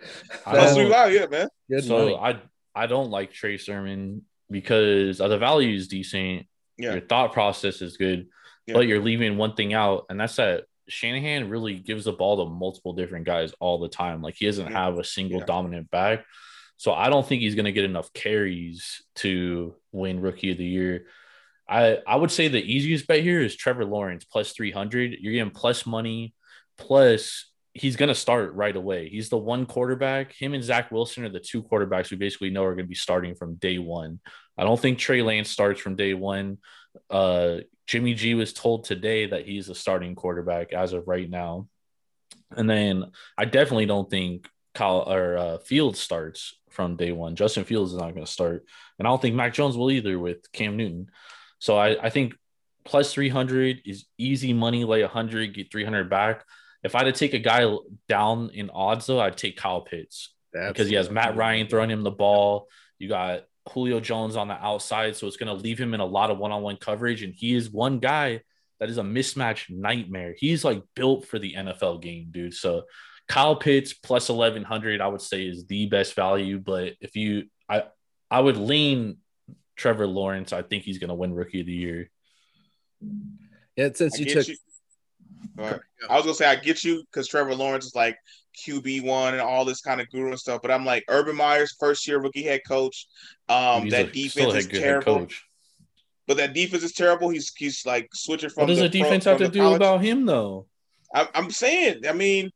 Plus 0.44 0.74
three 0.74 0.88
wow, 0.88 1.06
yeah, 1.06 1.26
man. 1.26 1.48
Good 1.70 1.84
so 1.84 1.98
money. 1.98 2.16
I 2.16 2.40
I 2.74 2.86
don't 2.86 3.10
like 3.10 3.32
Trey 3.32 3.58
Sermon 3.58 4.22
because 4.50 5.18
the 5.18 5.38
value 5.38 5.74
is 5.74 5.88
decent. 5.88 6.46
Yeah. 6.78 6.92
Your 6.92 7.02
thought 7.02 7.34
process 7.34 7.82
is 7.82 7.98
good, 7.98 8.28
yeah. 8.66 8.74
but 8.74 8.86
you're 8.86 9.02
leaving 9.02 9.36
one 9.36 9.54
thing 9.54 9.74
out, 9.74 10.06
and 10.08 10.18
that's 10.18 10.36
that 10.36 10.64
Shanahan 10.88 11.48
really 11.48 11.74
gives 11.74 12.04
the 12.04 12.12
ball 12.12 12.44
to 12.44 12.50
multiple 12.50 12.94
different 12.94 13.26
guys 13.26 13.52
all 13.60 13.78
the 13.78 13.88
time. 13.88 14.22
Like 14.22 14.36
he 14.38 14.46
doesn't 14.46 14.72
have 14.72 14.98
a 14.98 15.04
single 15.04 15.40
yeah. 15.40 15.46
dominant 15.46 15.90
back. 15.90 16.24
So 16.80 16.94
I 16.94 17.10
don't 17.10 17.26
think 17.26 17.42
he's 17.42 17.56
going 17.56 17.66
to 17.66 17.72
get 17.72 17.84
enough 17.84 18.10
carries 18.14 19.02
to 19.16 19.74
win 19.92 20.22
Rookie 20.22 20.52
of 20.52 20.56
the 20.56 20.64
Year. 20.64 21.08
I 21.68 21.98
I 22.06 22.16
would 22.16 22.30
say 22.30 22.48
the 22.48 22.58
easiest 22.58 23.06
bet 23.06 23.20
here 23.20 23.42
is 23.42 23.54
Trevor 23.54 23.84
Lawrence 23.84 24.24
plus 24.24 24.52
300. 24.52 25.18
You're 25.20 25.34
getting 25.34 25.50
plus 25.50 25.84
money, 25.84 26.32
plus 26.78 27.50
he's 27.74 27.96
going 27.96 28.08
to 28.08 28.14
start 28.14 28.54
right 28.54 28.74
away. 28.74 29.10
He's 29.10 29.28
the 29.28 29.36
one 29.36 29.66
quarterback. 29.66 30.32
Him 30.32 30.54
and 30.54 30.64
Zach 30.64 30.90
Wilson 30.90 31.26
are 31.26 31.28
the 31.28 31.38
two 31.38 31.62
quarterbacks 31.62 32.10
we 32.10 32.16
basically 32.16 32.48
know 32.48 32.64
are 32.64 32.74
going 32.74 32.86
to 32.86 32.88
be 32.88 32.94
starting 32.94 33.34
from 33.34 33.56
day 33.56 33.76
one. 33.76 34.18
I 34.56 34.64
don't 34.64 34.80
think 34.80 34.98
Trey 34.98 35.20
Lance 35.20 35.50
starts 35.50 35.82
from 35.82 35.96
day 35.96 36.14
one. 36.14 36.56
Uh, 37.10 37.58
Jimmy 37.88 38.14
G 38.14 38.32
was 38.32 38.54
told 38.54 38.84
today 38.84 39.26
that 39.26 39.44
he's 39.44 39.68
a 39.68 39.74
starting 39.74 40.14
quarterback 40.14 40.72
as 40.72 40.94
of 40.94 41.06
right 41.06 41.28
now. 41.28 41.68
And 42.50 42.70
then 42.70 43.12
I 43.36 43.44
definitely 43.44 43.84
don't 43.84 44.08
think 44.08 44.48
Kyle 44.74 45.04
or 45.06 45.36
uh, 45.36 45.58
Fields 45.58 46.00
starts 46.00 46.54
from 46.70 46.96
day 46.96 47.12
one. 47.12 47.36
Justin 47.36 47.64
Fields 47.64 47.92
is 47.92 47.98
not 47.98 48.14
going 48.14 48.24
to 48.24 48.30
start, 48.30 48.64
and 48.98 49.06
I 49.06 49.10
don't 49.10 49.20
think 49.20 49.34
Mac 49.34 49.54
Jones 49.54 49.76
will 49.76 49.90
either 49.90 50.18
with 50.18 50.50
Cam 50.52 50.76
Newton. 50.76 51.10
So 51.58 51.76
I, 51.76 52.06
I 52.06 52.10
think 52.10 52.34
plus 52.84 53.12
300 53.12 53.82
is 53.84 54.06
easy 54.18 54.52
money, 54.52 54.84
lay 54.84 55.02
100, 55.02 55.54
get 55.54 55.70
300 55.70 56.08
back. 56.08 56.44
If 56.82 56.94
I 56.94 57.04
had 57.04 57.12
to 57.14 57.18
take 57.18 57.34
a 57.34 57.38
guy 57.38 57.66
down 58.08 58.50
in 58.54 58.70
odds, 58.70 59.06
though, 59.06 59.20
I'd 59.20 59.36
take 59.36 59.56
Kyle 59.56 59.82
Pitts 59.82 60.34
That's 60.52 60.72
because 60.72 60.88
he 60.88 60.94
has 60.94 61.10
Matt 61.10 61.36
Ryan 61.36 61.68
throwing 61.68 61.90
him 61.90 62.02
the 62.02 62.10
ball. 62.10 62.68
You 62.98 63.08
got 63.08 63.44
Julio 63.68 64.00
Jones 64.00 64.36
on 64.36 64.48
the 64.48 64.54
outside, 64.54 65.16
so 65.16 65.26
it's 65.26 65.36
going 65.36 65.54
to 65.54 65.62
leave 65.62 65.78
him 65.78 65.92
in 65.92 66.00
a 66.00 66.06
lot 66.06 66.30
of 66.30 66.38
one 66.38 66.52
on 66.52 66.62
one 66.62 66.76
coverage. 66.76 67.22
And 67.22 67.34
he 67.34 67.54
is 67.54 67.70
one 67.70 67.98
guy 67.98 68.40
that 68.78 68.88
is 68.88 68.96
a 68.96 69.02
mismatch 69.02 69.68
nightmare. 69.68 70.34
He's 70.36 70.64
like 70.64 70.82
built 70.96 71.26
for 71.26 71.38
the 71.38 71.54
NFL 71.54 72.00
game, 72.00 72.28
dude. 72.30 72.54
So 72.54 72.84
Kyle 73.30 73.54
Pitts 73.54 73.92
plus 73.92 74.28
1100, 74.28 75.00
I 75.00 75.06
would 75.06 75.20
say 75.20 75.46
is 75.46 75.64
the 75.66 75.86
best 75.86 76.14
value. 76.14 76.58
But 76.58 76.94
if 77.00 77.14
you, 77.14 77.44
I, 77.68 77.84
I 78.28 78.40
would 78.40 78.56
lean 78.56 79.18
Trevor 79.76 80.08
Lawrence. 80.08 80.52
I 80.52 80.62
think 80.62 80.82
he's 80.82 80.98
going 80.98 81.10
to 81.10 81.14
win 81.14 81.32
Rookie 81.32 81.60
of 81.60 81.66
the 81.66 81.72
Year. 81.72 82.10
Yeah, 83.76 83.90
since 83.94 84.18
you 84.18 84.26
took. 84.26 84.48
You. 84.48 84.56
I 85.58 86.16
was 86.16 86.24
gonna 86.24 86.34
say 86.34 86.46
I 86.46 86.56
get 86.56 86.84
you 86.84 87.02
because 87.04 87.28
Trevor 87.28 87.54
Lawrence 87.54 87.86
is 87.86 87.94
like 87.94 88.18
QB 88.66 89.04
one 89.04 89.32
and 89.32 89.40
all 89.40 89.64
this 89.64 89.80
kind 89.80 90.00
of 90.00 90.10
guru 90.10 90.30
and 90.30 90.38
stuff, 90.38 90.60
but 90.60 90.70
I'm 90.70 90.84
like 90.84 91.04
Urban 91.08 91.34
Meyer's 91.34 91.74
first 91.80 92.06
year 92.06 92.20
rookie 92.20 92.42
head 92.42 92.60
coach. 92.68 93.06
Um, 93.48 93.88
that 93.88 94.08
a, 94.08 94.12
defense 94.12 94.54
is 94.54 94.66
terrible. 94.66 95.28
But 96.26 96.36
that 96.36 96.52
defense 96.52 96.82
is 96.82 96.92
terrible. 96.92 97.30
He's 97.30 97.50
he's 97.56 97.86
like 97.86 98.08
switching 98.12 98.50
from. 98.50 98.62
What 98.62 98.68
does 98.68 98.78
the, 98.78 98.82
the 98.84 98.88
defense 98.90 99.24
pro, 99.24 99.32
have 99.32 99.40
to 99.40 99.48
do 99.48 99.60
college. 99.60 99.76
about 99.76 100.02
him 100.02 100.26
though? 100.26 100.66
I, 101.14 101.28
I'm 101.34 101.50
saying, 101.50 102.02
I 102.06 102.12
mean, 102.12 102.50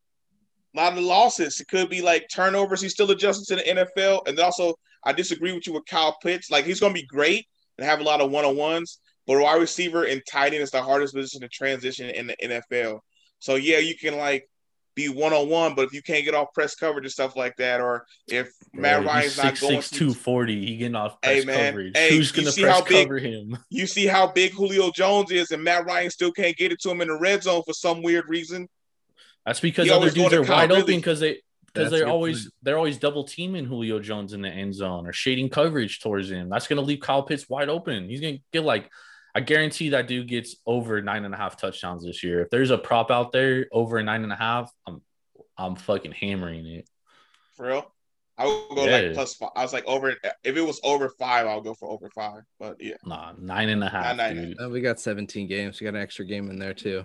a 0.74 0.80
lot 0.80 0.96
of 0.96 1.04
losses. 1.04 1.60
It 1.60 1.68
could 1.68 1.88
be 1.88 2.02
like 2.02 2.26
turnovers. 2.32 2.80
He's 2.80 2.92
still 2.92 3.10
adjusting 3.10 3.56
to 3.56 3.64
the 3.64 3.84
NFL. 3.96 4.26
And 4.26 4.38
also, 4.40 4.74
I 5.04 5.12
disagree 5.12 5.52
with 5.52 5.66
you 5.66 5.74
with 5.74 5.86
Kyle 5.86 6.16
Pitts. 6.22 6.50
Like 6.50 6.64
he's 6.64 6.80
going 6.80 6.94
to 6.94 7.00
be 7.00 7.06
great 7.06 7.46
and 7.78 7.86
have 7.86 8.00
a 8.00 8.04
lot 8.04 8.20
of 8.20 8.30
one 8.30 8.44
on 8.44 8.56
ones, 8.56 8.98
but 9.26 9.40
wide 9.40 9.60
receiver 9.60 10.04
and 10.04 10.22
tight 10.30 10.54
end 10.54 10.62
is 10.62 10.70
the 10.70 10.82
hardest 10.82 11.14
position 11.14 11.40
to 11.42 11.48
transition 11.48 12.10
in 12.10 12.26
the 12.26 12.36
NFL. 12.42 13.00
So 13.38 13.56
yeah, 13.56 13.78
you 13.78 13.96
can 13.96 14.16
like 14.16 14.48
be 14.94 15.08
one 15.08 15.32
on 15.32 15.48
one, 15.48 15.74
but 15.74 15.86
if 15.86 15.92
you 15.92 16.02
can't 16.02 16.24
get 16.24 16.34
off 16.34 16.52
press 16.54 16.74
coverage 16.74 17.04
and 17.04 17.12
stuff 17.12 17.36
like 17.36 17.56
that, 17.56 17.80
or 17.80 18.06
if 18.28 18.50
Matt 18.72 19.04
Ryan's 19.04 19.36
not 19.36 19.58
going 19.60 19.82
six 19.82 19.90
two 19.90 20.14
forty, 20.14 20.64
he 20.64 20.76
getting 20.76 20.94
off 20.94 21.20
press 21.20 21.40
hey, 21.40 21.44
man, 21.44 21.72
coverage. 21.72 21.96
Hey, 21.96 22.16
Who's 22.16 22.32
gonna 22.32 22.52
press 22.52 22.82
big, 22.82 23.06
cover 23.06 23.18
him? 23.18 23.58
You 23.70 23.86
see 23.86 24.06
how 24.06 24.28
big 24.28 24.52
Julio 24.52 24.90
Jones 24.92 25.30
is, 25.30 25.50
and 25.50 25.62
Matt 25.62 25.84
Ryan 25.84 26.10
still 26.10 26.32
can't 26.32 26.56
get 26.56 26.72
it 26.72 26.80
to 26.82 26.90
him 26.90 27.00
in 27.00 27.08
the 27.08 27.18
red 27.18 27.42
zone 27.42 27.62
for 27.66 27.74
some 27.74 28.02
weird 28.02 28.28
reason. 28.28 28.68
That's 29.46 29.60
because 29.60 29.90
other 29.90 30.10
dudes 30.10 30.32
are 30.32 30.42
wide 30.42 30.70
really, 30.70 30.82
open 30.82 30.96
because 30.96 31.20
they 31.20 31.40
because 31.66 31.90
they're 31.90 32.08
always 32.08 32.44
point. 32.44 32.54
they're 32.62 32.76
always 32.78 32.98
double 32.98 33.24
teaming 33.24 33.64
Julio 33.64 33.98
Jones 34.00 34.32
in 34.32 34.42
the 34.42 34.48
end 34.48 34.74
zone 34.74 35.06
or 35.06 35.12
shading 35.12 35.50
coverage 35.50 36.00
towards 36.00 36.30
him. 36.30 36.48
That's 36.48 36.66
gonna 36.66 36.80
leave 36.80 37.00
Kyle 37.00 37.22
Pitts 37.22 37.48
wide 37.48 37.68
open. 37.68 38.08
He's 38.08 38.20
gonna 38.20 38.38
get 38.52 38.64
like 38.64 38.90
I 39.34 39.40
guarantee 39.40 39.90
that 39.90 40.06
dude 40.06 40.28
gets 40.28 40.56
over 40.64 41.02
nine 41.02 41.24
and 41.24 41.34
a 41.34 41.36
half 41.36 41.60
touchdowns 41.60 42.04
this 42.04 42.22
year. 42.22 42.42
If 42.42 42.50
there's 42.50 42.70
a 42.70 42.78
prop 42.78 43.10
out 43.10 43.32
there 43.32 43.66
over 43.72 44.02
nine 44.02 44.22
and 44.22 44.32
a 44.32 44.36
half, 44.36 44.72
I'm 44.86 45.02
I'm 45.58 45.76
fucking 45.76 46.12
hammering 46.12 46.66
it. 46.66 46.88
For 47.56 47.66
real? 47.66 47.90
I 48.36 48.46
would 48.46 48.76
go 48.76 48.84
yeah. 48.84 48.98
like 48.98 49.14
plus 49.14 49.34
five. 49.34 49.50
I 49.54 49.62
was 49.62 49.72
like 49.72 49.86
over 49.86 50.14
if 50.42 50.56
it 50.56 50.60
was 50.60 50.80
over 50.82 51.08
five, 51.08 51.46
I'll 51.46 51.60
go 51.60 51.74
for 51.74 51.88
over 51.88 52.10
five. 52.10 52.42
But 52.58 52.80
yeah. 52.80 52.96
Nah, 53.04 53.32
nine 53.38 53.68
and 53.68 53.82
a 53.82 53.88
half. 53.88 54.16
Nine, 54.16 54.36
nine, 54.36 54.54
oh, 54.58 54.70
we 54.70 54.80
got 54.80 54.98
17 54.98 55.46
games. 55.46 55.80
We 55.80 55.84
got 55.84 55.94
an 55.94 56.02
extra 56.02 56.24
game 56.24 56.50
in 56.50 56.58
there 56.58 56.74
too. 56.74 57.04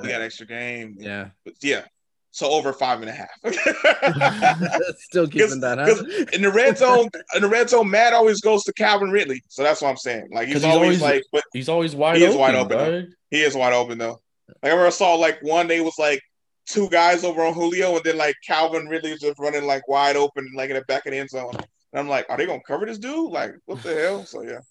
We 0.00 0.08
got 0.08 0.22
extra 0.22 0.46
game. 0.46 0.96
Yeah. 0.98 1.30
But 1.44 1.54
yeah. 1.62 1.82
So 2.30 2.48
over 2.50 2.72
five 2.72 3.00
and 3.00 3.08
a 3.08 3.12
half. 3.12 3.30
Still 4.98 5.26
keeping 5.28 5.60
that. 5.60 5.78
Huh? 5.78 6.26
In 6.32 6.42
the 6.42 6.52
red 6.52 6.78
zone, 6.78 7.08
in 7.34 7.42
the 7.42 7.48
red 7.48 7.70
zone, 7.70 7.90
Matt 7.90 8.12
always 8.12 8.40
goes 8.40 8.62
to 8.64 8.72
Calvin 8.74 9.10
Ridley. 9.10 9.42
So 9.48 9.62
that's 9.62 9.80
what 9.80 9.88
I'm 9.88 9.96
saying. 9.96 10.28
Like 10.32 10.46
he's, 10.46 10.56
he's 10.56 10.64
always, 10.64 11.00
always, 11.00 11.02
like, 11.02 11.24
but 11.32 11.42
he's 11.52 11.68
always 11.68 11.96
wide. 11.96 12.18
He 12.18 12.24
is 12.24 12.34
open, 12.34 12.40
wide 12.40 12.54
open. 12.54 13.14
He 13.30 13.42
is 13.42 13.54
wide 13.54 13.72
open 13.72 13.98
though. 13.98 14.20
Like 14.62 14.72
I 14.72 14.76
ever 14.76 14.90
saw 14.90 15.14
like 15.14 15.42
one 15.42 15.66
day 15.66 15.80
was 15.80 15.98
like 15.98 16.20
two 16.66 16.88
guys 16.90 17.24
over 17.24 17.44
on 17.44 17.54
Julio, 17.54 17.96
and 17.96 18.04
then 18.04 18.18
like 18.18 18.36
Calvin 18.46 18.86
Ridley 18.86 19.12
is 19.12 19.20
just 19.20 19.38
running 19.38 19.66
like 19.66 19.88
wide 19.88 20.16
open, 20.16 20.48
like 20.54 20.70
in 20.70 20.76
the 20.76 20.82
back 20.82 21.06
of 21.06 21.12
the 21.12 21.18
end 21.18 21.30
zone. 21.30 21.54
And 21.54 22.00
I'm 22.00 22.08
like, 22.08 22.26
are 22.28 22.36
they 22.36 22.46
gonna 22.46 22.60
cover 22.66 22.86
this 22.86 22.98
dude? 22.98 23.32
Like, 23.32 23.54
what 23.64 23.82
the 23.82 23.94
hell? 23.94 24.24
So 24.24 24.42
yeah. 24.42 24.60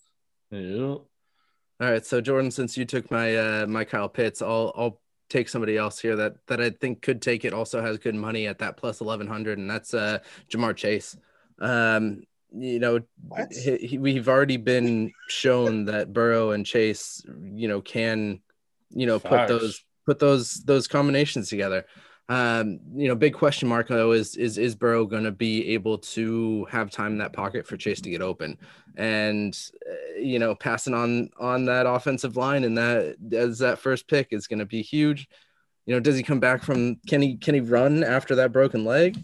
Yeah. 0.50 0.96
All 1.80 1.92
right, 1.92 2.06
so 2.06 2.22
Jordan, 2.22 2.52
since 2.52 2.78
you 2.78 2.86
took 2.86 3.12
my 3.12 3.36
uh 3.36 3.68
my 3.68 3.84
Kyle 3.84 4.08
Pitts, 4.08 4.42
I'll 4.42 4.72
I'll 4.78 5.02
take 5.30 5.50
somebody 5.50 5.78
else 5.78 6.00
here 6.00 6.16
that 6.16 6.36
that 6.48 6.62
I 6.62 6.70
think 6.70 7.02
could 7.02 7.22
take 7.22 7.46
it. 7.46 7.54
Also 7.54 7.82
has 7.82 7.98
good 7.98 8.16
money 8.16 8.48
at 8.48 8.60
that 8.60 8.78
plus 8.78 9.02
eleven 9.02 9.28
hundred, 9.28 9.58
and 9.58 9.70
that's 9.70 9.94
uh 9.94 10.20
Ja'Marr 10.50 10.76
Chase. 10.76 11.18
Um, 11.60 12.24
you 12.54 12.80
know, 12.80 13.02
he, 13.52 13.78
he, 13.78 13.98
we've 13.98 14.30
already 14.30 14.58
been 14.58 15.12
shown 15.28 15.86
that 15.86 16.14
Burrow 16.14 16.52
and 16.52 16.66
Chase, 16.66 17.26
you 17.54 17.68
know, 17.68 17.82
can, 17.82 18.40
you 18.90 19.06
know, 19.06 19.20
put 19.20 19.48
those 19.48 19.84
put 20.06 20.20
those 20.20 20.64
those 20.64 20.88
combinations 20.88 21.50
together. 21.50 21.86
Um, 22.30 22.80
you 22.94 23.08
know, 23.08 23.16
big 23.16 23.34
question 23.34 23.70
mark 23.70 23.88
though 23.88 24.12
is 24.12 24.36
is 24.36 24.58
is 24.58 24.76
Burrow 24.76 25.06
going 25.06 25.24
to 25.24 25.32
be 25.32 25.74
able 25.74 25.98
to 26.00 26.66
have 26.66 26.92
time 26.92 27.14
in 27.14 27.18
that 27.20 27.32
pocket 27.32 27.66
for 27.66 27.78
Chase 27.78 28.02
to 28.02 28.10
get 28.10 28.22
open, 28.22 28.58
and 28.98 29.58
uh, 29.90 30.20
you 30.20 30.38
know, 30.38 30.54
passing 30.54 30.94
on 30.94 31.30
on 31.40 31.66
that 31.66 31.86
offensive 31.88 32.36
line 32.36 32.66
and 32.66 32.78
that 32.78 33.16
as 33.32 33.60
that 33.60 33.80
first 33.80 34.10
pick 34.10 34.28
is 34.32 34.48
going 34.48 34.60
to 34.60 34.66
be 34.66 34.82
huge. 34.82 35.30
You 35.86 35.94
know, 35.94 36.02
does 36.02 36.18
he 36.18 36.24
come 36.24 36.42
back 36.42 36.64
from? 36.64 36.98
Can 37.08 37.22
he 37.22 37.38
can 37.38 37.56
he 37.56 37.62
run 37.62 38.04
after 38.04 38.36
that 38.36 38.52
broken 38.52 38.84
leg? 38.84 39.18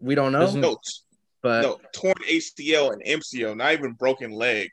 We 0.00 0.14
don't 0.14 0.32
know. 0.32 0.50
No, 0.50 0.78
but 1.42 1.60
no, 1.60 1.78
torn 1.92 2.14
ACL 2.26 2.94
and 2.94 3.02
MCL, 3.04 3.54
not 3.54 3.74
even 3.74 3.92
broken 3.92 4.30
leg, 4.30 4.70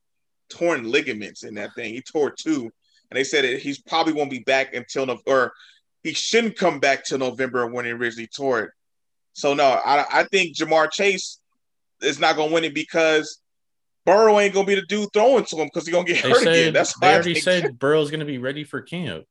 torn 0.49 0.89
ligaments 0.89 1.43
in 1.43 1.55
that 1.55 1.75
thing. 1.75 1.93
He 1.93 2.01
tore 2.01 2.31
two, 2.31 2.61
and 2.61 3.17
they 3.17 3.25
said 3.25 3.43
that 3.43 3.59
he's 3.59 3.79
probably 3.79 4.13
won't 4.13 4.31
be 4.31 4.39
back 4.39 4.73
until 4.73 5.19
or 5.25 5.51
he 6.05 6.13
shouldn't 6.13 6.55
come 6.55 6.79
back 6.79 7.03
till 7.03 7.17
November 7.17 7.65
when 7.65 7.83
he 7.83 7.89
originally 7.89 8.27
tore 8.27 8.59
it. 8.59 8.71
So 9.33 9.55
no, 9.55 9.63
I, 9.63 10.05
I 10.19 10.23
think 10.25 10.55
Ja'Marr 10.55 10.91
Chase 10.91 11.39
is 11.99 12.19
not 12.19 12.35
gonna 12.35 12.53
win 12.53 12.63
it 12.63 12.75
because 12.75 13.41
Burrow 14.05 14.39
ain't 14.39 14.53
gonna 14.53 14.67
be 14.67 14.75
the 14.75 14.83
dude 14.83 15.09
throwing 15.13 15.45
to 15.45 15.55
him 15.55 15.65
because 15.65 15.87
he's 15.87 15.93
gonna 15.95 16.05
get 16.05 16.21
they 16.21 16.29
hurt 16.29 16.43
said, 16.43 16.53
again. 16.53 16.73
That's 16.73 16.97
they 16.99 17.11
already 17.11 17.39
said 17.39 17.79
Burrow's 17.79 18.11
gonna 18.11 18.23
be 18.23 18.37
ready 18.37 18.63
for 18.63 18.81
camp. 18.81 19.25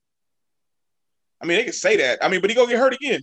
I 1.41 1.47
mean, 1.47 1.59
they 1.59 1.65
can 1.65 1.73
say 1.73 1.97
that. 1.99 2.19
I 2.25 2.29
mean, 2.29 2.41
but 2.41 2.51
he 2.51 2.57
gonna 2.57 2.69
get 2.69 2.81
hurt 2.81 2.95
again. 2.95 3.21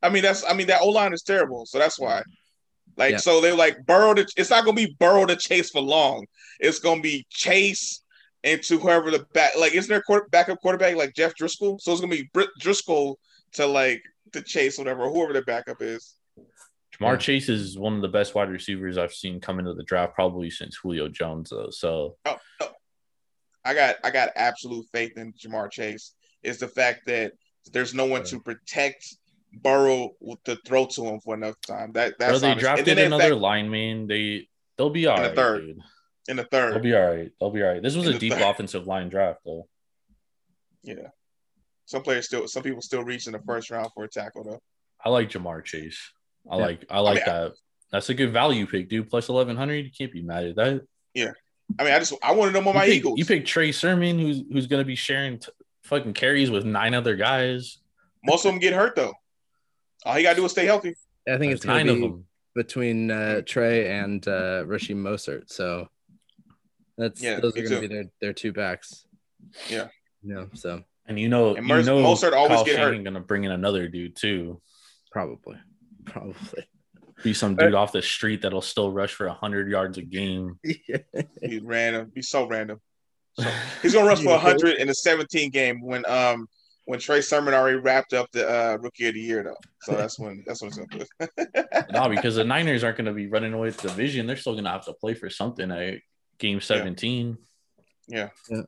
I 0.00 0.08
mean, 0.08 0.22
that's 0.22 0.44
I 0.48 0.54
mean 0.54 0.68
that 0.68 0.82
O 0.82 0.88
line 0.88 1.12
is 1.12 1.22
terrible, 1.22 1.66
so 1.66 1.80
that's 1.80 1.98
why. 1.98 2.22
Like, 2.96 3.12
yeah. 3.12 3.16
so 3.16 3.40
they're 3.40 3.56
like 3.56 3.84
Burrow. 3.84 4.14
To, 4.14 4.24
it's 4.36 4.50
not 4.50 4.64
gonna 4.64 4.76
be 4.76 4.94
Burrow 5.00 5.26
to 5.26 5.34
chase 5.34 5.70
for 5.70 5.82
long. 5.82 6.24
It's 6.60 6.78
gonna 6.78 7.00
be 7.00 7.26
Chase 7.30 8.01
into 8.44 8.78
whoever 8.78 9.10
the 9.10 9.24
back 9.32 9.52
like 9.58 9.74
isn't 9.74 9.88
there 9.88 10.02
quarter, 10.02 10.26
backup 10.30 10.60
quarterback 10.60 10.96
like 10.96 11.14
Jeff 11.14 11.34
Driskel? 11.34 11.80
So 11.80 11.92
it's 11.92 12.00
gonna 12.00 12.12
be 12.12 12.28
Brit 12.32 12.48
Driskel 12.60 13.16
to 13.54 13.66
like 13.66 14.02
to 14.32 14.42
chase 14.42 14.78
whatever 14.78 15.08
whoever 15.08 15.32
the 15.32 15.42
backup 15.42 15.80
is. 15.80 16.16
Ja'Marr 16.98 17.12
yeah. 17.12 17.16
Chase 17.16 17.48
is 17.48 17.78
one 17.78 17.94
of 17.94 18.02
the 18.02 18.08
best 18.08 18.34
wide 18.34 18.50
receivers 18.50 18.98
I've 18.98 19.14
seen 19.14 19.40
come 19.40 19.58
into 19.58 19.74
the 19.74 19.84
draft 19.84 20.14
probably 20.14 20.50
since 20.50 20.76
Julio 20.76 21.08
Jones 21.08 21.50
though. 21.50 21.70
So 21.70 22.16
oh, 22.26 22.36
oh. 22.60 22.70
I 23.64 23.74
got 23.74 23.96
I 24.04 24.10
got 24.10 24.30
absolute 24.34 24.86
faith 24.92 25.16
in 25.16 25.32
Ja'Marr 25.32 25.70
Chase. 25.70 26.14
Is 26.42 26.58
the 26.58 26.68
fact 26.68 27.06
that 27.06 27.32
there's 27.72 27.94
no 27.94 28.06
one 28.06 28.24
to 28.24 28.40
protect 28.40 29.16
Burrow 29.52 30.10
to 30.44 30.58
throw 30.66 30.86
to 30.86 31.04
him 31.04 31.20
for 31.20 31.34
enough 31.34 31.60
time. 31.60 31.92
That 31.92 32.14
that's 32.18 32.40
Bro, 32.40 32.54
they 32.54 32.60
drafted 32.60 32.98
another 32.98 33.30
fact, 33.30 33.36
lineman. 33.36 34.08
They 34.08 34.48
they'll 34.76 34.90
be 34.90 35.06
all 35.06 35.16
right, 35.16 35.36
third. 35.36 35.66
Dude 35.66 35.82
in 36.28 36.36
the 36.36 36.44
third. 36.44 36.74
They'll 36.74 36.82
be 36.82 36.94
all 36.94 37.06
right. 37.06 37.30
They'll 37.40 37.50
be 37.50 37.62
all 37.62 37.68
right. 37.68 37.82
This 37.82 37.96
was 37.96 38.06
in 38.06 38.14
a 38.14 38.18
deep 38.18 38.32
third. 38.32 38.42
offensive 38.42 38.86
line 38.86 39.08
draft, 39.08 39.40
though. 39.44 39.68
Yeah. 40.82 41.08
Some 41.86 42.02
players 42.02 42.26
still, 42.26 42.46
some 42.48 42.62
people 42.62 42.80
still 42.80 43.04
reach 43.04 43.26
in 43.26 43.32
the 43.32 43.40
first 43.40 43.70
round 43.70 43.90
for 43.94 44.04
a 44.04 44.08
tackle, 44.08 44.44
though. 44.44 44.60
I 45.04 45.08
like 45.10 45.30
Ja'Marr 45.30 45.64
Chase. 45.64 46.12
I 46.50 46.56
yeah. 46.56 46.62
like, 46.62 46.84
I 46.90 47.00
like 47.00 47.14
I 47.14 47.14
mean, 47.16 47.24
that. 47.26 47.50
I, 47.50 47.54
That's 47.92 48.08
a 48.08 48.14
good 48.14 48.32
value 48.32 48.66
pick, 48.66 48.88
dude. 48.88 49.10
Plus 49.10 49.28
eleven 49.28 49.56
hundred, 49.56 49.84
you 49.84 49.90
can't 49.96 50.12
be 50.12 50.22
mad 50.22 50.44
at 50.46 50.56
that. 50.56 50.82
Yeah. 51.14 51.32
I 51.78 51.84
mean, 51.84 51.92
I 51.92 51.98
just, 51.98 52.14
I 52.22 52.32
want 52.32 52.50
to 52.50 52.52
know 52.52 52.64
more 52.64 52.74
my 52.74 52.86
pick, 52.86 52.96
Eagles. 52.96 53.18
You 53.18 53.24
pick 53.24 53.46
Trey 53.46 53.72
Sermon, 53.72 54.18
who's 54.18 54.42
who's 54.50 54.66
going 54.66 54.80
to 54.80 54.86
be 54.86 54.94
sharing 54.94 55.38
t- 55.38 55.52
fucking 55.84 56.12
carries 56.12 56.50
with 56.50 56.64
nine 56.64 56.94
other 56.94 57.16
guys. 57.16 57.78
Most 58.24 58.44
of 58.44 58.52
them 58.52 58.60
get 58.60 58.72
hurt 58.72 58.94
though. 58.94 59.12
All 60.04 60.14
he 60.14 60.22
got 60.22 60.30
to 60.30 60.36
do 60.36 60.44
is 60.44 60.52
stay 60.52 60.66
healthy. 60.66 60.94
I 61.28 61.38
think 61.38 61.52
it's 61.52 61.64
nine 61.64 61.88
of 61.88 62.00
them 62.00 62.24
between 62.54 63.10
uh, 63.10 63.42
Trey 63.46 63.88
and 63.88 64.26
uh, 64.26 64.64
Raheem 64.66 65.02
Mostert. 65.02 65.50
So 65.50 65.88
that's 66.96 67.22
yeah, 67.22 67.40
those 67.40 67.56
are 67.56 67.62
going 67.62 67.82
to 67.82 67.88
be 67.88 67.94
their 67.94 68.04
their 68.20 68.32
two 68.32 68.52
backs. 68.52 69.06
Yeah. 69.68 69.88
Yeah. 70.22 70.44
So. 70.54 70.82
And 71.06 71.18
you 71.18 71.28
know, 71.28 71.56
and 71.56 71.66
Mer- 71.66 71.80
you 71.80 71.86
know, 71.86 72.02
Mostert 72.02 72.32
always 72.32 72.58
Kyle 72.58 72.64
get 72.64 72.78
hurt. 72.78 72.92
Going 73.02 73.14
to 73.14 73.20
bring 73.20 73.44
in 73.44 73.50
another 73.50 73.88
dude 73.88 74.16
too. 74.16 74.60
Probably. 75.10 75.56
Probably. 76.04 76.66
Be 77.22 77.34
some 77.34 77.54
dude 77.54 77.74
off 77.74 77.92
the 77.92 78.02
street 78.02 78.42
that'll 78.42 78.62
still 78.62 78.90
rush 78.90 79.14
for 79.14 79.28
hundred 79.28 79.70
yards 79.70 79.98
a 79.98 80.02
game. 80.02 80.58
yeah. 80.88 80.98
He's 81.40 81.62
random. 81.62 82.10
He's 82.14 82.28
so 82.28 82.46
random. 82.46 82.80
So 83.38 83.48
he's 83.82 83.94
gonna 83.94 84.08
rush 84.08 84.22
for 84.22 84.36
hundred 84.36 84.78
in 84.78 84.88
the 84.88 84.94
17 84.94 85.50
game 85.50 85.80
when 85.80 86.04
um 86.06 86.48
when 86.84 86.98
Trey 86.98 87.20
Sermon 87.20 87.54
already 87.54 87.78
wrapped 87.78 88.12
up 88.12 88.28
the 88.32 88.48
uh, 88.48 88.76
rookie 88.80 89.06
of 89.06 89.14
the 89.14 89.20
year 89.20 89.44
though. 89.44 89.56
So 89.82 89.92
that's 89.92 90.18
when 90.18 90.42
that's 90.46 90.60
when 90.62 90.68
it's 90.68 90.78
gonna 90.78 91.06
put. 91.36 91.92
no, 91.92 92.08
because 92.08 92.34
the 92.34 92.44
Niners 92.44 92.82
aren't 92.82 92.96
gonna 92.96 93.12
be 93.12 93.28
running 93.28 93.52
away 93.52 93.68
with 93.68 93.76
the 93.76 93.88
division. 93.88 94.26
They're 94.26 94.36
still 94.36 94.56
gonna 94.56 94.70
have 94.70 94.86
to 94.86 94.92
play 94.94 95.14
for 95.14 95.30
something. 95.30 95.70
I 95.70 96.00
game 96.42 96.60
17. 96.60 97.38
Yeah. 98.08 98.28
yeah. 98.50 98.62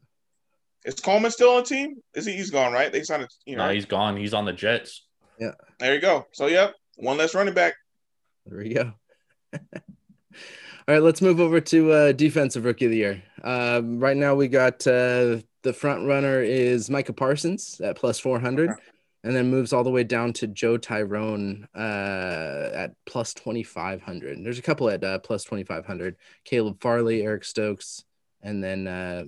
Is 0.84 1.00
Coleman 1.00 1.30
still 1.30 1.50
on 1.50 1.64
team? 1.64 1.96
Is 2.14 2.24
he? 2.24 2.32
He's 2.32 2.50
gone, 2.50 2.72
right? 2.72 2.92
They 2.92 3.02
signed. 3.02 3.24
A, 3.24 3.28
you 3.44 3.56
know. 3.56 3.66
No, 3.66 3.74
he's 3.74 3.84
gone. 3.84 4.16
He's 4.16 4.32
on 4.32 4.44
the 4.44 4.52
Jets. 4.52 5.02
Yeah. 5.38 5.52
There 5.80 5.94
you 5.94 6.00
go. 6.00 6.26
So, 6.32 6.46
yep, 6.46 6.74
one 6.96 7.18
less 7.18 7.34
running 7.34 7.54
back. 7.54 7.74
There 8.46 8.58
we 8.58 8.72
go. 8.72 8.92
All 10.86 10.94
right, 10.94 11.02
let's 11.02 11.22
move 11.22 11.40
over 11.40 11.60
to 11.60 11.92
uh, 11.92 12.12
defensive 12.12 12.64
rookie 12.64 12.84
of 12.84 12.90
the 12.90 12.96
year. 12.98 13.22
Um, 13.42 13.98
right 13.98 14.16
now, 14.16 14.34
we 14.34 14.48
got 14.48 14.86
uh, 14.86 15.38
the 15.62 15.72
front 15.72 16.06
runner 16.06 16.40
is 16.42 16.90
Micah 16.90 17.14
Parsons 17.14 17.80
at 17.82 17.96
plus 17.96 18.20
400 18.20 18.70
and 19.24 19.34
then 19.34 19.48
moves 19.48 19.72
all 19.72 19.82
the 19.82 19.90
way 19.90 20.04
down 20.04 20.34
to 20.34 20.46
Joe 20.46 20.76
Tyrone 20.76 21.66
uh, 21.74 22.70
at 22.74 22.94
plus 23.06 23.32
2500. 23.32 24.44
There's 24.44 24.58
a 24.58 24.62
couple 24.62 24.90
at 24.90 25.02
uh, 25.02 25.18
plus 25.20 25.44
2500. 25.44 26.16
Caleb 26.44 26.78
Farley, 26.82 27.22
Eric 27.22 27.44
Stokes, 27.44 28.04
and 28.42 28.62
then 28.62 28.86
uh, 28.86 29.24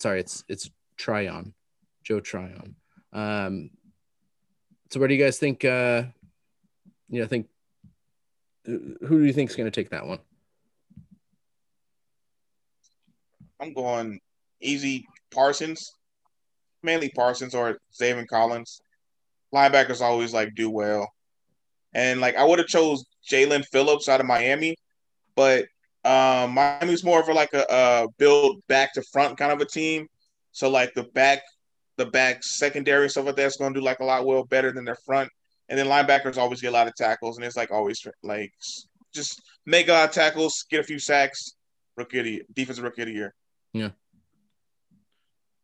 sorry, 0.00 0.18
it's 0.18 0.42
it's 0.48 0.68
Tryon, 0.96 1.54
Joe 2.02 2.18
Tryon. 2.18 2.74
Um, 3.12 3.70
so 4.90 4.98
where 4.98 5.08
do 5.08 5.14
you 5.14 5.24
guys 5.24 5.38
think? 5.38 5.64
Uh, 5.64 6.02
you 7.08 7.20
know, 7.20 7.28
think 7.28 7.46
who 8.66 9.20
do 9.20 9.24
you 9.24 9.32
think 9.32 9.50
is 9.50 9.56
going 9.56 9.70
to 9.70 9.80
take 9.80 9.90
that 9.90 10.04
one? 10.04 10.18
I'm 13.60 13.72
going 13.72 14.20
easy 14.60 15.06
Parsons, 15.30 15.92
mainly 16.82 17.10
Parsons 17.10 17.54
or 17.54 17.78
Zaven 17.94 18.26
Collins 18.26 18.80
linebackers 19.54 20.00
always 20.00 20.32
like 20.32 20.54
do 20.54 20.70
well. 20.70 21.08
And 21.94 22.20
like 22.20 22.36
I 22.36 22.44
would 22.44 22.58
have 22.58 22.68
chose 22.68 23.04
Jaelan 23.30 23.64
Phillips 23.66 24.08
out 24.08 24.20
of 24.20 24.26
Miami, 24.26 24.76
but 25.34 25.66
um, 26.04 26.52
Miami's 26.52 27.04
more 27.04 27.20
of 27.20 27.28
a, 27.28 27.32
like 27.32 27.52
a, 27.54 27.64
a 27.68 28.08
build 28.18 28.62
back 28.68 28.94
to 28.94 29.02
front 29.12 29.38
kind 29.38 29.52
of 29.52 29.60
a 29.60 29.66
team. 29.66 30.06
So 30.52 30.68
like 30.68 30.94
the 30.94 31.04
back, 31.04 31.42
the 31.96 32.06
back 32.06 32.42
secondary 32.42 33.08
stuff 33.08 33.26
like 33.26 33.36
that's 33.36 33.56
going 33.56 33.74
to 33.74 33.80
do 33.80 33.84
like 33.84 34.00
a 34.00 34.04
lot 34.04 34.26
well 34.26 34.44
better 34.44 34.72
than 34.72 34.84
their 34.84 34.98
front. 35.06 35.30
And 35.68 35.78
then 35.78 35.86
linebackers 35.86 36.38
always 36.38 36.60
get 36.60 36.68
a 36.68 36.72
lot 36.72 36.86
of 36.88 36.94
tackles, 36.94 37.36
and 37.36 37.44
it's 37.44 37.56
like 37.56 37.70
always 37.70 38.06
like 38.22 38.50
just 39.14 39.42
make 39.66 39.88
a 39.88 39.92
lot 39.92 40.08
of 40.08 40.14
tackles, 40.14 40.64
get 40.70 40.80
a 40.80 40.84
few 40.84 40.98
sacks. 40.98 41.54
Rookie 41.96 42.20
of 42.20 42.24
the 42.24 42.30
year, 42.30 42.42
defensive 42.54 42.84
rookie 42.84 43.02
of 43.02 43.08
the 43.08 43.14
year. 43.14 43.34
Yeah. 43.72 43.90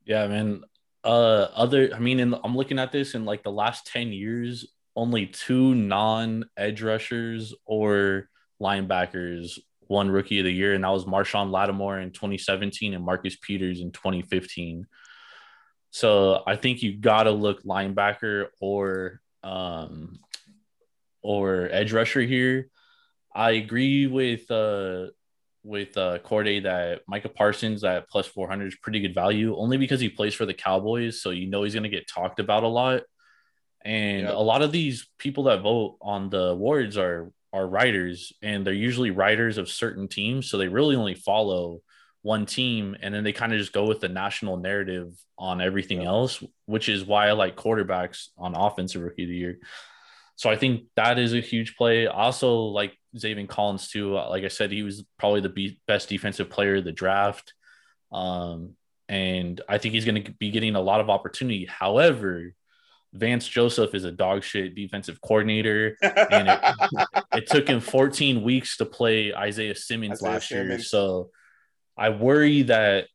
Yeah, 0.05 0.27
man 0.27 0.65
uh 1.05 1.49
other 1.55 1.91
i 1.95 1.99
mean 1.99 2.21
in, 2.21 2.35
i'm 2.45 2.57
looking 2.57 2.79
at 2.79 2.93
this 2.93 3.15
in 3.15 3.25
like 3.25 3.43
the 3.43 3.53
last 3.53 3.87
10 3.87 4.13
years 4.13 4.67
only 4.97 5.27
two 5.27 5.75
non 5.75 6.45
edge 6.57 6.83
rushers 6.83 7.55
or 7.67 8.29
linebackers 8.61 9.59
won 9.89 10.11
rookie 10.11 10.39
of 10.39 10.45
the 10.45 10.53
year 10.53 10.73
and 10.73 10.85
that 10.85 10.91
was 10.91 11.05
Marshon 11.05 11.51
Lattimore 11.51 11.99
in 11.99 12.11
2017 12.11 12.95
and 12.95 13.05
Marcus 13.05 13.37
Peters 13.37 13.81
in 13.81 13.93
2015 13.93 14.87
so 15.91 16.43
i 16.47 16.57
think 16.57 16.83
you 16.83 16.97
got 16.97 17.25
to 17.25 17.31
look 17.31 17.63
linebacker 17.65 18.47
or 18.61 19.21
um 19.43 20.19
or 21.25 21.69
edge 21.73 21.93
rusher 21.93 22.21
here. 22.21 22.69
I 23.35 23.53
agree 23.53 24.07
with 24.07 24.49
uh 24.51 25.07
with 25.65 25.97
uh, 25.97 26.19
Corday 26.19 26.61
that 26.61 27.01
Micah 27.09 27.31
Parsons 27.31 27.83
at 27.83 28.09
plus 28.09 28.27
400 28.27 28.67
is 28.67 28.77
pretty 28.77 29.01
good 29.01 29.15
value, 29.15 29.57
only 29.57 29.79
because 29.79 29.99
he 29.99 30.11
plays 30.11 30.35
for 30.35 30.47
the 30.47 30.55
Cowboys. 30.55 31.23
So 31.23 31.31
you 31.31 31.49
know 31.49 31.63
he's 31.63 31.75
going 31.75 31.85
to 31.85 31.89
get 31.89 32.07
talked 32.07 32.39
about 32.39 32.63
a 32.63 32.69
lot. 32.69 33.03
And 33.85 34.27
a 34.27 34.39
lot 34.39 34.63
of 34.63 34.73
these 34.73 35.09
people 35.19 35.45
that 35.45 35.63
vote 35.63 35.97
on 36.01 36.31
the 36.31 36.49
awards 36.49 36.97
are 36.97 37.31
are 37.53 37.67
writers, 37.67 38.33
and 38.43 38.67
they're 38.67 38.73
usually 38.75 39.11
writers 39.11 39.59
of 39.59 39.69
certain 39.69 40.09
teams. 40.09 40.51
So 40.51 40.59
they 40.59 40.69
really 40.69 40.97
only 40.97 41.15
follow 41.15 41.81
one 42.23 42.47
team, 42.47 42.97
and 43.01 43.15
then 43.15 43.25
they 43.25 43.33
kind 43.33 43.53
of 43.53 43.59
just 43.59 43.73
go 43.73 43.87
with 43.87 44.01
the 44.01 44.09
national 44.09 44.57
narrative 44.57 45.13
on 45.39 45.61
everything 45.61 46.03
else, 46.03 46.43
which 46.67 46.89
is 46.89 47.05
why 47.05 47.29
I 47.29 47.33
like 47.33 47.57
quarterbacks 47.57 48.29
on 48.39 48.55
offensive 48.55 49.03
rookie 49.03 49.25
of 49.25 49.29
the 49.29 49.37
year. 49.37 49.59
So 50.37 50.51
I 50.51 50.57
think 50.57 50.85
that 50.97 51.19
is 51.19 51.35
a 51.35 51.41
huge 51.41 51.77
play. 51.77 52.07
Also, 52.07 52.55
like 52.63 52.99
Zaven 53.17 53.49
Collins 53.49 53.89
too. 53.89 54.17
Uh, 54.17 54.29
like 54.29 54.45
I 54.45 54.49
said, 54.49 54.71
he 54.71 54.83
was 54.83 55.05
probably 55.19 55.41
the 55.41 55.77
best 55.87 56.09
defensive 56.09 56.51
player 56.51 56.77
of 56.77 56.85
the 56.85 56.93
draft, 56.93 57.55
um, 58.13 58.75
and 59.09 59.61
I 59.69 59.79
think 59.79 59.95
he's 59.95 60.05
going 60.05 60.23
to 60.25 60.33
be 60.33 60.51
getting 60.51 60.77
a 60.77 60.81
lot 60.81 61.01
of 61.01 61.11
opportunity. 61.11 61.67
However, 61.67 62.55
Vance 63.13 63.47
Joseph 63.47 63.95
is 63.95 64.05
a 64.05 64.11
dog 64.11 64.43
shit 64.43 64.75
defensive 64.75 65.21
coordinator, 65.21 65.97
and 66.03 66.49
it, 66.49 66.61
it 67.33 67.47
took 67.47 67.69
him 67.69 67.81
14 67.81 68.43
weeks 68.43 68.77
to 68.79 68.85
play 68.85 69.33
Isaiah 69.35 69.77
Simmons 69.77 70.23
Isaiah 70.23 70.33
last 70.33 70.51
year. 70.51 70.79
So 70.81 71.31
I 71.97 72.11
worry 72.11 72.63
that 72.63 73.07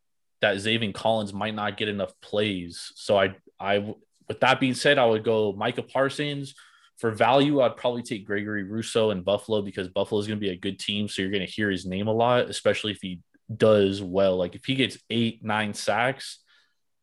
that 0.41 0.55
Zaven 0.55 0.93
Collins 0.93 1.33
might 1.33 1.53
not 1.53 1.75
get 1.75 1.89
enough 1.89 2.13
plays. 2.21 2.93
So 2.95 3.19
I 3.19 3.35
I 3.59 3.93
with 4.27 4.39
that 4.39 4.59
being 4.59 4.75
said, 4.75 4.97
I 4.97 5.05
would 5.05 5.23
go 5.23 5.53
Micah 5.53 5.83
Parsons. 5.83 6.55
For 6.99 7.11
value, 7.11 7.61
I'd 7.61 7.77
probably 7.77 8.03
take 8.03 8.25
Gregory 8.25 8.63
Rousseau 8.63 9.11
and 9.11 9.23
Buffalo 9.23 9.61
because 9.61 9.87
Buffalo 9.87 10.19
is 10.19 10.27
going 10.27 10.39
to 10.39 10.45
be 10.45 10.51
a 10.51 10.57
good 10.57 10.79
team. 10.79 11.07
So 11.07 11.21
you're 11.21 11.31
going 11.31 11.45
to 11.45 11.51
hear 11.51 11.71
his 11.71 11.85
name 11.85 12.07
a 12.07 12.13
lot, 12.13 12.49
especially 12.49 12.91
if 12.91 13.01
he 13.01 13.21
does 13.55 14.01
well. 14.01 14.35
Like 14.35 14.55
if 14.55 14.65
he 14.65 14.75
gets 14.75 14.97
eight, 15.09 15.43
nine 15.43 15.73
sacks, 15.73 16.39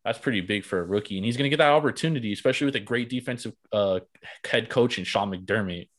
that's 0.05 0.19
pretty 0.19 0.41
big 0.41 0.63
for 0.63 0.79
a 0.79 0.85
rookie. 0.85 1.17
And 1.17 1.25
he's 1.25 1.35
going 1.35 1.45
to 1.45 1.49
get 1.49 1.57
that 1.57 1.71
opportunity, 1.71 2.31
especially 2.31 2.65
with 2.65 2.75
a 2.75 2.79
great 2.79 3.09
defensive 3.09 3.53
uh, 3.73 3.99
head 4.45 4.69
coach 4.69 4.97
and 4.97 5.07
Sean 5.07 5.31
McDermott. 5.31 5.89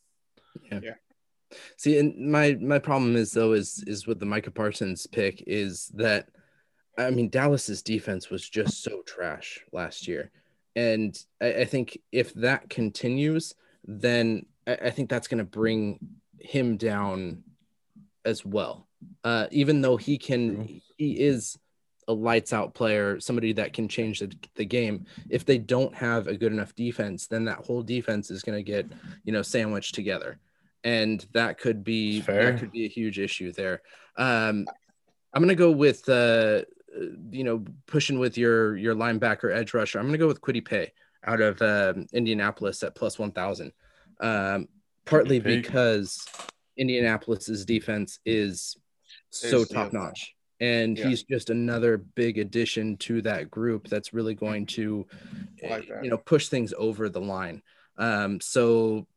Yeah. 0.71 0.79
yeah. 0.81 0.93
See, 1.77 1.97
and 1.97 2.31
my 2.31 2.57
my 2.61 2.79
problem 2.79 3.15
is 3.15 3.31
though 3.31 3.53
is 3.53 3.83
is 3.87 4.05
with 4.05 4.19
the 4.19 4.25
Micah 4.25 4.51
Parsons 4.51 5.07
pick 5.07 5.43
is 5.47 5.91
that 5.95 6.29
I 6.97 7.09
mean 7.09 7.29
Dallas's 7.29 7.81
defense 7.81 8.29
was 8.29 8.47
just 8.47 8.83
so 8.83 9.01
trash 9.05 9.59
last 9.71 10.07
year, 10.07 10.31
and 10.75 11.17
I, 11.41 11.53
I 11.53 11.65
think 11.65 11.97
if 12.11 12.33
that 12.35 12.69
continues, 12.69 13.55
then 13.85 14.45
I, 14.67 14.73
I 14.73 14.89
think 14.89 15.09
that's 15.09 15.27
going 15.27 15.39
to 15.39 15.43
bring 15.43 15.99
him 16.39 16.77
down 16.77 17.43
as 18.25 18.45
well. 18.45 18.87
Uh, 19.23 19.47
even 19.51 19.81
though 19.81 19.97
he 19.97 20.17
can, 20.17 20.81
he 20.97 21.11
is 21.19 21.57
a 22.07 22.13
lights 22.13 22.53
out 22.53 22.73
player, 22.73 23.19
somebody 23.19 23.53
that 23.53 23.73
can 23.73 23.87
change 23.87 24.19
the, 24.19 24.33
the 24.55 24.65
game. 24.65 25.05
If 25.29 25.45
they 25.45 25.57
don't 25.57 25.95
have 25.95 26.27
a 26.27 26.35
good 26.35 26.51
enough 26.51 26.75
defense, 26.75 27.27
then 27.27 27.45
that 27.45 27.59
whole 27.59 27.83
defense 27.83 28.31
is 28.31 28.43
going 28.43 28.57
to 28.57 28.63
get 28.63 28.87
you 29.23 29.31
know 29.31 29.41
sandwiched 29.41 29.95
together 29.95 30.39
and 30.83 31.25
that 31.33 31.57
could 31.57 31.83
be 31.83 32.21
Fair. 32.21 32.51
that 32.51 32.59
could 32.59 32.71
be 32.71 32.85
a 32.85 32.89
huge 32.89 33.19
issue 33.19 33.51
there. 33.51 33.81
Um, 34.17 34.65
I'm 35.33 35.41
gonna 35.41 35.55
go 35.55 35.71
with 35.71 36.07
uh, 36.09 36.61
you 37.31 37.43
know 37.43 37.63
pushing 37.85 38.19
with 38.19 38.37
your 38.37 38.77
your 38.77 38.95
linebacker 38.95 39.53
edge 39.53 39.73
rusher. 39.73 39.99
I'm 39.99 40.05
gonna 40.05 40.17
go 40.17 40.27
with 40.27 40.41
Kwity 40.41 40.63
Paye 40.63 40.93
out 41.25 41.41
of 41.41 41.61
um 41.61 42.07
Indianapolis 42.13 42.83
at 42.83 42.95
plus 42.95 43.19
one 43.19 43.31
thousand. 43.31 43.71
Um, 44.19 44.67
partly 45.05 45.39
because 45.39 46.25
Indianapolis's 46.77 47.65
defense 47.65 48.19
is 48.25 48.77
so 49.29 49.63
top 49.65 49.93
notch. 49.93 50.35
And 50.59 50.97
Yeah. 50.97 51.07
he's 51.07 51.23
just 51.23 51.49
another 51.49 51.97
big 51.97 52.37
addition 52.37 52.97
to 52.97 53.21
that 53.21 53.49
group 53.49 53.87
that's 53.87 54.13
really 54.13 54.35
going 54.35 54.65
to, 54.67 55.07
like 55.63 55.87
you 56.03 56.09
know, 56.09 56.17
push 56.17 56.49
things 56.49 56.73
over 56.77 57.07
the 57.09 57.21
line. 57.21 57.61
Um, 57.97 58.39
so 58.41 59.07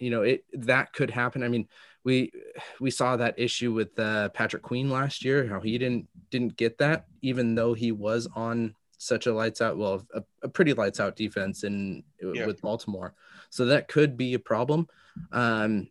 you 0.00 0.10
know 0.10 0.22
it 0.22 0.44
that 0.54 0.92
could 0.94 1.10
happen 1.10 1.42
i 1.42 1.48
mean 1.48 1.68
we 2.04 2.32
we 2.80 2.90
saw 2.90 3.16
that 3.16 3.38
issue 3.38 3.70
with 3.72 3.96
uh, 3.98 4.30
patrick 4.30 4.62
queen 4.62 4.88
last 4.90 5.24
year 5.24 5.46
how 5.46 5.60
he 5.60 5.76
didn't 5.76 6.08
didn't 6.30 6.56
get 6.56 6.78
that 6.78 7.04
even 7.20 7.54
though 7.54 7.74
he 7.74 7.92
was 7.92 8.26
on 8.34 8.74
such 9.02 9.26
a 9.26 9.32
lights 9.32 9.62
out 9.62 9.78
well 9.78 10.06
a, 10.14 10.22
a 10.42 10.48
pretty 10.48 10.74
lights 10.74 11.00
out 11.00 11.16
defense 11.16 11.64
in 11.64 12.02
Yeah. 12.22 12.44
with 12.44 12.60
baltimore 12.60 13.14
so 13.48 13.64
that 13.64 13.88
could 13.88 14.14
be 14.18 14.34
a 14.34 14.38
problem 14.38 14.88
um 15.32 15.88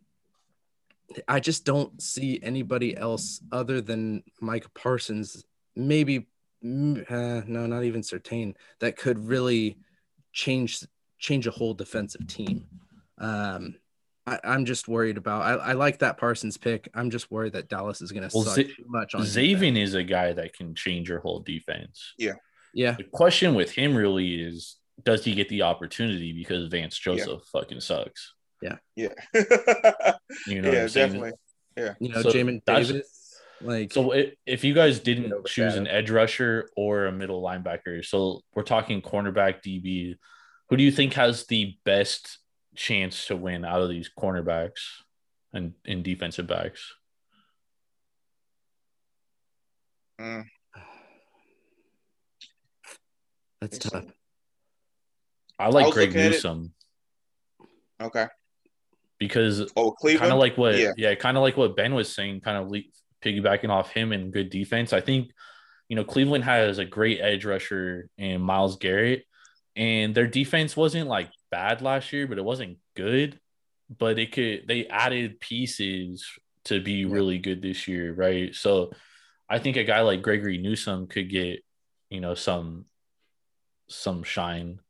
i 1.26 1.40
just 1.40 1.64
don't 1.64 2.00
see 2.00 2.38
anybody 2.40 2.96
else 2.96 3.40
other 3.50 3.80
than 3.80 4.22
mike 4.40 4.72
parsons 4.74 5.44
maybe 5.74 6.18
uh, 6.64 7.42
no 7.46 7.66
not 7.66 7.82
even 7.82 8.02
certain 8.04 8.54
that 8.78 8.96
could 8.96 9.18
really 9.18 9.76
change 10.32 10.84
change 11.18 11.48
a 11.48 11.50
whole 11.50 11.74
defensive 11.74 12.24
team 12.28 12.64
um, 13.18 13.74
I, 14.26 14.38
I'm 14.44 14.64
just 14.64 14.88
worried 14.88 15.18
about. 15.18 15.42
I, 15.42 15.52
I 15.52 15.72
like 15.72 15.98
that 15.98 16.16
Parsons 16.16 16.56
pick. 16.56 16.88
I'm 16.94 17.10
just 17.10 17.30
worried 17.30 17.52
that 17.52 17.68
Dallas 17.68 18.00
is 18.00 18.12
going 18.12 18.26
to 18.26 18.34
Well, 18.34 18.44
suck 18.44 18.54
Z- 18.56 18.64
too 18.64 18.84
much 18.86 19.14
on 19.14 19.22
Zaven 19.22 19.76
is 19.76 19.92
a 19.94 20.02
guy 20.02 20.32
that 20.32 20.54
can 20.54 20.74
change 20.74 21.08
your 21.10 21.20
whole 21.20 21.40
defense. 21.40 22.14
Yeah, 22.16 22.34
The 22.74 23.04
question 23.12 23.54
with 23.54 23.70
him 23.72 23.94
really 23.94 24.34
is 24.42 24.76
does 25.02 25.24
he 25.24 25.34
get 25.34 25.48
the 25.48 25.62
opportunity 25.62 26.32
because 26.32 26.68
Vance 26.68 26.98
Joseph 26.98 27.42
fucking 27.52 27.80
sucks? 27.80 28.34
yeah. 28.62 28.76
Yeah. 28.96 29.08
you 30.46 30.60
know 30.60 30.68
what 30.68 30.74
yeah, 30.76 30.82
I'm 30.82 30.88
saying? 30.90 31.12
definitely. 31.12 31.32
you 32.00 32.08
know, 32.10 32.22
So 32.22 32.30
Jamin 32.30 32.60
that's- 32.66 32.88
Davis. 32.88 33.16
Like, 33.62 33.92
So 33.92 34.14
i- 34.14 34.32
if 34.46 34.64
you 34.64 34.72
guys 34.74 35.00
didn't 35.00 35.32
over 35.32 35.46
choose 35.46 35.74
an 35.76 35.86
edge 35.86 36.10
rusher 36.10 36.70
or 36.76 37.06
a 37.06 37.12
middle 37.12 37.42
linebacker, 37.42 38.02
so 38.04 38.40
we're 38.54 38.62
talking 38.62 39.02
cornerback 39.02 39.62
DB, 39.62 40.16
who 40.70 40.76
do 40.78 40.82
you 40.82 40.90
think 40.92 41.12
has 41.14 41.46
the 41.46 41.76
best 41.84 42.38
chance 42.74 43.26
to 43.26 43.36
win 43.36 43.64
out 43.66 43.82
of 43.82 43.88
these 43.90 44.10
cornerbacks 44.18 44.80
and 45.52 45.74
in 45.84 46.02
defensive 46.02 46.46
backs? 46.46 46.94
Mm, 50.20 50.44
that's 53.60 53.78
think 53.78 53.92
tough. 53.92 54.14
I 55.58 55.68
like 55.68 55.86
was 55.86 55.94
Greg 55.94 56.08
looking 56.10 56.22
at 56.22 56.30
Newsome 56.32 56.72
okay. 58.00 58.26
because 59.18 59.70
Oh, 59.76 59.90
Cleveland. 59.92 60.20
kind 60.20 60.32
of 60.32 60.38
like 60.38 60.56
what 60.56 60.78
Yeah. 60.78 60.92
yeah, 60.96 61.14
kind 61.14 61.36
of 61.36 61.42
like 61.42 61.56
what 61.56 61.76
Ben 61.76 61.94
was 61.94 62.12
saying, 62.14 62.40
kind 62.40 62.56
of 62.56 62.70
le- 62.70 62.80
piggybacking 63.22 63.68
off 63.68 63.90
him 63.92 64.12
and 64.12 64.32
good 64.32 64.50
defense. 64.50 64.92
I 64.92 65.00
think 65.00 65.30
you 65.88 65.96
know 65.96 66.04
Cleveland 66.04 66.44
has 66.44 66.78
a 66.78 66.84
great 66.84 67.20
edge 67.20 67.44
rusher 67.44 68.08
in 68.16 68.40
Myles 68.40 68.76
Garrett, 68.78 69.24
and 69.76 70.14
their 70.14 70.26
defense 70.26 70.76
wasn't 70.76 71.08
like 71.08 71.30
bad 71.50 71.82
last 71.82 72.12
year, 72.12 72.26
but 72.26 72.38
it 72.38 72.44
wasn't 72.44 72.78
good. 72.96 73.38
But 73.98 74.18
it 74.18 74.32
could 74.32 74.66
they 74.68 74.86
added 74.86 75.40
pieces 75.40 76.24
to 76.64 76.80
be 76.80 76.92
Yeah. 77.02 77.12
really 77.12 77.38
good 77.38 77.60
this 77.60 77.88
year, 77.88 78.12
right? 78.14 78.54
So 78.54 78.92
I 79.48 79.58
think 79.58 79.76
a 79.76 79.84
guy 79.84 80.00
like 80.00 80.22
Gregory 80.22 80.58
Newsome 80.58 81.06
could 81.08 81.28
get 81.28 81.62
you 82.08 82.20
know 82.20 82.34
some 82.34 82.86
some 83.90 84.22
shine, 84.22 84.80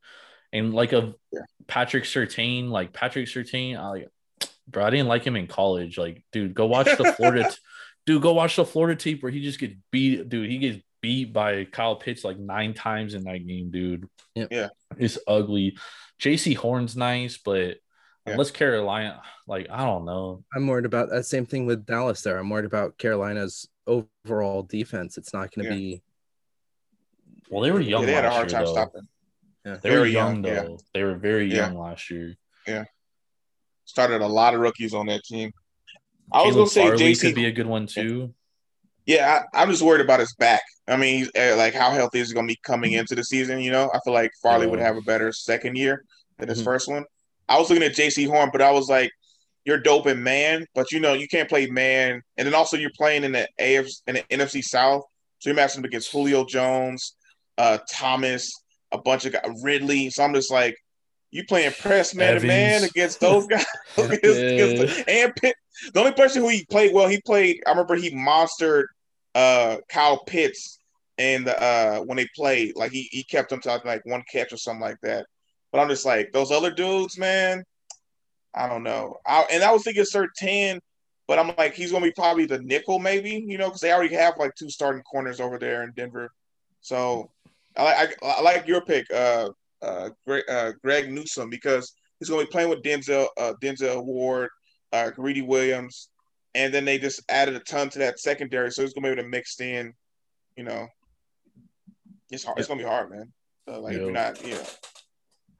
and 0.53 0.73
like 0.73 0.93
a 0.93 1.13
Yeah. 1.31 1.39
Patrick 1.67 2.03
Surtain, 2.05 2.69
like 2.69 2.93
Patrick 2.93 3.27
Surtain, 3.27 3.77
I 3.77 3.87
like 3.89 4.07
bro, 4.67 4.85
I 4.85 4.89
didn't 4.89 5.07
like 5.07 5.23
him 5.25 5.35
in 5.35 5.47
college. 5.47 5.97
Like, 5.97 6.23
dude, 6.31 6.53
go 6.53 6.65
watch 6.67 6.85
the 6.97 7.13
Florida, 7.13 7.43
t- 7.49 7.55
dude, 8.05 8.21
go 8.21 8.33
watch 8.33 8.55
the 8.55 8.65
Florida 8.65 8.95
tape 8.99 9.21
where 9.23 9.31
he 9.31 9.41
just 9.43 9.59
gets 9.59 9.75
beat, 9.91 10.29
dude. 10.29 10.49
He 10.49 10.57
gets 10.59 10.79
beat 11.01 11.33
by 11.33 11.65
Kyle 11.65 11.95
Pitts 11.95 12.23
like 12.23 12.37
nine 12.37 12.73
times 12.73 13.13
in 13.15 13.23
that 13.23 13.45
game, 13.45 13.71
dude. 13.71 14.07
Yep. 14.35 14.47
Yeah. 14.51 14.69
it's 14.97 15.17
ugly. 15.27 15.77
Jaycee 16.21 16.55
Horn's 16.55 16.95
nice, 16.95 17.37
but 17.37 17.77
Yeah. 18.25 18.33
unless 18.33 18.51
Carolina, 18.51 19.21
like, 19.47 19.67
I 19.71 19.83
don't 19.83 20.05
know. 20.05 20.43
I'm 20.55 20.67
worried 20.67 20.85
about 20.85 21.09
that 21.09 21.25
same 21.25 21.45
thing 21.47 21.65
with 21.65 21.85
Dallas. 21.85 22.21
There, 22.21 22.37
I'm 22.37 22.49
worried 22.49 22.65
about 22.65 22.97
Carolina's 22.99 23.67
overall 23.87 24.63
defense. 24.63 25.17
It's 25.17 25.33
not 25.33 25.51
going 25.51 25.67
to 25.67 25.73
Yeah. 25.73 25.79
be. 25.79 26.01
Well, 27.51 27.61
they 27.61 27.71
were 27.71 27.81
Yeah, 27.81 27.89
young 27.89 28.05
they 28.05 28.13
had 28.13 28.25
a 28.25 28.31
hard 28.31 28.49
year, 28.49 28.59
time 28.59 28.65
though. 28.65 28.71
stopping. 28.71 29.07
Yeah. 29.65 29.77
They 29.83 29.89
were 29.91 29.97
Very 29.97 30.11
young, 30.11 30.43
young, 30.43 30.71
yeah. 30.71 30.77
They 30.93 31.03
were 31.03 31.15
very 31.15 31.45
Yeah. 31.47 31.57
young 31.67 31.77
last 31.77 32.09
year. 32.09 32.35
Yeah. 32.65 32.85
Started 33.85 34.21
a 34.21 34.27
lot 34.27 34.53
of 34.55 34.61
rookies 34.61 34.93
on 34.93 35.07
that 35.07 35.23
team. 35.25 35.51
I 36.31 36.43
was 36.45 36.55
gonna 36.55 36.67
say 36.67 36.87
Farley 36.87 37.11
JC. 37.13 37.21
could 37.27 37.35
be 37.35 37.45
a 37.45 37.51
good 37.51 37.67
one 37.67 37.87
too. 37.87 38.33
Yeah, 39.05 39.43
I, 39.53 39.61
I'm 39.63 39.69
just 39.69 39.81
worried 39.81 39.99
about 40.01 40.21
his 40.21 40.33
back. 40.35 40.61
I 40.87 40.95
mean, 40.95 41.17
he's, 41.19 41.31
uh, 41.35 41.55
like 41.57 41.73
how 41.73 41.91
healthy 41.91 42.19
is 42.19 42.29
he 42.29 42.33
going 42.33 42.47
to 42.47 42.53
be 42.53 42.59
coming 42.63 42.93
into 42.93 43.15
the 43.15 43.23
season? 43.23 43.59
You 43.59 43.71
know, 43.71 43.89
I 43.93 43.99
feel 44.05 44.13
like 44.13 44.31
Farley 44.41 44.67
would 44.67 44.79
have 44.79 44.95
a 44.95 45.01
better 45.01 45.31
second 45.33 45.75
year 45.75 46.05
than 46.37 46.47
his 46.47 46.61
Mhm. 46.61 46.65
first 46.65 46.87
one. 46.87 47.05
I 47.49 47.57
was 47.59 47.69
looking 47.69 47.83
at 47.83 47.93
Jaycee 47.95 48.27
Horn, 48.27 48.49
but 48.51 48.61
I 48.61 48.71
was 48.71 48.87
like, 48.89 49.11
"You're 49.65 49.79
dope 49.79 50.07
in 50.07 50.23
man, 50.23 50.65
but 50.75 50.91
you 50.91 50.99
know 50.99 51.13
you 51.13 51.27
can't 51.27 51.49
play 51.49 51.65
man." 51.67 52.21
And 52.37 52.45
then 52.47 52.53
also 52.53 52.77
you're 52.77 52.91
playing 52.95 53.23
in 53.23 53.31
the 53.33 53.47
AF 53.59 53.87
in 54.07 54.15
the 54.15 54.23
NFC 54.29 54.61
South, 54.61 55.03
so 55.39 55.49
you're 55.49 55.55
matching 55.55 55.79
up 55.81 55.85
against 55.85 56.11
Julio 56.11 56.45
Jones, 56.45 57.15
uh, 57.61 57.77
Thomas, 57.91 58.59
a 58.91 58.97
bunch 58.97 59.25
of 59.25 59.33
guys, 59.33 59.61
Ridley. 59.61 60.09
So 60.09 60.23
I'm 60.23 60.33
just 60.33 60.51
like, 60.51 60.75
you 61.29 61.43
playing 61.45 61.73
press 61.79 62.15
man 62.15 62.39
to 62.39 62.47
man 62.47 62.83
against 62.83 63.19
those 63.19 63.45
guys, 63.45 63.65
against, 63.97 64.41
against- 64.41 65.07
and 65.07 65.35
Pitt. 65.35 65.55
The 65.93 65.99
only 65.99 66.11
person 66.13 66.41
who 66.41 66.49
he 66.49 66.65
played 66.65 66.91
well, 66.91 67.07
he 67.07 67.21
played. 67.21 67.61
I 67.67 67.69
remember 67.69 67.95
he 67.95 68.09
monstered 68.11 68.85
uh 69.35 69.77
Kyle 69.89 70.23
Pitts 70.25 70.79
and 71.19 71.47
uh 71.47 71.99
when 72.01 72.17
they 72.17 72.27
played, 72.35 72.75
like 72.75 72.91
he 72.91 73.07
he 73.11 73.23
kept 73.23 73.51
him 73.51 73.61
to 73.61 73.81
like 73.85 74.05
one 74.05 74.23
catch 74.29 74.51
or 74.51 74.57
something 74.57 74.81
like 74.81 74.99
that. 75.03 75.27
But 75.71 75.81
I'm 75.81 75.87
just 75.87 76.05
like 76.05 76.31
those 76.31 76.51
other 76.51 76.71
dudes, 76.71 77.17
man. 77.17 77.63
I 78.55 78.67
don't 78.67 78.83
know. 78.83 79.17
I, 79.25 79.45
and 79.51 79.63
I 79.63 79.71
was 79.71 79.83
thinking 79.83 80.03
Surtain, 80.03 80.79
but 81.27 81.37
I'm 81.37 81.53
like 81.59 81.75
he's 81.75 81.91
gonna 81.91 82.05
be 82.05 82.11
probably 82.11 82.45
the 82.45 82.59
nickel, 82.59 82.97
maybe 82.97 83.45
you 83.47 83.59
know, 83.59 83.67
because 83.67 83.81
they 83.81 83.93
already 83.93 84.15
have 84.15 84.33
like 84.37 84.55
two 84.55 84.69
starting 84.69 85.03
corners 85.03 85.39
over 85.39 85.59
there 85.59 85.83
in 85.83 85.91
Denver. 85.95 86.31
So 86.81 87.29
I 87.77 87.83
like 87.83 88.17
I, 88.23 88.27
I 88.27 88.41
like 88.41 88.67
your 88.67 88.81
pick, 88.81 89.05
uh, 89.13 89.49
uh, 89.81 90.09
Greg, 90.25 90.43
uh, 90.49 90.71
Greg 90.83 91.11
Newsome, 91.11 91.49
because 91.49 91.93
he's 92.19 92.29
gonna 92.29 92.43
be 92.43 92.49
playing 92.49 92.69
with 92.69 92.81
Denzel, 92.83 93.27
uh, 93.37 93.53
Denzel 93.61 94.03
Ward, 94.05 94.49
uh, 94.91 95.09
Greedy 95.11 95.41
Williams, 95.41 96.09
and 96.55 96.73
then 96.73 96.85
they 96.85 96.97
just 96.97 97.21
added 97.29 97.55
a 97.55 97.59
ton 97.59 97.89
to 97.89 97.99
that 97.99 98.19
secondary, 98.19 98.71
so 98.71 98.81
he's 98.81 98.93
gonna 98.93 99.07
be 99.07 99.11
able 99.13 99.23
to 99.23 99.29
mix 99.29 99.59
in, 99.59 99.93
you 100.55 100.63
know. 100.63 100.87
It's 102.29 102.43
hard. 102.43 102.59
It's 102.59 102.67
gonna 102.67 102.81
be 102.81 102.87
hard, 102.87 103.09
man. 103.11 103.31
Uh, 103.67 103.79
like 103.79 103.93
if 103.93 103.99
Yeah. 103.99 104.05
you're 104.05 104.13
not, 104.13 104.45
yeah. 104.45 104.63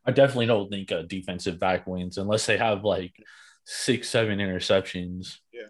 I 0.06 0.10
I 0.10 0.12
definitely 0.12 0.48
don't 0.48 0.70
think 0.70 0.90
a 0.92 1.04
defensive 1.04 1.60
back 1.60 1.86
wins 1.86 2.18
unless 2.18 2.46
they 2.48 2.58
have 2.58 2.84
like 2.84 3.14
six, 3.66 4.10
seven 4.10 4.40
interceptions. 4.40 5.38
Yeah. 5.54 5.68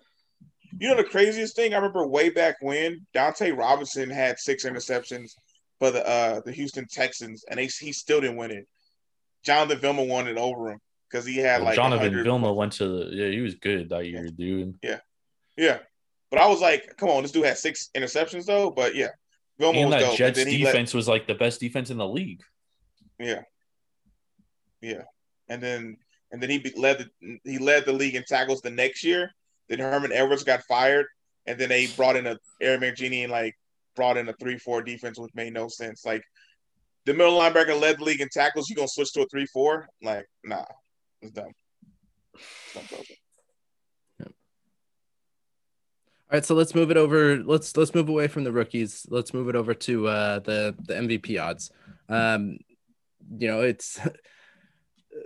You 0.80 0.88
know 0.90 0.96
the 0.96 1.04
craziest 1.04 1.56
thing? 1.56 1.74
I 1.74 1.78
remember 1.78 2.08
way 2.08 2.30
back 2.30 2.56
when 2.62 3.06
Dunta 3.14 3.56
Robinson 3.56 4.10
had 4.10 4.40
six 4.40 4.64
interceptions 4.64 5.32
for 5.82 5.90
the 5.90 6.08
uh 6.08 6.42
the 6.46 6.52
Houston 6.52 6.86
Texans, 6.86 7.44
and 7.50 7.58
they 7.58 7.66
he 7.66 7.92
still 7.92 8.22
didn't 8.22 8.38
win 8.38 8.52
it. 8.52 8.68
Jonathan 9.44 9.80
Vilma 9.80 10.04
won 10.04 10.28
it 10.28 10.38
over 10.38 10.70
him 10.70 10.80
because 11.10 11.26
he 11.26 11.38
had 11.38 11.58
Well, 11.58 11.66
like 11.70 11.76
Jonathan 11.76 12.06
100 12.06 12.24
Vilma 12.24 12.54
went 12.54 12.74
to 12.74 12.88
the 12.88 13.10
yeah, 13.16 13.30
he 13.32 13.42
was 13.42 13.56
good 13.56 13.90
that 13.90 14.06
year, 14.06 14.28
dude. 14.28 14.78
Yeah, 14.84 15.00
yeah. 15.58 15.80
but 16.30 16.40
I 16.40 16.48
was 16.48 16.62
like, 16.62 16.96
come 16.98 17.10
on, 17.10 17.24
this 17.24 17.32
dude 17.32 17.46
had 17.46 17.58
six 17.58 17.90
interceptions 17.98 18.46
though. 18.46 18.70
But 18.70 18.94
yeah, 18.94 19.08
Vilma 19.58 19.80
And 19.80 19.90
was 19.90 20.00
that 20.00 20.08
dope. 20.08 20.18
Jets 20.18 20.44
he 20.44 20.64
let- 20.64 20.72
defense 20.72 20.94
was 20.94 21.08
like 21.08 21.26
the 21.26 21.34
best 21.34 21.60
defense 21.60 21.90
in 21.90 21.98
the 21.98 22.08
league. 22.08 22.44
Yeah, 23.18 23.42
yeah, 24.82 25.02
and 25.50 25.64
then 25.64 25.98
and 26.32 26.44
then 26.44 26.52
he 26.52 26.72
led 26.78 27.10
the 27.22 27.40
he 27.44 27.58
led 27.58 27.86
the 27.86 27.94
league 27.94 28.14
in 28.16 28.24
tackles 28.24 28.62
the 28.62 28.70
next 28.70 29.04
year. 29.04 29.32
Then 29.68 29.80
Herman 29.80 30.12
Edwards 30.12 30.44
got 30.44 30.62
fired, 30.66 31.08
and 31.48 31.58
then 31.58 31.70
they 31.70 31.88
brought 31.88 32.18
in 32.18 32.28
a 32.28 32.38
Aaron 32.62 32.82
Mangini 32.82 33.24
and 33.24 33.32
like 33.32 33.56
brought 33.96 34.18
in 34.18 34.28
a 34.30 34.34
three 34.34 34.58
four 34.58 34.82
defense, 34.82 35.20
which 35.20 35.34
made 35.36 35.54
no 35.54 35.68
sense. 35.68 36.06
Like 36.06 36.24
the 37.06 37.14
middle 37.14 37.40
linebacker 37.40 37.80
led 37.80 38.00
the 38.00 38.04
league 38.04 38.22
in 38.22 38.30
tackles. 38.30 38.70
You 38.70 38.76
gonna 38.76 38.88
switch 38.88 39.14
to 39.14 39.22
a 39.22 39.28
three 39.28 39.46
four? 39.48 39.88
Like 40.02 40.26
nah, 40.44 40.66
it's 41.22 41.32
dumb. 41.32 41.52
It's 42.36 42.90
dumb. 42.90 43.06
All 46.32 46.38
right, 46.38 46.46
so 46.46 46.56
let's 46.56 46.74
move 46.74 46.92
it 46.92 46.98
over. 46.98 47.44
Let's 47.44 47.76
let's 47.76 47.94
move 47.94 48.08
away 48.08 48.30
from 48.30 48.46
the 48.46 48.54
rookies. 48.54 49.06
Let's 49.10 49.34
move 49.34 49.50
it 49.50 49.56
over 49.58 49.74
to 49.74 50.08
uh, 50.08 50.40
the 50.40 50.74
the 50.80 50.94
MVP 50.94 51.42
odds. 51.42 51.72
Um, 52.08 52.58
you 53.38 53.50
know, 53.50 53.60
it's 53.60 54.00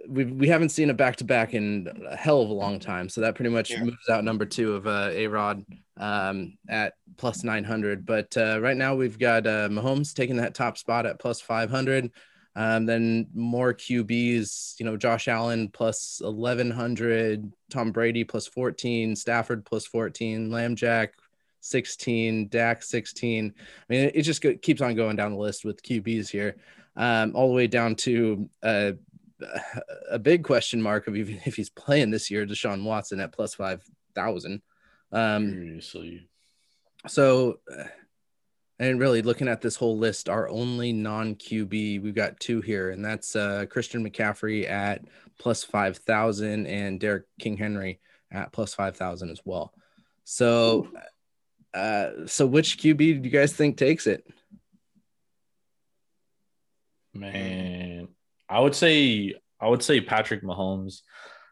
we 0.08 0.26
we 0.26 0.48
haven't 0.48 0.70
seen 0.70 0.90
a 0.90 0.94
back 0.94 1.16
to 1.18 1.24
back 1.24 1.54
in 1.54 1.88
a 2.10 2.16
hell 2.16 2.42
of 2.42 2.50
a 2.50 2.54
long 2.54 2.80
time, 2.80 3.10
so 3.10 3.22
that 3.22 3.36
pretty 3.36 3.50
much 3.52 3.72
Yeah. 3.72 3.84
moves 3.84 4.10
out 4.10 4.24
number 4.24 4.46
two 4.46 4.74
of 4.74 4.88
uh, 4.88 5.10
a 5.12 5.28
Rod 5.28 5.66
um, 5.98 6.58
at 6.68 6.94
plus 7.18 7.44
nine 7.44 7.64
hundred. 7.64 8.06
But 8.06 8.36
uh, 8.38 8.60
right 8.62 8.78
now 8.78 8.96
we've 8.96 9.18
got 9.20 9.46
uh, 9.48 9.70
Mahomes 9.70 10.14
taking 10.14 10.38
that 10.38 10.54
top 10.56 10.78
spot 10.78 11.06
at 11.06 11.20
plus 11.20 11.42
five 11.42 11.70
hundred. 11.70 12.12
Um, 12.58 12.86
then 12.86 13.28
more 13.34 13.74
QBs, 13.74 14.80
you 14.80 14.86
know, 14.86 14.96
Josh 14.96 15.28
Allen 15.28 15.68
plus 15.68 16.22
1100, 16.24 17.52
Tom 17.70 17.92
Brady 17.92 18.24
plus 18.24 18.48
14, 18.48 19.14
Stafford 19.18 19.66
plus 19.66 19.86
14, 19.86 20.50
Lamb 20.50 20.78
Jack 20.78 21.16
16, 21.60 22.48
Dak 22.48 22.82
16. 22.82 23.54
I 23.58 23.94
mean, 23.94 24.06
it, 24.06 24.16
it 24.16 24.22
just 24.22 24.42
go, 24.42 24.56
keeps 24.56 24.80
on 24.80 24.96
going 24.96 25.18
down 25.18 25.34
the 25.34 25.38
list 25.38 25.66
with 25.66 25.84
QBs 25.84 26.30
here, 26.30 26.56
um, 26.96 27.34
all 27.36 27.50
the 27.50 27.54
way 27.54 27.68
down 27.68 27.94
to 27.96 28.50
uh, 28.64 28.94
a 30.10 30.20
big 30.20 30.44
question 30.44 30.82
mark 30.82 31.08
of 31.08 31.16
even 31.16 31.40
if 31.46 31.56
he's 31.56 31.70
playing 31.70 32.12
this 32.12 32.30
year, 32.30 32.46
Deshaun 32.46 32.84
Watson 32.84 33.20
at 33.20 33.32
plus 33.32 33.54
5,000. 33.56 34.62
Um, 35.12 35.50
Seriously. 35.50 36.28
so, 37.08 37.60
uh, 37.72 37.84
and 38.78 39.00
really 39.00 39.22
looking 39.22 39.48
at 39.48 39.62
this 39.62 39.76
whole 39.76 39.98
list, 39.98 40.28
our 40.28 40.50
only 40.50 40.92
non 40.92 41.36
QB, 41.36 42.02
we've 42.02 42.16
got 42.16 42.40
two 42.40 42.62
here, 42.62 42.90
and 42.90 43.04
that's 43.04 43.36
uh, 43.36 43.66
Christian 43.70 44.08
McCaffrey 44.08 44.70
at 44.70 45.02
plus 45.40 45.64
5,000 45.64 46.68
and 46.68 47.00
Derrick 47.00 47.24
King 47.40 47.58
Henry 47.58 48.00
at 48.32 48.52
plus 48.52 48.74
5,000 48.74 49.30
as 49.30 49.42
well. 49.46 49.74
So, 50.26 50.90
uh, 51.74 52.26
so 52.26 52.46
which 52.46 52.78
QB 52.78 52.98
do 52.98 53.06
you 53.06 53.30
guys 53.30 53.54
think 53.54 53.78
takes 53.78 54.08
it? 54.08 54.28
Man, 57.14 57.32
I 58.50 58.60
would 58.60 58.76
say 58.76 59.34
I 59.60 59.68
would 59.68 59.82
say 59.84 60.02
Patrick 60.02 60.44
Mahomes, 60.44 61.02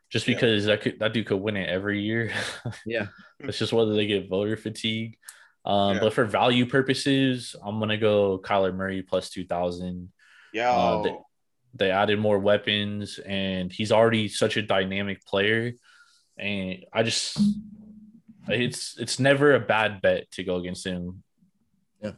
just 0.09 0.27
Yeah. 0.27 0.35
because 0.35 0.65
that 0.65 0.81
could 0.81 0.99
that 0.99 1.13
dude 1.13 1.25
could 1.25 1.37
win 1.41 1.57
it 1.57 1.69
every 1.69 2.01
year. 2.01 2.31
Yeah. 2.85 3.07
it's 3.39 3.57
just 3.59 3.73
whether 3.73 3.93
they 3.95 4.05
get 4.07 4.29
voter 4.29 4.57
fatigue. 4.57 5.17
Um, 5.65 5.95
Yeah. 5.95 5.99
but 6.01 6.13
for 6.13 6.25
value 6.25 6.65
purposes, 6.65 7.55
I'm 7.63 7.79
gonna 7.79 7.97
go 7.97 8.37
Kyler 8.39 8.73
Murray 8.75 9.01
plus 9.01 9.29
two 9.29 9.45
thousand. 9.45 10.11
Yeah, 10.53 10.71
Uh, 10.71 11.01
they- 11.03 11.17
They 11.75 11.89
added 11.89 12.19
more 12.19 12.37
weapons, 12.37 13.17
and 13.17 13.73
he's 13.73 13.91
already 13.91 14.27
such 14.27 14.57
a 14.57 14.61
dynamic 14.61 15.25
player. 15.25 15.73
And 16.37 16.85
I 16.93 17.01
just, 17.01 17.39
it's 18.47 18.95
it's 18.99 19.17
never 19.19 19.55
a 19.55 19.59
bad 19.59 19.99
bet 20.01 20.29
to 20.33 20.43
go 20.43 20.57
against 20.57 20.85
him. 20.85 21.23
Yeah. 21.99 22.11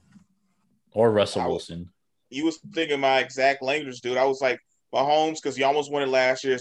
Or 0.92 1.10
Russell 1.10 1.44
I 1.44 1.48
Wilson. 1.48 1.92
You 2.36 2.46
was 2.46 2.60
thinking 2.74 3.00
my 3.00 3.20
exact 3.20 3.62
language, 3.62 4.02
dude. 4.02 4.18
I 4.18 4.26
was 4.26 4.42
like 4.42 4.60
Mahomes 4.94 5.36
because 5.36 5.56
he 5.56 5.64
almost 5.64 5.92
won 5.92 6.04
it 6.04 6.10
last 6.10 6.44
year. 6.44 6.58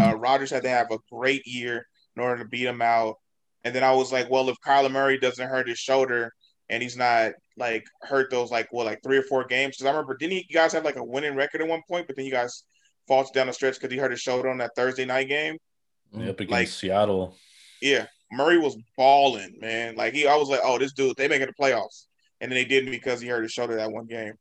Uh, 0.00 0.14
Rodgers 0.16 0.50
had 0.50 0.62
to 0.64 0.68
have 0.68 0.90
a 0.90 0.98
great 1.10 1.46
year 1.46 1.86
in 2.16 2.22
order 2.22 2.42
to 2.42 2.48
beat 2.48 2.66
him 2.66 2.82
out. 2.82 3.16
And 3.64 3.74
then 3.74 3.84
I 3.84 3.92
was 3.92 4.12
like, 4.12 4.30
well, 4.30 4.48
if 4.48 4.56
Kyler 4.66 4.90
Murray 4.90 5.18
doesn't 5.18 5.48
hurt 5.48 5.68
his 5.68 5.78
shoulder 5.78 6.32
and 6.68 6.82
he's 6.82 6.96
not 6.96 7.32
like 7.56 7.84
hurt 8.02 8.30
those 8.30 8.50
like 8.50 8.68
what 8.72 8.86
like 8.86 9.00
three 9.02 9.18
or 9.18 9.22
four 9.22 9.44
games, 9.44 9.76
because 9.76 9.86
I 9.86 9.90
remember 9.90 10.16
didn't 10.16 10.36
you 10.36 10.42
guys 10.52 10.72
have 10.72 10.84
like 10.84 10.96
a 10.96 11.04
winning 11.04 11.34
record 11.36 11.62
at 11.62 11.68
one 11.68 11.82
point, 11.88 12.06
but 12.06 12.16
then 12.16 12.24
you 12.24 12.30
guys 12.32 12.64
falls 13.06 13.30
down 13.30 13.46
the 13.46 13.52
stretch 13.52 13.74
because 13.74 13.92
he 13.92 13.98
hurt 13.98 14.10
his 14.10 14.20
shoulder 14.20 14.48
on 14.50 14.58
that 14.58 14.72
Thursday 14.76 15.04
night 15.04 15.28
game. 15.28 15.56
Yep, 16.12 16.40
against 16.40 16.50
Like- 16.50 16.68
Seattle. 16.68 17.36
Yeah, 17.80 18.06
Murray 18.32 18.56
was 18.58 18.76
balling, 18.96 19.58
man. 19.60 19.96
Like 19.96 20.14
he, 20.14 20.26
I 20.26 20.36
was 20.36 20.48
like, 20.48 20.60
oh, 20.62 20.78
this 20.78 20.92
dude, 20.92 21.16
they 21.16 21.28
making 21.28 21.48
the 21.48 21.52
playoffs, 21.62 22.06
and 22.40 22.50
then 22.50 22.56
they 22.56 22.64
didn't 22.64 22.90
because 22.90 23.20
he 23.20 23.28
hurt 23.28 23.42
his 23.42 23.52
shoulder 23.52 23.76
that 23.76 23.90
one 23.92 24.06
game. 24.06 24.32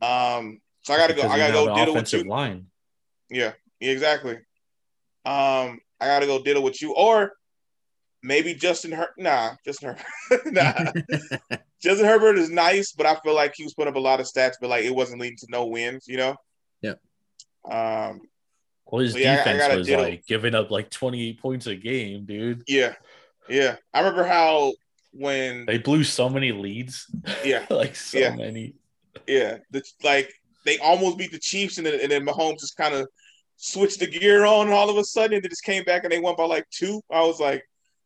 Um, 0.00 0.60
so 0.82 0.94
I 0.94 0.96
gotta 0.98 1.14
go. 1.14 1.22
I 1.22 1.38
gotta 1.38 1.52
go 1.52 1.66
have 1.66 1.68
an 1.68 1.76
diddle 1.76 1.94
with 1.94 2.12
you. 2.12 2.24
line. 2.24 2.66
Yeah, 3.30 3.52
yeah, 3.80 3.90
exactly. 3.92 4.34
Um, 5.24 5.80
I 6.00 6.06
gotta 6.06 6.26
go 6.26 6.42
diddle 6.42 6.62
with 6.62 6.80
you, 6.82 6.94
or 6.94 7.32
maybe 8.22 8.54
Justin 8.54 8.92
Her. 8.92 9.08
Nah, 9.16 9.52
Justin 9.64 9.96
Herbert. 10.30 10.46
nah, 10.52 10.92
Justin 11.82 12.06
Herbert 12.06 12.38
is 12.38 12.50
nice, 12.50 12.92
but 12.92 13.06
I 13.06 13.14
feel 13.16 13.34
like 13.34 13.54
he 13.56 13.62
was 13.64 13.74
putting 13.74 13.90
up 13.90 13.96
a 13.96 14.00
lot 14.00 14.20
of 14.20 14.26
stats, 14.26 14.54
but 14.60 14.70
like 14.70 14.84
it 14.84 14.94
wasn't 14.94 15.20
leading 15.20 15.38
to 15.38 15.46
no 15.50 15.66
wins. 15.66 16.06
You 16.08 16.16
know. 16.16 16.36
Yeah. 16.80 16.94
Um. 17.70 18.20
Well, 18.86 19.02
his 19.02 19.12
So, 19.12 19.18
yeah, 19.18 19.36
I- 19.46 19.50
I 19.50 19.52
defense 19.54 19.76
was 19.76 19.86
diddle. 19.86 20.04
like 20.04 20.26
giving 20.26 20.54
up 20.54 20.70
like 20.70 20.90
28 20.90 21.40
points 21.40 21.66
a 21.66 21.74
game, 21.76 22.26
dude. 22.26 22.62
Yeah. 22.66 22.94
Yeah. 23.48 23.76
I 23.94 24.00
remember 24.00 24.24
how 24.24 24.74
when 25.12 25.64
They 25.64 25.78
blew 25.78 26.04
so 26.04 26.28
many 26.28 26.52
leads. 26.52 27.06
Yeah. 27.44 27.64
like 27.70 27.96
so 27.96 28.18
Yeah. 28.18 28.34
many. 28.36 28.74
Yeah, 29.26 29.58
the, 29.70 29.82
like 30.02 30.32
they 30.64 30.78
almost 30.78 31.18
beat 31.18 31.32
the 31.32 31.38
Chiefs, 31.38 31.78
and 31.78 31.86
then 31.86 32.00
and 32.00 32.10
then 32.10 32.26
Mahomes 32.26 32.60
just 32.60 32.76
kind 32.76 32.94
of 32.94 33.08
switched 33.56 34.00
the 34.00 34.06
gear 34.06 34.44
on, 34.44 34.66
and 34.66 34.74
all 34.74 34.90
of 34.90 34.96
a 34.96 35.04
sudden 35.04 35.40
they 35.42 35.48
just 35.48 35.64
came 35.64 35.84
back 35.84 36.04
and 36.04 36.12
they 36.12 36.20
won 36.20 36.36
by 36.36 36.44
like 36.44 36.68
two. 36.70 37.00
I 37.10 37.22
was 37.22 37.40
like, 37.40 37.64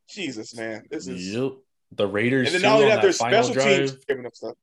Jesus, 0.08 0.54
man, 0.56 0.84
this 0.90 1.06
is. 1.06 1.34
Yep. 1.34 1.52
The 1.92 2.06
Raiders 2.06 2.48
And 2.48 2.54
then 2.54 2.62
too, 2.62 2.66
not 2.66 2.74
only 2.74 2.90
on 2.90 2.96
that, 2.96 3.02
their 3.02 3.12
special 3.12 3.54
teams 3.54 3.64
drive. 3.64 3.80
was 3.80 4.04
giving 4.06 4.26
up 4.26 4.34
stuff. 4.34 4.54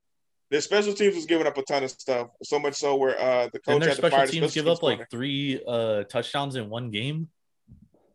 Their 0.52 0.62
special 0.62 0.94
teams 0.94 1.16
was 1.16 1.26
giving 1.26 1.48
up 1.48 1.58
a 1.58 1.64
ton 1.64 1.84
of 1.84 1.90
stuff, 1.90 2.28
so 2.44 2.60
much 2.60 2.76
so 2.76 2.96
where 2.96 3.20
uh 3.20 3.46
the 3.46 3.60
Didn't 3.60 3.64
coach 3.64 3.80
their 3.80 3.90
had 3.90 3.96
to 3.96 4.02
fire 4.02 4.10
special 4.12 4.26
the 4.26 4.32
teams 4.32 4.52
special 4.52 4.64
give 4.64 4.72
up 4.72 4.82
teams 4.82 5.00
like 5.00 5.10
three 5.10 5.62
uh 5.66 6.04
touchdowns 6.04 6.56
in 6.56 6.70
one 6.70 6.92
game? 6.92 7.30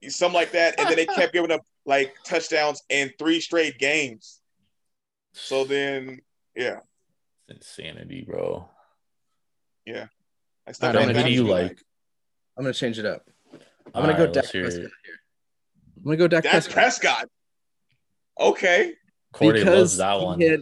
something 0.07 0.34
like 0.34 0.53
that, 0.53 0.78
and 0.78 0.89
then 0.89 0.97
they 0.97 1.07
kept 1.07 1.32
giving 1.32 1.51
up 1.51 1.62
like 1.84 2.14
touchdowns 2.24 2.82
in 2.89 3.11
three 3.18 3.41
straight 3.41 3.78
games. 3.78 4.41
So 5.32 5.64
then, 5.64 6.20
yeah, 6.55 6.80
Insanity, 7.49 8.24
bro. 8.28 8.68
Yeah. 9.86 10.07
I 10.66 10.70
All 10.70 10.74
still 10.74 10.88
right, 10.88 10.94
Ben, 10.94 11.03
I'm 11.03 11.09
who 11.09 11.14
gonna 11.14 11.28
do 11.28 11.32
you 11.34 11.44
like? 11.44 11.78
I'm 12.57 12.64
gonna 12.64 12.74
change 12.74 12.99
it 12.99 13.07
up. 13.07 13.22
I'm 13.53 13.61
All 13.94 14.03
gonna 14.03 14.16
go 14.18 14.24
right, 14.24 14.34
Dak 14.34 14.51
Prescott 14.51 14.72
here. 14.72 14.90
I'm 15.96 16.05
gonna 16.05 16.16
go 16.16 16.28
Dak 16.28 16.42
Dak 16.44 16.53
Prescott. 16.53 16.74
Prescott. 16.74 17.28
Okay, 18.38 18.92
Cordy 19.32 19.64
loves 19.64 19.96
that 19.96 20.18
he 20.18 20.24
one. 20.24 20.40
Had, 20.40 20.61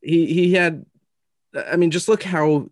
he 0.00 0.26
he 0.26 0.52
had. 0.54 0.84
I 1.54 1.76
mean, 1.76 1.90
just 1.90 2.08
look 2.08 2.22
how 2.22 2.68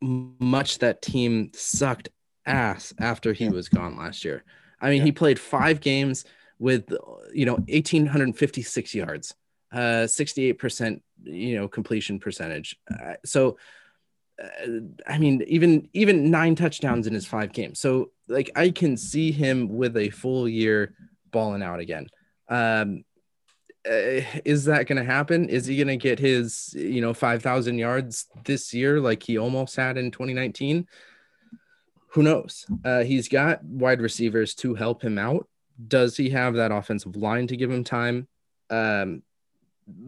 much 0.00 0.78
that 0.80 1.02
team 1.02 1.50
sucked 1.54 2.08
ass 2.44 2.92
after 2.98 3.32
he 3.32 3.48
was 3.48 3.68
gone 3.68 3.96
last 3.96 4.24
year. 4.24 4.44
I 4.80 4.90
mean, 4.90 4.98
Yeah. 4.98 5.04
he 5.04 5.12
played 5.12 5.38
five 5.38 5.80
games 5.80 6.24
with 6.58 6.90
you 7.32 7.44
know 7.46 7.54
1856 7.68 8.94
yards, 8.94 9.34
uh, 9.72 10.06
68 10.06 10.54
percent 10.54 11.02
you 11.22 11.56
know 11.56 11.68
completion 11.68 12.18
percentage. 12.18 12.76
Uh, 12.90 13.14
so. 13.24 13.58
Uh, 14.38 14.80
I 15.06 15.16
mean, 15.16 15.42
even 15.46 15.88
even 15.94 16.30
nine 16.30 16.56
touchdowns 16.56 17.06
in 17.06 17.14
his 17.14 17.24
five 17.24 17.54
games. 17.54 17.80
So, 17.80 18.10
like, 18.28 18.50
I 18.54 18.68
can 18.68 18.98
see 18.98 19.32
him 19.32 19.78
with 19.78 19.96
a 19.96 20.10
full 20.10 20.46
year 20.46 20.92
balling 21.30 21.62
out 21.62 21.80
again. 21.80 22.08
Um, 22.46 23.04
uh, 23.86 24.20
is 24.44 24.64
that 24.64 24.86
going 24.86 24.96
to 24.96 25.04
happen? 25.04 25.48
Is 25.48 25.66
he 25.66 25.76
going 25.76 25.88
to 25.88 25.96
get 25.96 26.18
his, 26.18 26.74
you 26.74 27.00
know, 27.00 27.14
5,000 27.14 27.78
yards 27.78 28.26
this 28.44 28.74
year 28.74 29.00
like 29.00 29.22
he 29.22 29.38
almost 29.38 29.76
had 29.76 29.96
in 29.96 30.10
2019? 30.10 30.86
Who 32.08 32.22
knows? 32.22 32.66
Uh, 32.84 33.04
he's 33.04 33.28
got 33.28 33.62
wide 33.62 34.00
receivers 34.00 34.54
to 34.56 34.74
help 34.74 35.02
him 35.02 35.18
out. 35.18 35.48
Does 35.86 36.16
he 36.16 36.30
have 36.30 36.54
that 36.54 36.72
offensive 36.72 37.14
line 37.16 37.46
to 37.48 37.56
give 37.56 37.70
him 37.70 37.84
time? 37.84 38.26
Um, 38.70 39.22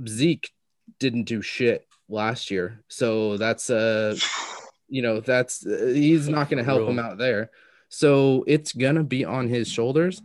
Zeke 0.08 0.50
didn't 0.98 1.24
do 1.24 1.42
shit 1.42 1.86
last 2.08 2.50
year. 2.50 2.82
So 2.88 3.36
that's, 3.36 3.70
uh, 3.70 4.16
you 4.88 5.02
know, 5.02 5.20
that's, 5.20 5.66
uh, 5.66 5.92
he's 5.94 6.28
not 6.28 6.48
going 6.48 6.58
to 6.58 6.64
help 6.64 6.88
him 6.88 6.98
out 6.98 7.18
there. 7.18 7.50
So 7.88 8.44
it's 8.46 8.72
gonna 8.72 9.04
be 9.04 9.24
on 9.24 9.48
his 9.48 9.68
shoulders. 9.68 10.22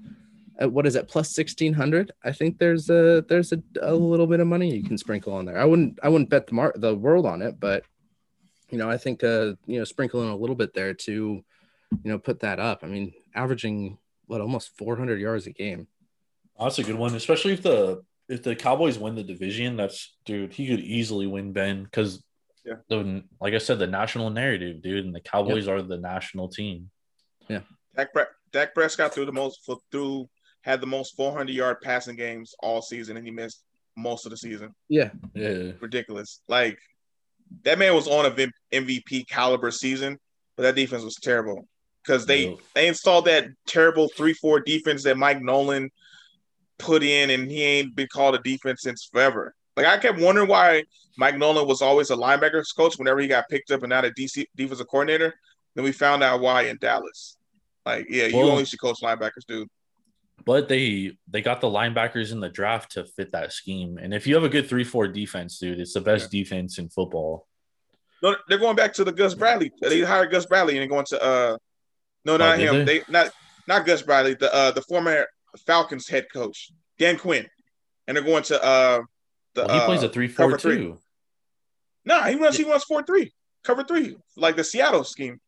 At 0.59 0.71
what 0.71 0.85
is 0.85 0.95
it? 0.95 1.07
Plus 1.07 1.29
sixteen 1.29 1.73
hundred. 1.73 2.11
I 2.23 2.31
think 2.31 2.59
there's 2.59 2.89
a 2.89 3.25
there's 3.27 3.51
a, 3.53 3.63
a 3.81 3.95
little 3.95 4.27
bit 4.27 4.39
of 4.39 4.47
money 4.47 4.75
you 4.75 4.83
can 4.83 4.97
sprinkle 4.97 5.33
on 5.33 5.45
there. 5.45 5.57
I 5.57 5.65
wouldn't 5.65 5.99
I 6.03 6.09
wouldn't 6.09 6.29
bet 6.29 6.47
the 6.47 6.53
mar- 6.53 6.75
the 6.75 6.93
world 6.93 7.25
on 7.25 7.41
it, 7.41 7.59
but 7.59 7.83
you 8.69 8.77
know 8.77 8.89
I 8.89 8.97
think 8.97 9.23
uh 9.23 9.53
you 9.65 9.79
know 9.79 9.83
sprinkling 9.83 10.29
a 10.29 10.35
little 10.35 10.55
bit 10.55 10.73
there 10.73 10.93
to 10.93 11.11
you 11.11 11.43
know 12.03 12.19
put 12.19 12.41
that 12.41 12.59
up. 12.59 12.83
I 12.83 12.87
mean, 12.87 13.13
averaging 13.33 13.97
what 14.27 14.41
almost 14.41 14.77
four 14.77 14.95
hundred 14.95 15.19
yards 15.19 15.47
a 15.47 15.51
game. 15.51 15.87
That's 16.59 16.79
a 16.79 16.83
good 16.83 16.95
one, 16.95 17.15
especially 17.15 17.53
if 17.53 17.63
the 17.63 18.03
if 18.29 18.43
the 18.43 18.55
Cowboys 18.55 18.97
win 18.97 19.15
the 19.15 19.23
division. 19.23 19.75
That's 19.77 20.15
dude, 20.25 20.53
he 20.53 20.67
could 20.67 20.79
easily 20.79 21.27
win 21.27 21.51
Ben 21.53 21.83
because 21.83 22.23
Yeah. 22.65 22.75
the 22.89 23.23
like 23.41 23.53
I 23.53 23.57
said, 23.57 23.79
the 23.79 23.87
national 23.87 24.29
narrative, 24.29 24.81
dude, 24.81 25.05
and 25.05 25.13
the 25.15 25.19
Cowboys 25.21 25.67
are 25.67 25.81
the 25.81 25.97
national 25.97 26.47
team. 26.49 26.89
Yeah, 27.49 27.61
Dak, 27.95 28.13
Pre- 28.13 28.23
Dak 28.51 28.73
Prescott 28.73 29.13
threw 29.13 29.25
the 29.25 29.31
most 29.33 29.65
for 29.65 29.77
through 29.91 30.29
had 30.61 30.79
the 30.79 30.87
most 30.87 31.15
400 31.17 31.51
yard 31.53 31.81
passing 31.81 32.15
games 32.15 32.55
all 32.61 32.81
season, 32.81 33.17
and 33.17 33.25
he 33.25 33.31
missed 33.31 33.63
most 33.97 34.25
of 34.25 34.29
the 34.31 34.37
season. 34.37 34.73
Yeah, 34.87 35.11
Yeah, 35.35 35.73
Ridiculous. 35.81 36.41
Like 36.47 36.79
that 37.63 37.77
man 37.77 37.93
was 37.93 38.07
on 38.07 38.25
a 38.25 38.29
V- 38.29 38.51
MVP 38.71 39.27
caliber 39.27 39.69
season, 39.69 40.17
but 40.55 40.63
that 40.63 40.75
defense 40.75 41.03
was 41.03 41.15
terrible 41.17 41.67
because 42.01 42.25
they 42.25 42.47
Yep. 42.47 42.57
they 42.73 42.87
installed 42.87 43.25
that 43.25 43.49
terrible 43.67 44.07
three 44.15 44.33
four 44.33 44.61
defense 44.61 45.03
that 45.03 45.17
Mike 45.17 45.41
Nolan 45.41 45.91
put 46.83 47.03
in, 47.03 47.29
and 47.29 47.49
he 47.49 47.63
ain't 47.63 47.95
been 47.95 48.07
called 48.11 48.35
a 48.35 48.39
defense 48.39 48.81
since 48.81 49.05
forever. 49.11 49.53
Like 49.75 49.85
I 49.87 49.97
kept 49.97 50.19
wondering 50.19 50.47
why 50.47 50.83
Mike 51.17 51.37
Nolan 51.37 51.67
was 51.67 51.81
always 51.81 52.09
a 52.11 52.15
linebackers 52.15 52.75
coach 52.75 52.97
whenever 52.97 53.19
he 53.19 53.27
got 53.27 53.49
picked 53.49 53.71
up 53.71 53.81
and 53.83 53.89
not 53.89 54.05
a 54.05 54.11
DC 54.11 54.45
defensive 54.55 54.87
coordinator. 54.87 55.33
Then 55.75 55.83
we 55.83 55.91
found 55.91 56.21
out 56.23 56.41
why 56.41 56.63
in 56.63 56.77
Dallas. 56.79 57.37
Like, 57.85 58.05
yeah, 58.09 58.25
you 58.27 58.37
Well- 58.37 58.51
only 58.51 58.65
should 58.65 58.79
coach 58.79 58.99
linebackers, 59.01 59.45
dude. 59.47 59.67
but 60.45 60.67
they 60.67 61.17
they 61.27 61.41
got 61.41 61.61
the 61.61 61.67
linebackers 61.67 62.31
in 62.31 62.39
the 62.39 62.49
draft 62.49 62.91
to 62.93 63.05
fit 63.05 63.31
that 63.31 63.51
scheme. 63.53 63.97
And 63.97 64.13
if 64.13 64.27
you 64.27 64.35
have 64.35 64.43
a 64.43 64.49
good 64.49 64.67
three 64.69 64.83
four 64.83 65.07
defense, 65.07 65.57
dude, 65.57 65.79
it's 65.79 65.93
the 65.93 66.01
best 66.01 66.29
defense 66.31 66.77
in 66.77 66.89
football. 66.89 67.47
No, 68.21 68.35
they're 68.47 68.57
going 68.57 68.75
back 68.75 68.93
to 68.93 69.03
the 69.03 69.11
Gus 69.11 69.33
Bradley. 69.33 69.71
They 69.81 70.01
hired 70.01 70.31
Gus 70.31 70.45
Bradley 70.45 70.73
and 70.77 70.81
they're 70.81 70.87
going 70.95 71.05
to 71.07 71.21
uh 71.23 71.57
no, 72.25 72.37
not 72.37 72.55
Oh, 72.57 72.61
him. 72.61 72.85
they? 72.85 72.99
They? 72.99 73.03
not 73.09 73.31
not 73.67 73.85
Gus 73.85 74.01
Bradley, 74.01 74.35
the 74.35 74.53
uh 74.53 74.71
the 74.71 74.81
former 74.83 75.25
Falcons 75.65 76.07
head 76.07 76.27
coach, 76.31 76.71
Dan 76.97 77.17
Quinn. 77.17 77.47
And 78.07 78.17
they're 78.17 78.23
going 78.23 78.43
to 78.43 78.61
uh 78.63 79.01
the 79.55 79.65
Well, 79.65 79.79
he 79.79 79.85
plays 79.85 80.03
uh, 80.03 80.07
a 80.07 80.09
three 80.09 80.27
four 80.27 80.57
cover 80.57 80.97
Nah, 82.05 82.23
he 82.23 82.35
runs 82.35 82.57
he 82.57 82.63
runs 82.63 82.83
four 82.83 83.03
three, 83.03 83.31
cover 83.63 83.83
three, 83.83 84.17
like 84.35 84.55
the 84.55 84.63
Seattle 84.63 85.03
scheme. 85.03 85.39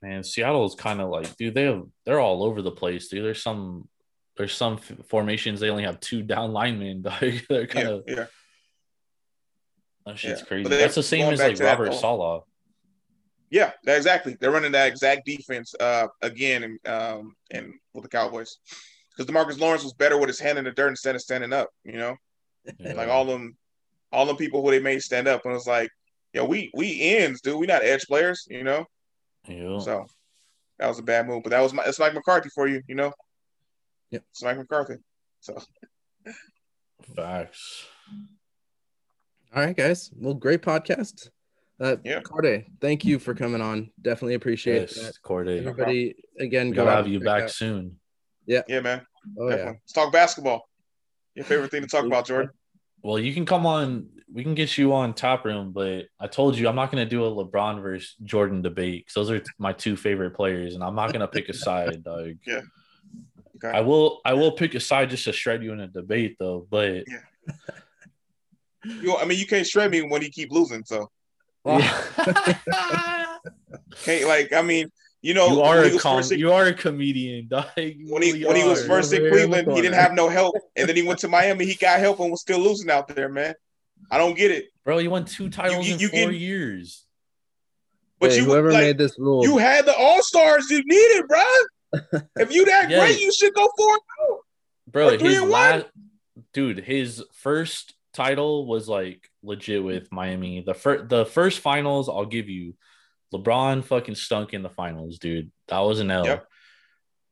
Man, 0.00 0.22
Seattle 0.22 0.66
is 0.66 0.74
kind 0.74 1.00
of 1.00 1.08
like, 1.08 1.34
dude, 1.36 1.54
they 1.54 1.64
have 1.64 1.84
they're 2.04 2.20
all 2.20 2.44
over 2.44 2.62
the 2.62 2.70
place, 2.70 3.08
dude. 3.08 3.24
There's 3.24 3.42
some 3.42 3.88
there's 4.36 4.54
some 4.54 4.78
formations 5.08 5.60
they 5.60 5.70
only 5.70 5.84
have 5.84 6.00
two 6.00 6.22
down 6.22 6.52
linemen. 6.52 7.02
They're 7.48 7.66
kind 7.66 7.88
of 7.88 8.04
yeah. 8.06 8.26
that 10.06 10.18
shit's 10.18 10.40
Yeah. 10.40 10.46
crazy. 10.46 10.68
That's 10.68 10.96
the 10.96 11.02
same 11.02 11.32
as 11.32 11.40
like 11.40 11.58
Robert 11.60 11.94
Saleh. 11.94 12.42
Yeah, 13.50 13.72
exactly. 13.86 14.36
They're 14.40 14.50
running 14.50 14.72
that 14.72 14.88
exact 14.88 15.24
defense 15.24 15.74
uh 15.78 16.08
again 16.22 16.64
and 16.64 16.88
um 16.88 17.36
and 17.50 17.74
with 17.92 18.02
the 18.02 18.08
Cowboys. 18.08 18.58
Because 19.16 19.30
Demarcus 19.32 19.60
Lawrence 19.60 19.84
was 19.84 19.92
better 19.92 20.18
with 20.18 20.28
his 20.28 20.40
hand 20.40 20.58
in 20.58 20.64
the 20.64 20.72
dirt 20.72 20.88
instead 20.88 21.14
of 21.14 21.20
standing 21.20 21.52
up, 21.52 21.68
you 21.84 21.92
know? 21.92 22.16
Yeah. 22.80 22.94
Like 22.94 23.08
all 23.08 23.24
them, 23.24 23.56
all 24.10 24.26
them 24.26 24.36
people 24.36 24.62
who 24.62 24.70
they 24.70 24.80
made 24.80 25.02
stand 25.02 25.28
up, 25.28 25.42
and 25.44 25.52
it 25.52 25.54
was 25.54 25.66
like, 25.66 25.90
yeah, 26.32 26.42
we 26.42 26.70
we 26.74 27.00
ends, 27.00 27.40
dude. 27.40 27.58
We 27.60 27.66
not 27.66 27.84
edge 27.84 28.06
players, 28.06 28.46
you 28.50 28.64
know. 28.64 28.86
Yeah. 29.46 29.78
So 29.78 30.06
that 30.78 30.88
was 30.88 30.98
a 30.98 31.02
bad 31.02 31.26
move, 31.28 31.42
but 31.44 31.50
that 31.50 31.60
was 31.60 31.72
my, 31.72 31.84
it's 31.84 31.98
Mike 32.00 32.14
McCarthy 32.14 32.48
for 32.48 32.66
you, 32.66 32.82
you 32.88 32.94
know. 32.96 33.12
Yep. 34.10 34.24
It's 34.30 34.42
Mike 34.42 34.56
McCarthy. 34.58 34.96
So 35.40 35.60
Facts. 37.14 37.84
All 39.54 39.62
right, 39.62 39.76
guys. 39.76 40.10
Well, 40.16 40.34
great 40.34 40.62
podcast. 40.62 41.28
Uh, 41.78 41.96
Yeah. 42.04 42.20
Corday, 42.20 42.66
thank 42.80 43.04
you 43.04 43.18
for 43.18 43.34
coming 43.34 43.60
on. 43.60 43.90
Definitely 44.00 44.34
appreciate 44.34 44.88
that. 44.88 44.96
Yes, 44.96 45.18
Corday. 45.18 45.58
Everybody, 45.60 46.14
again, 46.40 46.70
We 46.70 46.76
go 46.76 46.84
gotta 46.84 46.90
out 46.98 47.04
have 47.04 47.08
you 47.08 47.20
back 47.20 47.44
out- 47.44 47.50
soon. 47.50 48.00
Yeah, 48.46 48.62
Yeah, 48.68 48.80
man. 48.80 49.06
Oh 49.38 49.48
yeah. 49.48 49.64
Let's 49.66 49.92
talk 49.92 50.12
basketball. 50.12 50.68
Your 51.34 51.44
favorite 51.44 51.70
thing 51.70 51.82
to 51.82 51.88
talk 51.88 52.04
about, 52.04 52.26
Jordan? 52.26 52.50
Well, 53.02 53.18
you 53.18 53.34
can 53.34 53.44
come 53.46 53.66
on. 53.66 54.08
We 54.32 54.42
can 54.42 54.54
get 54.54 54.76
you 54.78 54.92
on 54.92 55.14
top 55.14 55.44
room, 55.44 55.72
but 55.72 56.06
I 56.18 56.26
told 56.26 56.56
you 56.58 56.68
I'm 56.68 56.76
not 56.76 56.90
gonna 56.90 57.06
do 57.06 57.24
a 57.24 57.30
LeBron 57.30 57.82
versus 57.82 58.14
Jordan 58.24 58.62
debate 58.62 59.04
because 59.06 59.14
those 59.14 59.30
are 59.30 59.42
my 59.58 59.72
two 59.72 59.96
favorite 59.96 60.32
players, 60.32 60.74
and 60.74 60.82
I'm 60.82 60.94
not 60.94 61.12
gonna 61.12 61.28
pick 61.28 61.48
a 61.48 61.54
side, 61.54 62.02
dog. 62.04 62.34
Yeah. 62.46 62.60
Okay. 63.56 63.76
I 63.76 63.80
will. 63.80 64.20
I 64.24 64.34
will 64.34 64.52
pick 64.52 64.74
a 64.74 64.80
side 64.80 65.10
just 65.10 65.24
to 65.24 65.32
shred 65.32 65.62
you 65.62 65.72
in 65.72 65.80
a 65.80 65.88
debate, 65.88 66.36
though. 66.38 66.66
But 66.68 67.04
yeah. 67.06 67.20
You, 68.84 69.16
I 69.16 69.24
mean, 69.24 69.38
you 69.38 69.46
can't 69.46 69.66
shred 69.66 69.90
me 69.90 70.02
when 70.02 70.22
you 70.22 70.30
keep 70.30 70.52
losing. 70.52 70.84
So 70.84 71.10
can't 71.64 71.88
like, 74.26 74.52
I 74.52 74.62
mean, 74.62 74.90
you 75.24 75.32
know, 75.32 75.48
you 75.48 75.60
are 75.62 75.82
a 75.84 75.98
com- 75.98 76.22
in- 76.30 76.38
you 76.38 76.52
are 76.52 76.66
a 76.66 76.74
comedian, 76.74 77.48
dog. 77.48 77.64
When 77.76 78.22
he 78.22 78.32
really 78.32 78.44
when 78.46 78.56
he 78.56 78.64
was 78.68 78.86
first 78.86 79.12
in 79.14 79.20
Over 79.22 79.28
here 79.36 79.44
in 79.44 79.50
the 79.50 79.56
Cleveland, 79.62 79.76
he 79.76 79.82
didn't 79.82 79.94
have 80.04 80.12
no 80.12 80.28
help, 80.28 80.54
and 80.76 80.86
then 80.88 80.94
he 80.96 81.02
went 81.02 81.18
to 81.20 81.28
Miami. 81.28 81.64
He 81.64 81.74
got 81.74 81.98
help 81.98 82.20
and 82.20 82.30
was 82.30 82.42
still 82.42 82.58
losing 82.60 82.90
out 82.90 83.08
there, 83.08 83.28
man. 83.30 83.54
I 84.10 84.18
don't 84.18 84.36
get 84.36 84.50
it. 84.50 84.66
bro. 84.84 84.98
You 84.98 85.10
won 85.10 85.24
two 85.24 85.48
titles 85.48 85.86
you- 85.88 85.94
in 85.94 86.00
you 86.00 86.08
four 86.08 86.18
can- 86.30 86.34
years. 86.34 87.06
But 88.20 88.30
Hey, 88.32 88.38
you 88.38 88.44
whoever 88.44 88.70
like, 88.72 88.82
made 88.82 88.98
this 88.98 89.18
rule, 89.18 89.42
you 89.44 89.56
had 89.56 89.86
the 89.86 89.96
all 89.96 90.22
stars 90.22 90.70
you 90.70 90.82
needed, 90.84 91.24
bro. 91.26 91.42
if 92.36 92.52
you 92.52 92.64
that 92.66 92.90
Yeah. 92.90 92.98
great, 93.00 93.18
you 93.20 93.32
should 93.32 93.54
go 93.54 93.66
for 93.76 93.94
it. 93.96 94.02
Oh. 94.28 94.40
bro. 94.90 95.08
Or 95.08 95.18
three 95.18 95.30
His 95.34 95.42
and 95.42 95.50
last, 95.50 95.86
dude, 96.52 96.78
his 96.80 97.22
first 97.32 97.94
title 98.12 98.66
was 98.66 98.88
like 98.88 99.28
legit 99.42 99.82
with 99.82 100.12
Miami. 100.12 100.60
The 100.60 100.74
first, 100.74 101.08
the 101.08 101.24
first 101.26 101.60
finals, 101.60 102.08
I'll 102.08 102.26
give 102.26 102.48
you. 102.48 102.74
LeBron 103.32 103.84
fucking 103.84 104.14
stunk 104.14 104.52
in 104.54 104.62
the 104.62 104.68
finals, 104.70 105.18
dude. 105.18 105.50
That 105.68 105.80
was 105.80 106.00
an 106.00 106.10
L. 106.10 106.24
Yep. 106.26 106.46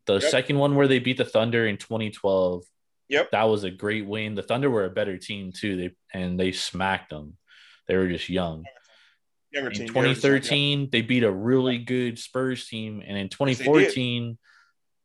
The 0.06 0.14
Yep. 0.14 0.22
second 0.30 0.58
one 0.58 0.74
where 0.74 0.88
they 0.88 0.98
beat 0.98 1.16
the 1.18 1.24
Thunder 1.24 1.66
in 1.66 1.76
2012. 1.76 2.64
Yep. 3.08 3.30
That 3.30 3.44
was 3.44 3.62
a 3.64 3.70
great 3.70 4.06
win. 4.06 4.34
The 4.34 4.42
Thunder 4.42 4.70
were 4.70 4.84
a 4.84 4.90
better 4.90 5.16
team 5.18 5.52
too. 5.52 5.76
They 5.76 5.90
and 6.18 6.38
they 6.40 6.50
smacked 6.52 7.10
them. 7.10 7.36
They 7.86 7.96
were 7.96 8.08
just 8.08 8.28
young. 8.28 8.64
Younger 9.52 9.70
In 9.70 9.76
team. 9.76 9.86
2013, 9.88 10.88
they 10.90 11.02
beat 11.02 11.24
a 11.24 11.30
really 11.30 11.78
good 11.78 12.18
Spurs 12.18 12.66
team, 12.66 13.00
and 13.00 13.10
in 13.10 13.14
they 13.16 13.22
did. 13.24 13.30
2014, 13.32 14.38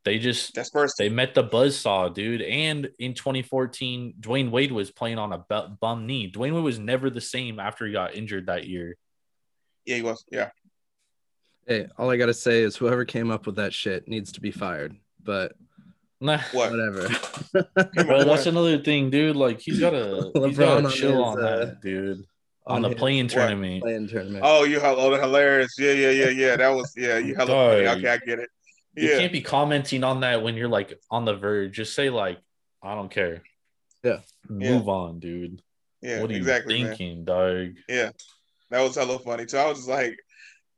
they 0.06 0.20
just 0.20 0.56
That's 0.56 0.70
first. 0.70 0.96
they 0.98 1.10
met 1.10 1.34
the 1.34 1.44
buzzsaw, 1.44 2.14
dude. 2.14 2.42
And 2.42 2.90
in 2.98 3.14
2014, 3.14 4.14
Dwyane 4.22 4.50
Wade 4.52 4.72
was 4.72 4.90
playing 4.90 5.18
on 5.18 5.34
a 5.34 5.40
bum 5.82 6.06
knee. 6.08 6.32
Dwyane 6.32 6.54
Wade 6.54 6.64
was 6.64 6.80
never 6.80 7.10
the 7.10 7.20
same 7.20 7.60
after 7.60 7.86
he 7.86 7.92
got 7.92 8.16
injured 8.16 8.46
that 8.46 8.66
year. 8.68 8.96
Yeah, 9.86 9.98
he 9.98 10.02
was. 10.02 10.24
Yeah. 10.32 10.52
Hey, 11.68 11.88
all 11.98 12.10
I 12.10 12.18
gotta 12.18 12.34
say 12.34 12.62
is 12.62 12.76
whoever 12.76 13.06
came 13.06 13.30
up 13.30 13.46
with 13.46 13.56
that 13.58 13.74
shit 13.74 14.08
needs 14.08 14.32
to 14.34 14.42
be 14.42 14.52
fired. 14.52 14.96
But 15.24 15.54
Nah, 16.20 16.40
What? 16.52 16.72
whatever. 16.72 17.08
Come 17.96 18.08
bro, 18.08 18.24
that's 18.24 18.48
another 18.48 18.80
thing, 18.80 19.10
dude. 19.10 19.36
Like 19.36 19.60
he's 19.60 19.80
gotta, 19.80 20.32
he's 20.34 20.58
LeBron 20.58 20.58
gotta 20.58 20.86
on 20.86 20.92
chill 20.92 21.12
his, 21.12 21.20
on 21.20 21.44
uh, 21.44 21.58
that, 21.58 21.82
dude. 21.82 22.26
On, 22.66 22.82
the 22.82 22.90
playing 22.96 23.28
tournament. 23.28 23.82
playing 23.82 24.10
tournament. 24.10 24.44
Oh, 24.46 24.64
you 24.66 24.82
oh, 24.84 25.12
the 25.12 25.22
hilarious. 25.22 25.76
Yeah, 25.80 25.92
yeah, 25.92 26.10
yeah, 26.10 26.30
yeah. 26.30 26.56
That 26.58 26.70
was 26.70 26.94
yeah. 26.98 27.18
You 27.18 27.36
hella 27.36 27.48
Dog. 27.48 27.86
funny. 27.86 28.00
Okay, 28.00 28.10
I 28.10 28.18
get 28.18 28.40
it. 28.40 28.50
You 28.96 29.10
can't 29.10 29.32
be 29.32 29.42
commenting 29.42 30.04
on 30.04 30.22
that 30.22 30.42
when 30.42 30.56
you're 30.56 30.68
like 30.68 31.00
on 31.10 31.24
the 31.24 31.36
verge. 31.36 31.76
Just 31.76 31.94
say 31.94 32.10
like, 32.10 32.40
I 32.84 32.96
don't 32.96 33.12
care. 33.12 33.44
Yeah. 34.04 34.20
Move 34.50 34.90
on, 34.90 35.20
dude. 35.20 35.62
Yeah. 36.02 36.22
what 36.22 36.30
are 36.30 36.34
you 36.34 36.40
exactly. 36.40 36.82
man. 36.82 36.90
thinking, 36.90 37.26
dog? 37.26 37.76
Yeah. 37.88 38.10
That 38.70 38.82
was 38.82 38.96
hella 38.96 39.20
funny. 39.20 39.48
So 39.48 39.60
I 39.60 39.70
was 39.70 39.78
just 39.78 39.90
like, 39.90 40.18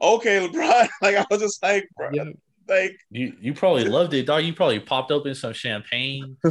okay, 0.02 0.48
LeBron. 0.48 0.88
Like 1.02 1.16
I 1.16 1.26
was 1.30 1.40
just 1.42 1.62
like, 1.64 1.88
bro, 1.96 2.10
Yeah. 2.14 2.24
like 2.68 2.98
You 3.12 3.34
you 3.42 3.54
probably 3.54 3.86
loved 3.98 4.14
it, 4.14 4.26
dog. 4.26 4.44
You 4.44 4.54
probably 4.54 4.80
popped 4.80 5.12
open 5.12 5.36
some 5.36 5.54
champagne. 5.54 6.38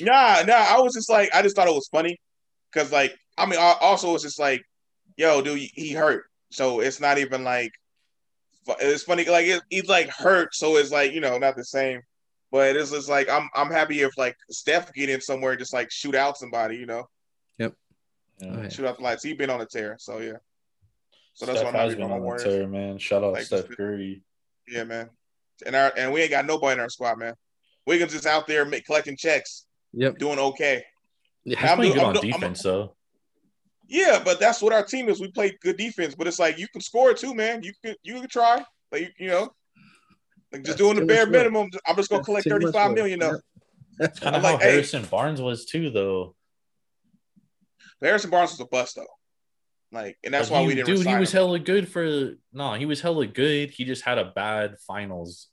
Nah, 0.00 0.42
nah. 0.46 0.54
I 0.54 0.80
was 0.80 0.94
just 0.94 1.08
like, 1.10 1.30
I 1.34 1.42
just 1.42 1.54
thought 1.54 1.68
it 1.68 1.74
was 1.74 1.88
funny 1.92 2.18
because, 2.72 2.90
like, 2.90 3.14
I 3.38 3.46
mean, 3.46 3.58
I 3.60 3.76
also 3.80 4.12
it's 4.14 4.24
just 4.24 4.40
like, 4.40 4.62
yo, 5.16 5.40
dude, 5.42 5.58
he 5.74 5.92
hurt, 5.92 6.24
so 6.50 6.80
it's 6.80 6.98
not 7.00 7.18
even 7.18 7.44
like 7.44 7.70
it's 8.80 9.04
funny. 9.04 9.24
Like, 9.26 9.46
it, 9.46 9.62
he's 9.70 9.88
like 9.88 10.08
hurt, 10.08 10.54
so 10.54 10.76
it's 10.76 10.90
like 10.90 11.12
you 11.12 11.20
know 11.20 11.38
not 11.38 11.56
the 11.56 11.64
same. 11.64 12.00
But 12.50 12.74
it's 12.76 12.90
just 12.90 13.08
like 13.08 13.28
I'm 13.30 13.48
I'm 13.54 13.70
happy 13.70 14.00
if 14.00 14.16
like 14.18 14.36
Steph 14.50 14.92
get 14.92 15.08
in 15.08 15.20
somewhere 15.20 15.52
and 15.52 15.58
just 15.60 15.72
like 15.72 15.90
shoot 15.90 16.14
out 16.14 16.36
somebody, 16.36 16.76
you 16.76 16.86
know, 16.86 17.04
Yep. 17.58 17.74
Oh, 18.44 18.62
yeah. 18.62 18.68
shoot 18.68 18.86
out 18.86 18.96
the 18.96 19.02
lights. 19.04 19.22
He's 19.22 19.36
been 19.36 19.50
on 19.50 19.60
a 19.60 19.66
tear, 19.66 19.96
so 20.00 20.18
yeah. 20.18 20.32
So 21.34 21.46
that's 21.46 21.58
Steph 21.60 21.72
what 21.72 21.74
I'm 21.74 21.80
has 21.80 21.92
happy 21.92 22.00
been 22.02 22.04
for 22.04 22.08
my 22.08 22.14
on 22.16 22.20
the 22.20 22.24
Warriors. 22.26 22.44
tear, 22.44 22.66
man. 22.68 22.98
Shout 22.98 23.24
out 23.24 23.32
Like, 23.32 23.44
Steph 23.44 23.66
just- 23.66 23.76
Curry. 23.76 24.22
Yeah, 24.68 24.84
man. 24.84 25.10
And 25.66 25.74
our 25.76 25.92
and 25.96 26.12
we 26.12 26.20
ain't 26.22 26.30
got 26.30 26.44
nobody 26.46 26.74
in 26.74 26.80
our 26.80 26.88
squad, 26.88 27.18
man. 27.18 27.34
Wiggins 27.86 28.14
is 28.14 28.26
out 28.26 28.46
there 28.46 28.64
make, 28.64 28.84
collecting 28.84 29.16
checks, 29.16 29.66
Yep. 29.92 30.18
doing 30.18 30.38
okay. 30.38 30.84
Yeah. 31.44 31.60
He's 31.60 31.70
I'm 31.70 31.76
playing 31.78 31.92
do- 31.92 31.98
good 31.98 32.02
I'm 32.02 32.08
on 32.08 32.14
do- 32.14 32.20
I'm- 32.28 32.40
defense, 32.40 32.62
though. 32.62 32.94
Yeah, 33.88 34.22
but 34.24 34.40
that's 34.40 34.62
what 34.62 34.72
our 34.72 34.84
team 34.84 35.08
is. 35.08 35.20
We 35.20 35.30
play 35.30 35.56
good 35.60 35.76
defense, 35.76 36.14
but 36.14 36.26
it's 36.26 36.38
like 36.38 36.58
you 36.58 36.68
can 36.68 36.80
score 36.80 37.12
too, 37.14 37.34
man. 37.34 37.62
You 37.62 37.72
can 37.84 37.94
you 38.02 38.20
can 38.20 38.28
try, 38.28 38.64
like 38.90 39.02
you, 39.02 39.08
you 39.18 39.26
know. 39.28 39.52
Like 40.52 40.62
just 40.64 40.64
That's 40.64 40.76
doing 40.78 40.96
the 40.96 41.04
bare 41.06 41.26
much 41.26 41.32
work. 41.34 41.52
minimum. 41.52 41.70
I'm 41.86 41.96
just 41.96 42.08
gonna 42.08 42.20
That's 42.20 42.26
collect 42.26 42.48
thirty 42.48 42.70
five 42.72 42.92
million. 42.92 43.18
much 43.18 43.28
35 43.28 43.40
though. 43.98 44.04
That's 44.06 44.18
kind 44.20 44.36
I'm 44.36 44.40
of 44.40 44.46
how 44.46 44.52
like, 44.54 44.62
hey. 44.62 44.70
Harrison 44.72 45.04
Barnes 45.04 45.40
was 45.42 45.64
too, 45.66 45.90
though. 45.90 46.34
Harrison 48.00 48.30
Barnes 48.30 48.50
was 48.52 48.60
a 48.60 48.64
bust 48.66 48.96
though. 48.96 49.06
Like, 49.92 50.18
and 50.24 50.32
that's 50.32 50.48
But 50.48 50.54
why 50.54 50.60
he- 50.62 50.66
we 50.68 50.74
didn't. 50.74 50.86
Dude, 50.86 51.06
he 51.06 51.14
was 51.16 51.30
him. 51.32 51.38
hella 51.38 51.58
good 51.58 51.86
for. 51.88 52.32
No, 52.52 52.72
he 52.74 52.86
was 52.86 53.00
hella 53.02 53.26
good. 53.26 53.70
He 53.70 53.84
just 53.84 54.02
had 54.02 54.16
a 54.18 54.32
bad 54.34 54.76
finals. 54.86 55.48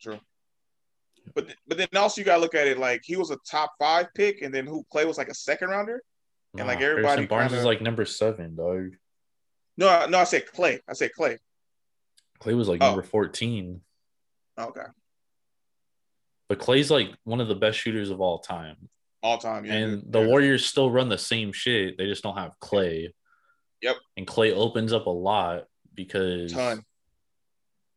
True. 0.00 0.20
But 1.34 1.54
but 1.66 1.78
then 1.78 1.88
also 1.96 2.20
you 2.20 2.24
gotta 2.24 2.40
look 2.42 2.54
at 2.54 2.66
it 2.66 2.76
like 2.78 3.00
he 3.04 3.16
was 3.16 3.30
a 3.30 3.38
top 3.50 3.72
five 3.78 4.08
pick, 4.14 4.42
and 4.42 4.52
then 4.54 4.66
who 4.66 4.84
Clay 4.90 5.06
was 5.06 5.16
like 5.18 5.28
a 5.28 5.34
second 5.34 5.70
rounder. 5.70 6.02
And, 6.58 6.66
like, 6.68 6.82
everybody 6.82 7.06
Harrison 7.06 7.26
Barnes 7.28 7.48
kinda- 7.48 7.60
is 7.60 7.64
like 7.64 7.80
number 7.80 8.04
seven, 8.04 8.56
dog. 8.56 8.90
No, 9.78 10.04
no, 10.06 10.18
I 10.18 10.24
said 10.24 10.46
Clay. 10.52 10.80
I 10.86 10.92
said 10.92 11.12
Clay. 11.14 11.38
Clay 12.40 12.52
was 12.52 12.68
like 12.68 12.82
Oh. 12.82 12.88
number 12.88 13.02
fourteen. 13.02 13.80
Okay, 14.58 14.82
But 16.48 16.58
Clay's 16.58 16.90
like 16.90 17.08
one 17.24 17.40
of 17.40 17.48
the 17.48 17.54
best 17.54 17.78
shooters 17.78 18.10
of 18.10 18.20
all 18.20 18.40
time. 18.40 18.90
all 19.22 19.38
time. 19.38 19.64
Yeah, 19.64 19.74
and 19.74 20.12
the 20.12 20.20
Yeah. 20.20 20.26
Warriors 20.26 20.66
still 20.66 20.90
run 20.90 21.08
the 21.08 21.16
same 21.16 21.52
shit. 21.52 21.96
They 21.96 22.06
just 22.06 22.22
don't 22.22 22.36
have 22.36 22.58
Clay. 22.60 23.14
Yep. 23.82 23.96
And 24.16 24.26
Clay 24.26 24.52
opens 24.52 24.92
up 24.92 25.06
a 25.06 25.10
lot 25.10 25.64
because 25.94 26.52
ton. 26.52 26.84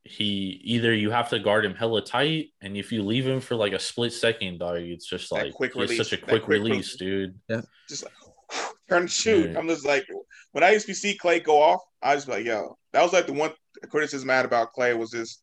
he 0.03 0.59
either 0.63 0.93
you 0.93 1.11
have 1.11 1.29
to 1.29 1.39
guard 1.39 1.65
him 1.65 1.75
hella 1.75 2.03
tight, 2.03 2.49
and 2.61 2.75
if 2.75 2.91
you 2.91 3.03
leave 3.03 3.27
him 3.27 3.39
for 3.39 3.55
like 3.55 3.73
a 3.73 3.79
split 3.79 4.13
second, 4.13 4.59
dog, 4.59 4.77
it's 4.77 5.07
just 5.07 5.29
That 5.29 5.45
like 5.45 5.53
quick 5.53 5.73
he 5.73 5.81
release, 5.81 5.97
such 5.97 6.13
a 6.13 6.17
quick, 6.17 6.43
quick 6.43 6.47
release, 6.47 6.95
dude. 6.95 7.39
Yeah. 7.47 7.61
Just 7.87 8.03
like 8.03 8.13
turn 8.89 9.03
and 9.03 9.11
shoot. 9.11 9.51
Yeah. 9.51 9.59
I'm 9.59 9.67
just 9.67 9.85
like 9.85 10.05
when 10.51 10.63
I 10.63 10.71
used 10.71 10.87
to 10.87 10.95
see 10.95 11.15
Clay 11.17 11.39
go 11.39 11.61
off, 11.61 11.81
I 12.01 12.15
was 12.15 12.27
like, 12.27 12.45
yo, 12.45 12.77
that 12.93 13.03
was 13.03 13.13
like 13.13 13.27
the 13.27 13.33
one 13.33 13.51
criticism 13.89 14.29
I 14.29 14.35
had 14.35 14.45
about 14.45 14.73
Clay 14.73 14.93
was 14.93 15.11
this. 15.11 15.41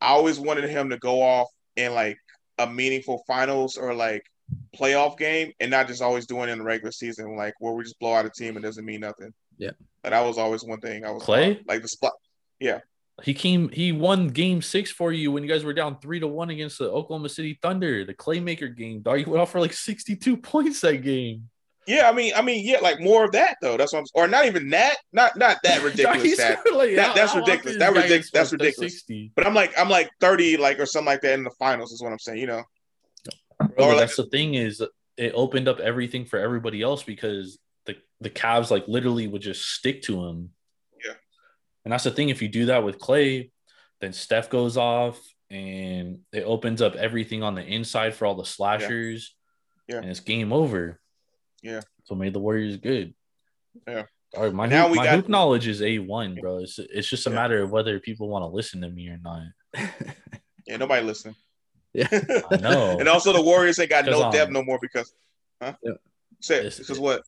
I 0.00 0.08
always 0.08 0.38
wanted 0.38 0.68
him 0.70 0.90
to 0.90 0.98
go 0.98 1.20
off 1.22 1.48
in 1.76 1.92
like 1.92 2.18
a 2.58 2.66
meaningful 2.66 3.22
finals 3.26 3.76
or 3.76 3.94
like 3.94 4.22
playoff 4.76 5.18
game 5.18 5.52
and 5.60 5.70
not 5.70 5.86
just 5.86 6.02
always 6.02 6.26
doing 6.26 6.48
it 6.48 6.52
in 6.52 6.58
the 6.58 6.64
regular 6.64 6.92
season, 6.92 7.36
like 7.36 7.54
where 7.58 7.72
we 7.72 7.82
just 7.82 7.98
blow 7.98 8.14
out 8.14 8.26
a 8.26 8.30
team 8.30 8.56
and 8.56 8.64
doesn't 8.64 8.84
mean 8.84 9.00
nothing. 9.00 9.32
Yeah. 9.58 9.70
But 10.02 10.10
that 10.10 10.20
was 10.24 10.38
always 10.38 10.64
one 10.64 10.80
thing 10.80 11.04
I 11.04 11.10
was 11.10 11.22
Clay? 11.22 11.60
like 11.68 11.82
the 11.82 11.88
spot. 11.88 12.12
Yeah. 12.60 12.80
He 13.24 13.34
came, 13.34 13.68
he 13.70 13.90
won 13.90 14.28
game 14.28 14.62
six 14.62 14.92
for 14.92 15.10
you 15.12 15.32
when 15.32 15.42
you 15.42 15.48
guys 15.48 15.64
were 15.64 15.72
down 15.74 15.98
three 16.00 16.20
to 16.20 16.28
one 16.28 16.50
against 16.50 16.78
the 16.78 16.88
Oklahoma 16.90 17.28
City 17.28 17.58
Thunder, 17.60 18.04
the 18.04 18.14
Claymaker 18.14 18.74
game, 18.76 19.00
dog. 19.00 19.18
you 19.18 19.26
went 19.26 19.40
off 19.42 19.50
for 19.50 19.60
like 19.60 19.72
62 19.72 20.36
points 20.52 20.80
that 20.82 20.98
game. 20.98 21.48
Yeah, 21.88 22.08
I 22.08 22.12
mean, 22.12 22.32
I 22.36 22.42
mean, 22.42 22.64
yeah, 22.66 22.78
like 22.80 23.00
more 23.00 23.24
of 23.24 23.32
that 23.32 23.56
though. 23.62 23.76
That's 23.78 23.92
what 23.94 24.00
I'm 24.00 24.04
or 24.14 24.28
not 24.28 24.44
even 24.44 24.68
that, 24.70 24.98
not 25.12 25.36
not 25.36 25.56
that 25.64 25.82
ridiculous 25.82 26.36
that. 26.36 26.60
like, 26.74 26.94
that- 26.96 27.16
that's 27.16 27.34
ridiculous. 27.34 27.78
That 27.78 27.96
is 27.96 28.04
ridic- 28.04 28.08
gonna 28.10 28.22
that's 28.32 28.52
ridiculous. 28.52 28.92
60? 28.92 29.32
But 29.34 29.46
I'm 29.46 29.54
like 29.54 29.72
I'm 29.78 29.88
like 29.88 30.10
30 30.20 30.58
like 30.58 30.78
or 30.78 30.86
something 30.86 31.06
like 31.06 31.22
that 31.22 31.32
in 31.32 31.44
the 31.44 31.50
finals 31.58 31.90
is 31.92 32.02
what 32.02 32.12
I'm 32.12 32.18
saying, 32.18 32.38
you 32.40 32.46
know. 32.46 32.62
Bro, 33.58 33.68
Or 33.78 33.88
like- 33.88 34.00
that's 34.00 34.16
the 34.16 34.26
thing 34.26 34.54
is 34.54 34.82
it 35.16 35.32
opened 35.34 35.66
up 35.66 35.80
everything 35.80 36.24
for 36.24 36.38
everybody 36.38 36.82
else 36.82 37.02
because 37.02 37.58
the 37.88 37.96
the 38.20 38.30
Cavs 38.30 38.70
like 38.70 38.86
literally 38.86 39.26
would 39.26 39.42
just 39.42 39.66
stick 39.66 40.02
to 40.02 40.24
him. 40.26 40.50
Yeah. 41.04 41.14
And 41.84 41.92
that's 41.92 42.04
the 42.04 42.10
thing. 42.12 42.28
If 42.28 42.40
you 42.42 42.48
do 42.48 42.66
that 42.66 42.84
with 42.84 42.98
Clay, 43.00 43.50
then 44.00 44.12
Steph 44.12 44.48
goes 44.50 44.76
off 44.76 45.18
and 45.50 46.20
it 46.32 46.42
opens 46.44 46.80
up 46.82 46.94
everything 46.94 47.42
on 47.42 47.54
the 47.56 47.62
inside 47.64 48.14
for 48.14 48.26
all 48.26 48.34
the 48.36 48.44
slashers. 48.44 49.34
Yeah. 49.88 49.96
And 49.96 50.06
it's 50.10 50.20
game 50.20 50.52
over. 50.52 51.00
Yeah. 51.62 51.80
So 52.04 52.14
made 52.14 52.32
the 52.34 52.40
Warriors 52.40 52.76
good. 52.76 53.14
Yeah. 53.86 54.04
All 54.36 54.44
right, 54.44 54.52
my 54.52 54.66
Now 54.66 54.82
hoop, 54.82 54.92
we 54.92 54.96
my 54.98 55.04
got- 55.04 55.14
hoop 55.16 55.28
knowledge 55.28 55.66
is 55.66 55.80
a 55.80 55.98
one, 55.98 56.34
bro. 56.40 56.58
It's 56.58 56.78
it's 56.78 57.08
just 57.08 57.26
a 57.26 57.30
Yeah. 57.30 57.36
matter 57.36 57.62
of 57.62 57.70
whether 57.70 57.98
people 57.98 58.28
want 58.28 58.42
to 58.42 58.46
listen 58.48 58.82
to 58.82 58.88
me 58.90 59.08
or 59.08 59.18
not. 59.22 59.42
Yeah, 60.66 60.76
nobody 60.76 61.02
listening. 61.02 61.34
yeah. 61.94 62.08
I 62.50 62.56
know. 62.56 62.98
And 62.98 63.08
also 63.08 63.32
the 63.32 63.40
Warriors 63.40 63.78
ain't 63.78 63.88
got 63.88 64.04
no 64.04 64.30
depth 64.30 64.52
no 64.52 64.62
more 64.62 64.78
because 64.82 65.14
huh? 65.62 65.72
Yeah. 65.82 65.92
Say 66.40 66.62
because 66.64 66.98
what? 67.00 67.22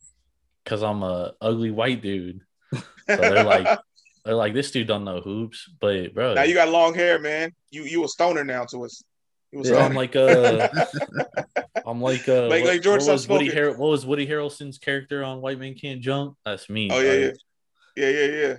Because 0.63 0.83
I'm 0.83 1.03
a 1.03 1.33
ugly 1.41 1.71
white 1.71 2.01
dude. 2.01 2.41
So 2.73 2.81
they're 3.07 3.43
like, 3.55 3.79
they're 4.23 4.35
like, 4.35 4.53
this 4.53 4.71
dude 4.71 4.87
don't 4.87 5.03
know 5.03 5.19
hoops, 5.21 5.69
but 5.79 6.13
bro, 6.13 6.33
now 6.35 6.43
you 6.43 6.53
got 6.53 6.69
long 6.69 6.93
hair, 6.93 7.19
man. 7.19 7.51
You 7.71 7.83
you 7.83 8.03
a 8.03 8.07
stoner 8.07 8.43
now 8.43 8.65
to 8.65 8.85
us. 8.85 9.03
You 9.51 9.59
Yeah. 9.59 9.65
stoner. 9.65 9.81
I'm 9.81 9.93
like 9.95 10.15
uh 10.15 10.67
I'm 11.85 12.01
like 12.01 12.27
uh 12.29 12.47
Like- 12.47 12.63
what, 12.63 12.73
like 12.73 12.81
George 12.81 13.01
what 13.03 13.11
was 13.13 13.27
Woody 13.27 13.49
Har- 13.49 13.77
what 13.77 13.89
was 13.89 14.05
Woody 14.05 14.27
Harrelson's 14.27 14.77
character 14.77 15.23
on 15.23 15.41
White 15.41 15.59
Man 15.59 15.73
Can't 15.73 16.01
Jump? 16.01 16.37
That's 16.45 16.69
me. 16.69 16.89
Oh, 16.91 16.99
yeah, 16.99 17.27
dog. 17.29 17.35
yeah. 17.95 18.07
yeah, 18.09 18.19
yeah, 18.25 18.25
yeah. 18.47 18.53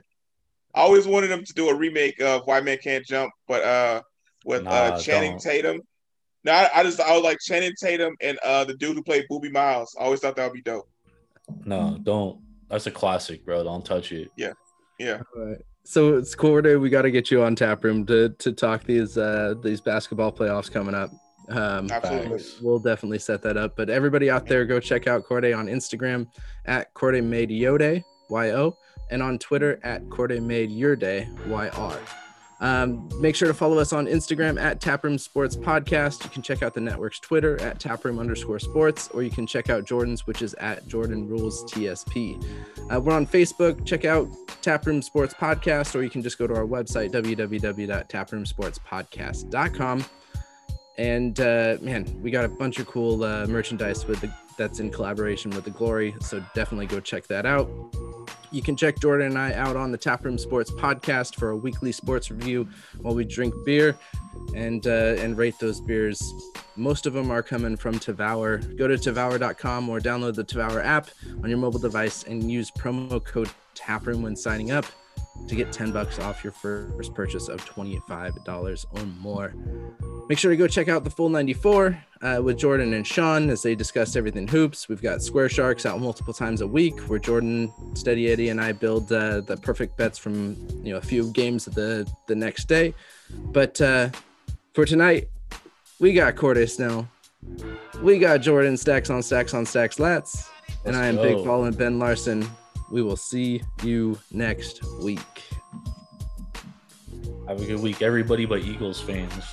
I 0.74 0.80
always 0.80 1.06
wanted 1.06 1.28
them 1.28 1.44
to 1.44 1.52
do 1.54 1.68
a 1.68 1.74
remake 1.74 2.20
of 2.20 2.46
White 2.46 2.64
Man 2.64 2.78
Can't 2.78 3.04
Jump, 3.06 3.30
but 3.46 3.62
uh 3.62 4.02
with 4.44 4.64
Nah, 4.64 4.70
uh 4.70 4.98
Channing 5.00 5.32
don't. 5.32 5.40
Tatum. 5.40 5.80
No, 6.44 6.52
I, 6.52 6.68
I 6.74 6.82
just 6.82 7.00
I 7.00 7.14
was 7.14 7.22
like 7.22 7.38
Channing 7.40 7.72
Tatum 7.80 8.14
and 8.20 8.38
uh 8.44 8.64
the 8.64 8.74
dude 8.74 8.96
who 8.96 9.02
played 9.02 9.24
Boobie 9.30 9.52
Miles. 9.52 9.94
I 9.98 10.02
always 10.04 10.20
thought 10.20 10.34
that 10.36 10.44
would 10.44 10.54
be 10.54 10.62
dope. 10.62 10.88
No, 11.64 11.98
don't. 12.02 12.40
That's 12.68 12.86
a 12.86 12.90
classic, 12.90 13.44
bro. 13.44 13.64
Don't 13.64 13.84
touch 13.84 14.12
it. 14.12 14.30
Yeah. 14.36 14.52
Yeah. 14.98 15.20
All 15.36 15.46
right. 15.46 15.58
So 15.84 16.16
it's 16.16 16.34
quarter. 16.34 16.78
We 16.78 16.90
got 16.90 17.02
to 17.02 17.10
get 17.10 17.30
you 17.30 17.42
on 17.42 17.56
tap 17.56 17.84
room 17.84 18.06
to 18.06 18.30
to 18.30 18.52
talk 18.52 18.84
these 18.84 19.18
uh 19.18 19.54
these 19.62 19.80
basketball 19.80 20.32
playoffs 20.32 20.70
coming 20.70 20.94
up. 20.94 21.10
Um, 21.48 21.90
Absolutely. 21.90 22.42
We'll 22.62 22.78
definitely 22.78 23.18
set 23.18 23.42
that 23.42 23.56
up. 23.56 23.76
But 23.76 23.90
everybody 23.90 24.30
out 24.30 24.46
there, 24.46 24.64
go 24.64 24.78
check 24.80 25.06
out 25.06 25.24
Corday 25.24 25.52
on 25.52 25.66
Instagram 25.66 26.28
at 26.66 26.94
Corday 26.94 27.20
Made 27.20 27.50
Yode 27.50 28.02
Y 28.30 28.50
O 28.52 28.76
and 29.10 29.22
on 29.22 29.38
Twitter 29.38 29.80
at 29.82 30.08
Corday 30.08 30.40
Made 30.40 30.70
Your 30.70 30.96
Day 30.96 31.28
Y 31.46 31.68
R. 31.68 31.98
Um, 32.62 33.08
make 33.20 33.34
sure 33.34 33.48
to 33.48 33.54
follow 33.54 33.78
us 33.78 33.92
on 33.92 34.06
Instagram 34.06 34.56
at 34.58 34.80
Taproom 34.80 35.18
Sports 35.18 35.56
Podcast. 35.56 36.22
You 36.22 36.30
can 36.30 36.42
check 36.42 36.62
out 36.62 36.74
the 36.74 36.80
network's 36.80 37.18
Twitter 37.18 37.60
at 37.60 37.80
Taproom 37.80 38.20
underscore 38.20 38.60
sports, 38.60 39.08
or 39.08 39.24
you 39.24 39.30
can 39.30 39.48
check 39.48 39.68
out 39.68 39.84
Jordan's, 39.84 40.28
which 40.28 40.42
is 40.42 40.54
at 40.54 40.86
Jordan 40.86 41.28
Rules 41.28 41.64
TSP. 41.64 42.40
Uh, 42.88 43.00
we're 43.00 43.12
on 43.12 43.26
Facebook. 43.26 43.84
Check 43.84 44.04
out 44.04 44.28
Taproom 44.62 45.02
Sports 45.02 45.34
Podcast, 45.34 45.96
or 45.96 46.04
you 46.04 46.10
can 46.10 46.22
just 46.22 46.38
go 46.38 46.46
to 46.46 46.54
our 46.54 46.64
website, 46.64 47.10
www.taproomsportspodcast.com. 47.10 50.04
And 50.98 51.40
uh, 51.40 51.78
man, 51.80 52.22
we 52.22 52.30
got 52.30 52.44
a 52.44 52.48
bunch 52.48 52.78
of 52.78 52.86
cool 52.86 53.24
uh, 53.24 53.48
merchandise 53.48 54.06
with 54.06 54.20
the 54.20 54.32
that's 54.56 54.78
in 54.78 54.90
collaboration 54.90 55.50
with 55.50 55.64
the 55.64 55.70
Glory. 55.70 56.14
So 56.20 56.44
definitely 56.54 56.86
go 56.86 57.00
check 57.00 57.26
that 57.26 57.46
out. 57.46 57.68
You 58.52 58.60
can 58.60 58.76
check 58.76 59.00
Jordan 59.00 59.28
and 59.28 59.38
I 59.38 59.54
out 59.54 59.76
on 59.76 59.92
the 59.92 59.98
Taproom 59.98 60.38
Sports 60.38 60.70
podcast 60.70 61.36
for 61.36 61.50
a 61.50 61.56
weekly 61.56 61.90
sports 61.90 62.30
review 62.30 62.68
while 63.00 63.14
we 63.14 63.24
drink 63.24 63.54
beer 63.64 63.96
and 64.54 64.86
uh, 64.86 65.16
and 65.18 65.38
rate 65.38 65.58
those 65.58 65.80
beers. 65.80 66.32
Most 66.76 67.06
of 67.06 67.14
them 67.14 67.30
are 67.30 67.42
coming 67.42 67.76
from 67.76 67.98
Tavour. 67.98 68.76
Go 68.76 68.86
to 68.88 68.94
Tavour.com 68.94 69.88
or 69.88 70.00
download 70.00 70.34
the 70.34 70.44
Tavour 70.44 70.84
app 70.84 71.08
on 71.42 71.48
your 71.48 71.58
mobile 71.58 71.80
device 71.80 72.24
and 72.24 72.50
use 72.50 72.70
promo 72.70 73.24
code 73.24 73.48
Taproom 73.74 74.22
when 74.22 74.36
signing 74.36 74.70
up 74.70 74.84
to 75.48 75.54
get 75.54 75.72
10 75.72 75.92
bucks 75.92 76.18
off 76.18 76.44
your 76.44 76.52
first 76.52 77.14
purchase 77.14 77.48
of 77.48 77.64
$25 77.64 78.84
or 78.92 79.06
more. 79.20 79.54
Make 80.28 80.38
sure 80.38 80.50
to 80.50 80.56
go 80.56 80.66
check 80.66 80.88
out 80.88 81.04
the 81.04 81.10
full 81.10 81.28
94 81.28 81.98
uh, 82.22 82.40
with 82.42 82.58
Jordan 82.58 82.94
and 82.94 83.06
Sean 83.06 83.50
as 83.50 83.62
they 83.62 83.74
discuss 83.74 84.14
everything 84.14 84.46
hoops. 84.46 84.88
We've 84.88 85.02
got 85.02 85.22
Square 85.22 85.48
Sharks 85.50 85.84
out 85.84 86.00
multiple 86.00 86.32
times 86.32 86.60
a 86.60 86.66
week 86.66 86.98
where 87.00 87.18
Jordan, 87.18 87.72
Steady 87.94 88.30
Eddie, 88.30 88.50
and 88.50 88.60
I 88.60 88.72
build 88.72 89.12
uh, 89.12 89.40
the 89.40 89.56
perfect 89.56 89.96
bets 89.96 90.18
from 90.18 90.56
you 90.84 90.92
know 90.92 90.98
a 90.98 91.02
few 91.02 91.30
games 91.32 91.66
of 91.66 91.74
the 91.74 92.10
the 92.28 92.34
next 92.34 92.68
day. 92.68 92.94
But 93.30 93.80
uh, 93.80 94.10
for 94.74 94.84
tonight, 94.84 95.28
we 95.98 96.12
got 96.12 96.36
Corday 96.36 96.66
Snell, 96.66 97.08
we 98.00 98.18
got 98.18 98.38
Jordan 98.38 98.76
stacks 98.76 99.10
on 99.10 99.22
stacks 99.22 99.54
on 99.54 99.66
stacks 99.66 99.96
lats, 99.96 100.48
and 100.84 100.96
I 100.96 101.06
am 101.06 101.16
go. 101.16 101.22
Big 101.22 101.44
Ball 101.44 101.64
and 101.64 101.76
Ben 101.76 101.98
Larson. 101.98 102.48
We 102.92 103.00
will 103.00 103.16
see 103.16 103.62
you 103.82 104.18
next 104.30 104.84
week. 105.02 105.18
Have 107.48 107.62
a 107.62 107.64
good 107.64 107.80
week, 107.80 108.02
everybody 108.02 108.44
but 108.44 108.60
Eagles 108.60 109.00
fans. 109.00 109.44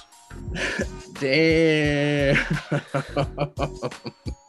Damn. 1.19 2.45